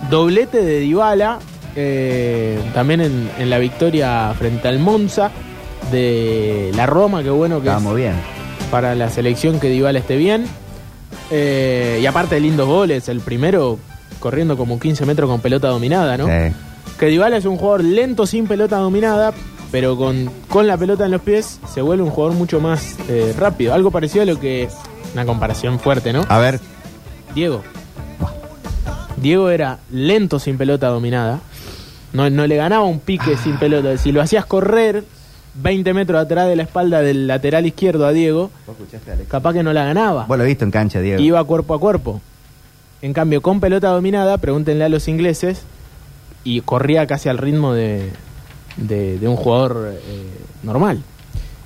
Doblete 0.10 0.64
de 0.64 0.80
Dybala, 0.82 1.40
eh, 1.76 2.60
también 2.76 3.02
en, 3.02 3.30
en 3.40 3.50
la 3.50 3.58
victoria 3.58 4.32
frente 4.38 4.68
al 4.68 4.78
Monza 4.80 5.32
de 5.92 6.72
la 6.76 6.86
Roma, 6.86 7.24
qué 7.24 7.30
bueno 7.32 7.62
que 7.62 7.68
Estamos 7.70 7.94
es 7.94 7.98
bien. 7.98 8.14
para 8.72 8.94
la 8.96 9.10
selección 9.10 9.60
que 9.60 9.70
Dybala 9.70 10.00
esté 10.00 10.16
bien. 10.18 10.46
Eh, 11.32 12.00
y 12.02 12.06
aparte 12.06 12.36
de 12.36 12.42
lindos 12.42 12.68
goles, 12.68 13.10
el 13.10 13.20
primero 13.20 13.80
corriendo 14.20 14.58
como 14.58 14.80
15 14.80 15.06
metros 15.06 15.30
con 15.30 15.42
pelota 15.42 15.68
dominada, 15.68 16.18
¿no? 16.18 16.26
Sí. 16.28 16.54
Que 17.00 17.08
Dybala 17.08 17.38
es 17.38 17.46
un 17.46 17.58
jugador 17.58 17.84
lento 17.84 18.26
sin 18.26 18.48
pelota 18.48 18.78
dominada, 18.78 19.34
pero 19.72 19.98
con, 19.98 20.32
con 20.50 20.68
la 20.68 20.78
pelota 20.78 21.06
en 21.06 21.12
los 21.12 21.22
pies 21.22 21.60
se 21.72 21.82
vuelve 21.82 22.04
un 22.04 22.10
jugador 22.10 22.36
mucho 22.36 22.60
más 22.60 22.96
eh, 23.10 23.34
rápido. 23.38 23.74
Algo 23.74 23.92
parecido 23.92 24.24
a 24.24 24.26
lo 24.26 24.40
que... 24.40 24.70
Una 25.14 25.26
comparación 25.26 25.80
fuerte, 25.80 26.12
¿no? 26.12 26.26
A 26.28 26.40
ver, 26.40 26.60
Diego. 27.34 27.64
Diego 29.18 29.50
era 29.50 29.80
lento 29.92 30.40
sin 30.40 30.58
pelota 30.58 30.88
dominada. 30.88 31.40
No, 32.14 32.30
no 32.30 32.48
le 32.48 32.56
ganaba 32.56 32.84
un 32.86 33.00
pique 33.00 33.38
sin 33.38 33.58
pelota. 33.58 33.98
Si 33.98 34.12
lo 34.12 34.22
hacías 34.22 34.46
correr 34.46 35.04
20 35.62 35.94
metros 35.94 36.22
atrás 36.22 36.48
de 36.48 36.56
la 36.56 36.64
espalda 36.64 37.02
del 37.02 37.28
lateral 37.28 37.66
izquierdo 37.66 38.06
a 38.06 38.12
Diego, 38.12 38.52
capaz 39.28 39.54
que 39.54 39.64
no 39.64 39.72
la 39.74 39.86
ganaba. 39.86 40.26
vos 40.26 40.38
lo 40.38 40.44
visto 40.44 40.66
en 40.66 40.72
cancha, 40.72 41.00
Diego. 41.00 41.22
Iba 41.22 41.44
cuerpo 41.44 41.74
a 41.74 41.80
cuerpo. 41.80 42.22
En 43.02 43.14
cambio, 43.14 43.42
con 43.42 43.60
pelota 43.60 43.90
dominada, 43.90 44.38
pregúntenle 44.38 44.84
a 44.86 44.90
los 44.90 45.08
ingleses, 45.08 45.62
y 46.44 46.62
corría 46.62 47.08
casi 47.08 47.30
al 47.30 47.38
ritmo 47.38 47.74
de, 47.74 48.10
de, 48.78 49.18
de 49.20 49.28
un 49.28 49.36
jugador 49.36 49.94
eh, 49.94 50.24
normal. 50.64 51.02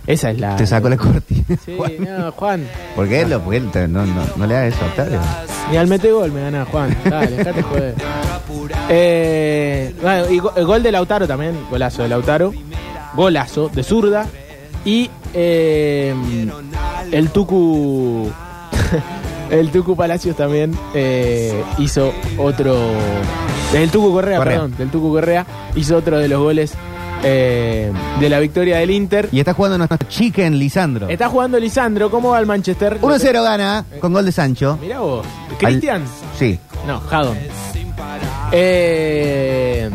Esa 0.08 0.32
es 0.32 0.40
la... 0.40 0.56
Te 0.56 0.66
sacó 0.66 0.90
la 0.90 0.98
cortina. 0.98 1.44
Sí, 1.66 1.78
no, 2.00 2.32
Juan. 2.32 2.66
¿Por 2.96 3.08
qué? 3.08 3.26
Lo, 3.28 3.42
porque 3.42 3.58
él 3.58 3.70
no, 3.92 4.06
no, 4.06 4.24
no 4.38 4.48
le 4.48 4.58
hagas 4.58 4.74
eso 4.74 4.86
a 4.86 4.88
Octavio. 4.88 5.20
Ni 5.70 5.78
al 5.78 5.88
mete 5.88 6.12
gol 6.12 6.32
me 6.32 6.42
gana 6.42 6.66
Juan. 6.66 6.96
Dale, 7.08 7.32
dejate 7.38 7.62
joder. 7.62 7.96
Eh, 8.90 9.94
bueno, 10.02 10.30
y 10.32 10.40
go- 10.40 10.54
el 10.56 10.66
gol 10.66 10.82
de 10.82 10.92
Lautaro 10.92 11.28
también, 11.28 11.56
golazo 11.70 12.02
de 12.04 12.10
Lautaro. 12.10 12.54
Golazo 13.16 13.70
de 13.70 13.84
zurda. 13.84 14.28
Y 14.86 15.10
eh, 15.34 16.16
el 17.12 17.30
Tucu. 17.30 18.32
el 19.50 19.70
Tucu 19.72 19.96
Palacios 19.96 20.36
también 20.36 20.78
eh, 20.94 21.64
hizo 21.78 22.14
otro. 22.38 22.76
El 23.74 23.92
Tucu 23.92 24.12
Correa, 24.12 24.38
Correa. 24.38 24.54
perdón. 24.56 24.76
Del 24.78 24.90
Tucu 24.90 25.12
Correa 25.12 25.46
hizo 25.76 25.98
otro 25.98 26.18
de 26.18 26.28
los 26.28 26.42
goles 26.42 26.74
eh, 27.24 27.92
de 28.20 28.30
la 28.30 28.40
victoria 28.40 28.78
del 28.78 28.92
Inter. 28.92 29.30
Y 29.32 29.40
está 29.40 29.54
jugando 29.54 29.78
nuestro 29.78 29.98
chicken 30.08 30.58
Lisandro. 30.58 31.10
Está 31.10 31.30
jugando 31.30 31.60
Lisandro. 31.60 32.10
¿Cómo 32.10 32.30
va 32.30 32.40
el 32.40 32.46
Manchester? 32.46 33.00
1-0 33.00 33.44
gana 33.44 33.86
con 34.00 34.14
gol 34.14 34.26
de 34.26 34.32
Sancho. 34.32 34.78
Mirá 34.82 35.00
vos. 35.00 35.26
Cristian. 35.58 36.04
Sí. 36.38 36.58
No, 36.88 37.02
Haddon. 37.10 37.38
Eh, 38.52 39.90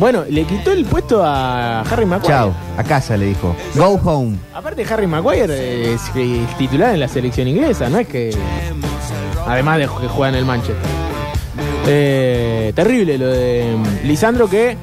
bueno, 0.00 0.24
le 0.28 0.44
quitó 0.44 0.72
el 0.72 0.84
puesto 0.86 1.22
a 1.22 1.82
Harry 1.82 2.06
Maguire. 2.06 2.26
Chao. 2.32 2.54
A 2.76 2.82
casa 2.82 3.16
le 3.16 3.26
dijo. 3.26 3.54
Go 3.74 4.00
home. 4.02 4.36
Aparte, 4.54 4.84
Harry 4.90 5.06
Maguire 5.06 5.92
es 5.92 6.00
titular 6.58 6.94
en 6.94 7.00
la 7.00 7.06
selección 7.08 7.46
inglesa, 7.46 7.88
no 7.88 7.98
es 7.98 8.08
que. 8.08 8.34
Además 9.46 9.78
de 9.78 9.84
que 9.84 10.08
juega 10.08 10.30
en 10.30 10.34
el 10.36 10.44
Manchester. 10.46 10.76
Eh, 11.86 12.72
terrible 12.74 13.18
lo 13.18 13.26
de 13.28 13.76
mm, 13.76 14.06
Lisandro 14.06 14.48
que 14.48 14.76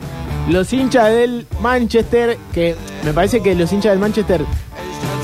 los 0.49 0.72
hinchas 0.72 1.09
del 1.09 1.47
Manchester, 1.61 2.38
que 2.53 2.76
me 3.03 3.11
parece 3.13 3.41
que 3.41 3.55
los 3.55 3.72
hinchas 3.74 3.91
del 3.91 3.99
Manchester 3.99 4.45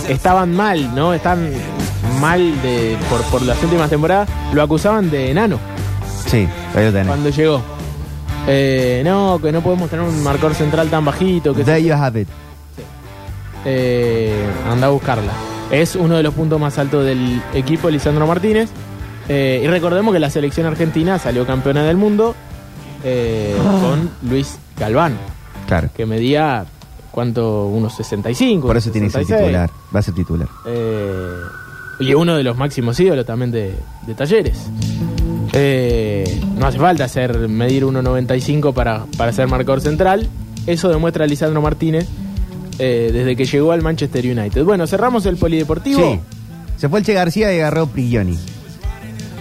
estaban 0.10 0.54
mal, 0.56 0.94
¿no? 0.96 1.14
Están 1.14 1.52
mal 2.20 2.62
de, 2.62 2.98
por, 3.10 3.22
por 3.24 3.41
las 3.41 3.62
últimas 3.64 3.89
temporadas, 3.89 4.28
lo 4.54 4.62
acusaban 4.64 5.10
de 5.10 5.32
enano 5.32 5.60
Sí, 6.28 6.48
ahí 6.76 6.86
lo 6.86 6.91
tenés. 6.91 7.08
cuando 7.08 7.30
llegó. 7.30 7.62
Eh, 8.48 9.02
no, 9.06 9.39
que 9.41 9.52
no 9.52 9.62
podemos 9.62 9.89
tener 9.89 10.06
un 10.06 10.22
marcador 10.24 10.54
central 10.56 10.89
tan 10.89 11.06
bajito. 11.06 11.54
Que 11.54 11.64
There 11.64 11.82
you 11.84 11.94
have 11.94 12.20
it. 12.22 12.28
eh, 13.66 14.34
anda 14.70 14.88
a 14.88 14.89
buscarla. 14.89 15.32
Es 15.72 15.96
uno 15.96 16.16
de 16.18 16.24
los 16.24 16.34
puntos 16.34 16.60
más 16.60 16.78
altos 16.78 17.06
del 17.06 17.41
equipo, 17.54 17.89
Lisandro 17.89 18.28
Martínez. 18.28 18.70
Eh, 19.30 19.62
y 19.64 19.68
recordemos 19.68 20.14
que 20.14 20.20
la 20.20 20.30
selección 20.30 20.68
argentina 20.68 21.18
salió 21.18 21.46
campeona 21.48 21.84
del 21.84 21.96
mundo 21.96 22.36
eh, 23.06 23.56
con 23.82 24.10
Luis 24.30 24.58
Galván, 24.78 25.18
Claro. 25.66 25.89
que 25.96 26.06
medía, 26.06 26.66
¿cuánto? 27.12 27.68
Unos 27.68 27.96
65. 27.96 28.68
Por 28.68 28.76
eso 28.76 28.91
tiene 28.91 29.08
que 29.08 29.12
ser 29.14 29.22
66. 29.26 29.48
titular. 29.48 29.70
Va 29.96 30.00
a 30.00 30.04
ser 30.04 30.14
titular. 30.14 30.48
Y 32.00 32.14
uno 32.14 32.36
de 32.36 32.44
los 32.44 32.58
máximos 32.58 33.00
ídolos 33.00 33.26
también 33.26 33.52
de, 33.52 33.74
de 34.06 34.14
talleres. 34.14 34.68
Eh, 35.54 36.03
no 36.64 36.70
hace 36.70 36.80
falta 36.80 37.07
ser 37.09 37.49
medir 37.49 37.84
1.95 37.84 38.74
para, 38.74 39.05
para 39.18 39.34
ser 39.34 39.47
marcador 39.47 39.82
central. 39.82 40.30
Eso 40.66 40.88
demuestra 40.88 41.28
Lisandro 41.28 41.61
Martínez 41.61 42.07
eh, 42.80 43.09
desde 43.11 43.36
que 43.36 43.43
llegó 43.43 43.74
al 43.74 43.82
Manchester 43.82 44.26
United. 44.26 44.64
Bueno, 44.64 44.88
cerramos 44.88 45.26
el 45.26 45.36
polideportivo. 45.36 45.99
Sí. 46.14 46.20
Se 46.78 46.88
fue 46.88 46.99
el 46.99 47.05
Che 47.05 47.14
García 47.14 47.53
y 47.53 47.59
agarró 47.59 47.88
Prigioni. 47.88 48.38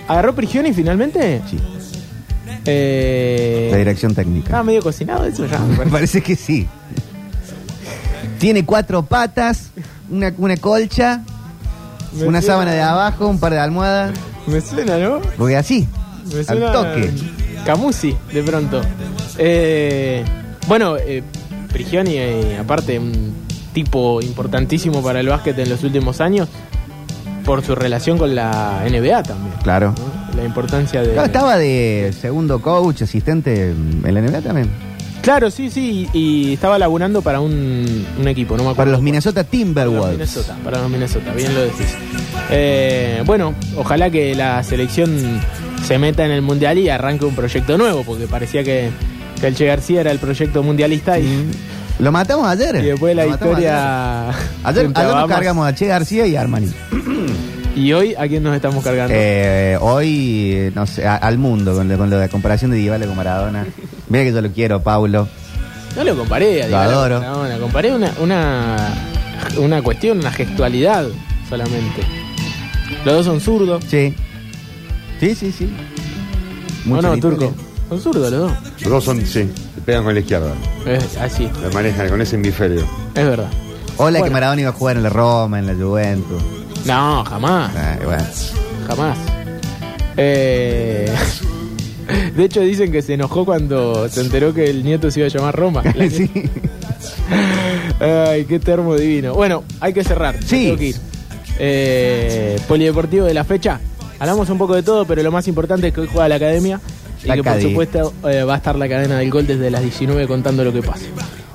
¿Agarró 0.09 0.35
Prigioni 0.35 0.73
finalmente? 0.73 1.41
Sí. 1.49 1.59
Eh, 2.65 3.69
La 3.71 3.79
dirección 3.79 4.15
técnica. 4.17 4.47
Estaba 4.47 4.65
medio 4.65 4.83
cocinado 4.83 5.25
eso 5.25 5.47
ya. 5.47 5.59
me 5.61 5.69
Me 5.69 5.77
parece. 5.77 5.91
parece 5.93 6.21
que 6.23 6.35
sí. 6.35 6.67
Tiene 8.39 8.65
cuatro 8.67 9.05
patas, 9.05 9.71
una, 10.11 10.33
una 10.39 10.57
colcha, 10.57 11.23
Me 12.15 12.25
una 12.27 12.41
suena- 12.41 12.43
sábana 12.43 12.73
de 12.73 12.83
abajo, 12.83 13.29
un 13.29 13.39
par 13.39 13.53
de 13.53 13.61
almohadas. 13.61 14.13
Me 14.49 14.61
suena, 14.61 14.99
¿no? 14.99 15.21
Porque 15.39 15.57
así, 15.57 15.87
Me 16.33 16.41
al 16.47 16.73
toque. 16.73 17.11
Camusi, 17.65 18.17
de 18.33 18.43
pronto. 18.43 18.81
Eh, 19.39 20.25
bueno, 20.67 20.97
eh, 20.97 21.23
Prigioni, 21.73 22.17
eh, 22.17 22.59
aparte, 22.59 22.99
un 22.99 23.35
tipo 23.73 24.21
importantísimo 24.21 25.03
para 25.03 25.21
el 25.21 25.29
básquet 25.29 25.59
en 25.59 25.71
los 25.71 25.83
últimos 25.85 26.21
años, 26.21 26.49
por 27.45 27.65
su 27.65 27.75
relación 27.75 28.19
con 28.19 28.35
la 28.35 28.83
NBA 28.89 29.23
también. 29.23 29.55
Claro. 29.63 29.95
¿no? 29.97 30.37
La 30.37 30.45
importancia 30.45 31.03
de. 31.03 31.13
Claro, 31.13 31.27
estaba 31.27 31.57
de 31.57 32.15
segundo 32.19 32.61
coach, 32.61 33.03
asistente 33.03 33.71
en 33.71 34.15
la 34.15 34.21
NBA 34.21 34.43
también. 34.43 34.93
Claro, 35.23 35.53
sí, 35.53 35.71
sí, 35.71 36.09
y, 36.13 36.53
estaba 36.53 36.81
laburando 36.81 37.23
para 37.23 37.39
un, 37.41 38.05
un 38.19 38.29
equipo, 38.29 38.57
no 38.57 38.65
me 38.65 38.71
acuerdo. 38.71 38.77
Para 38.77 38.91
los 38.91 38.99
cuál. 38.99 39.05
Minnesota 39.05 39.45
Para 39.45 39.45
los 39.45 39.51
Timberwolves. 39.51 40.13
Minnesota, 40.13 40.57
para 40.65 40.79
los 40.81 40.91
Minnesota, 40.91 41.33
bien 41.33 41.55
lo 41.55 41.61
decís. 41.61 41.97
Eh, 42.51 43.23
bueno, 43.25 43.55
ojalá 43.77 44.11
que 44.11 44.35
la 44.35 44.65
selección 44.65 45.41
se 45.87 45.99
meta 45.99 46.25
en 46.25 46.31
el 46.31 46.43
mundial 46.43 46.79
y 46.79 46.89
arranque 46.89 47.25
un 47.25 47.35
proyecto 47.35 47.77
nuevo, 47.79 48.03
porque 48.05 48.27
parecía 48.27 48.63
que, 48.65 48.91
que 49.41 49.47
el 49.49 49.55
Che 49.57 49.67
García 49.67 50.01
era 50.01 50.11
el 50.11 50.19
proyecto 50.19 50.63
mundialista 50.63 51.19
y, 51.19 51.47
Lo 51.99 52.13
matamos 52.13 52.47
ayer. 52.47 52.77
y 52.77 52.87
después 52.89 53.15
la 53.17 53.27
historia. 53.27 54.31
Ayer, 54.65 54.91
nos 54.91 55.29
cargamos 55.29 55.67
a 55.67 55.75
Che 55.75 55.87
García 55.87 56.27
y 56.27 56.37
a 56.37 56.41
Armani. 56.43 56.69
¿Y 57.75 57.93
hoy 57.95 58.15
a 58.19 58.29
quién 58.29 58.43
nos 58.43 58.55
estamos 58.55 58.85
cargando? 58.85 59.15
Eh, 59.17 59.79
hoy, 59.81 60.71
no 60.75 60.87
sé, 60.87 61.07
a- 61.07 61.17
al 61.17 61.39
mundo 61.39 61.75
con, 61.75 61.89
lo- 61.89 61.97
con 61.97 62.11
lo 62.11 62.19
de 62.19 62.29
comparación 62.29 62.71
de 62.71 62.77
Dybala 62.77 63.07
con 63.07 63.17
Maradona. 63.17 63.65
Mira 64.09 64.25
que 64.25 64.33
yo 64.33 64.43
lo 64.43 64.51
quiero, 64.53 64.83
Paulo. 64.83 65.27
no 65.97 66.05
lo 66.05 66.15
comparé, 66.17 66.63
a 66.65 66.67
Lo 66.67 66.73
con 66.77 66.81
adoro. 66.81 67.19
Maradona, 67.21 67.59
comparé 67.59 67.93
una, 67.95 68.13
una, 68.21 68.77
una 69.57 69.83
cuestión, 69.83 70.19
una 70.19 70.31
gestualidad 70.33 71.07
solamente. 71.49 72.03
Los 73.07 73.15
dos 73.17 73.25
son 73.27 73.41
zurdos. 73.41 73.83
Sí. 73.89 74.15
Sí, 75.23 75.37
sí, 75.37 75.53
sí. 75.53 75.73
¿O 76.85 76.89
Mucho 76.89 77.03
no, 77.03 77.15
nivel. 77.15 77.21
Turco? 77.21 77.55
Son 77.89 78.01
zurdos 78.01 78.33
los 78.33 78.41
dos. 78.41 78.53
Los 78.81 78.91
dos 78.91 79.05
son, 79.05 79.19
sí, 79.25 79.49
se 79.75 79.81
pegan 79.87 80.03
con 80.03 80.15
la 80.15 80.21
izquierda. 80.21 80.53
Es 80.85 81.17
así, 81.17 81.49
La 81.63 81.71
manejan 81.73 82.09
con 82.09 82.21
ese 82.21 82.35
hemisferio. 82.35 82.81
es 83.15 83.25
verdad. 83.25 83.49
Hola 83.99 84.19
que 84.19 84.23
Bueno. 84.23 84.33
Maradona 84.33 84.61
iba 84.63 84.71
a 84.71 84.73
jugar 84.73 84.97
en 84.97 85.05
la 85.05 85.11
Roma, 85.11 85.61
en 85.61 85.67
la 85.69 85.75
Juventus. 85.75 86.43
No, 86.87 87.25
jamás. 87.25 87.71
Ah, 87.77 87.99
bueno. 88.05 88.25
Jamás. 88.89 89.19
Eh, 90.17 91.09
de 92.37 92.45
hecho, 92.45 92.61
dicen 92.63 92.91
que 92.91 93.01
se 93.01 93.15
enojó 93.15 93.45
cuando 93.45 94.09
se 94.09 94.23
enteró 94.23 94.53
que 94.53 94.69
el 94.69 94.83
nieto 94.83 95.09
se 95.13 95.21
iba 95.21 95.29
a 95.29 95.31
llamar 95.31 95.55
Roma. 95.55 95.83
Sí. 96.11 96.29
Ay, 98.01 98.45
qué 98.47 98.59
termo 98.59 98.97
divino. 98.97 99.35
Bueno, 99.35 99.63
hay 99.79 99.93
que 99.93 100.03
cerrar. 100.03 100.35
Sí. 100.43 100.65
tengo 100.65 100.77
que 100.79 100.87
ir. 100.89 100.97
Eh, 101.61 102.59
polideportivo 102.67 103.25
de 103.27 103.35
la 103.35 103.45
fecha. 103.45 103.79
Hablamos 104.23 104.49
un 104.51 104.57
poco 104.59 104.77
de 104.77 104.85
todo, 104.85 105.05
pero 105.05 105.21
lo 105.25 105.33
más 105.33 105.49
importante 105.49 105.89
es 105.89 105.93
que 105.93 106.01
hoy 106.03 106.07
juega 106.11 106.29
la 106.29 106.37
academia. 106.37 106.81
Y 107.25 107.27
La 107.27 107.35
que 107.35 107.43
por 107.43 107.49
Academy. 107.55 107.71
supuesto 107.73 108.13
eh, 108.29 108.45
va 108.45 108.55
a 108.55 108.57
estar 108.59 108.77
la 108.77 108.89
cadena 108.89 109.19
del 109.19 109.29
gol 109.33 109.49
desde 109.49 109.69
las 109.69 109.83
19 109.83 110.29
contando 110.29 110.63
lo 110.63 110.73
que 110.73 110.81
pase. 110.81 111.07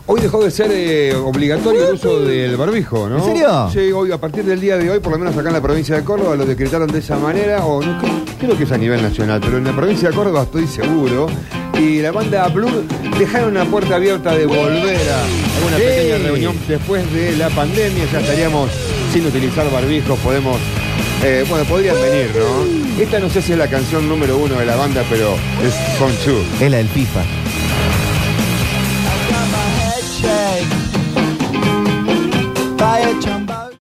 Hoy 0.06 0.20
dejó 0.20 0.44
de 0.44 0.52
ser 0.52 0.70
eh, 0.74 1.16
obligatorio 1.16 1.88
el 1.88 1.94
uso 1.96 2.20
del 2.26 2.58
barbijo, 2.58 3.08
¿no? 3.08 3.20
¿En 3.20 3.24
serio? 3.24 3.70
Sí, 3.72 3.90
hoy, 3.94 4.12
a 4.12 4.18
partir 4.18 4.44
del 4.44 4.60
día 4.60 4.76
de 4.76 4.90
hoy, 4.90 5.00
por 5.00 5.14
lo 5.14 5.20
menos 5.20 5.38
acá 5.38 5.48
en 5.48 5.54
la 5.54 5.62
provincia 5.62 5.96
de 5.96 6.04
Córdoba, 6.04 6.36
lo 6.36 6.46
decretaron 6.46 6.90
de 6.92 7.00
esa 7.00 7.18
manera, 7.18 7.66
o 7.66 7.82
no, 7.82 7.98
creo, 8.02 8.14
creo 8.38 8.58
que 8.58 8.66
es 8.66 8.72
a 8.74 8.78
nivel 8.78 9.02
nacional, 9.02 9.40
pero 9.42 9.58
en 9.60 9.64
la 9.64 9.74
provincia 9.74 10.10
de 10.10 10.16
Córdoba 10.16 10.44
estoy 10.44 10.68
seguro. 10.68 11.28
Y 11.80 12.02
la 12.02 12.12
banda 12.12 12.50
Blue 12.50 12.84
dejaron 13.18 13.52
una 13.52 13.64
puerta 13.64 13.96
abierta 13.96 14.36
de 14.36 14.46
volver 14.46 14.98
a 15.10 15.66
una 15.68 15.78
Sí. 15.78 15.84
pequeña 15.84 16.18
reunión 16.18 16.56
después 16.68 17.14
de 17.14 17.38
la 17.38 17.48
pandemia. 17.50 18.04
Ya 18.12 18.20
estaríamos 18.20 18.70
sin 19.14 19.26
utilizar 19.26 19.72
barbijos, 19.72 20.20
podemos. 20.20 20.58
Eh, 21.24 21.46
bueno, 21.50 21.66
podrían 21.66 21.96
venir, 22.02 22.32
¿no? 22.36 23.02
Esta 23.02 23.20
no 23.20 23.30
sé 23.30 23.42
si 23.42 23.54
es 23.54 23.58
la 23.58 23.68
canción 23.68 24.08
número 24.08 24.38
uno 24.38 24.56
de 24.56 24.66
la 24.66 24.76
banda, 24.76 25.04
pero 25.10 25.36
es 25.64 25.74
Son 25.98 26.12
Chu. 26.24 26.44
Es 26.64 26.72
la 26.72 26.78
del 26.78 26.90
FIFA. 26.90 27.24
by 32.78 33.02
a 33.02 33.20
chamba. 33.20 33.67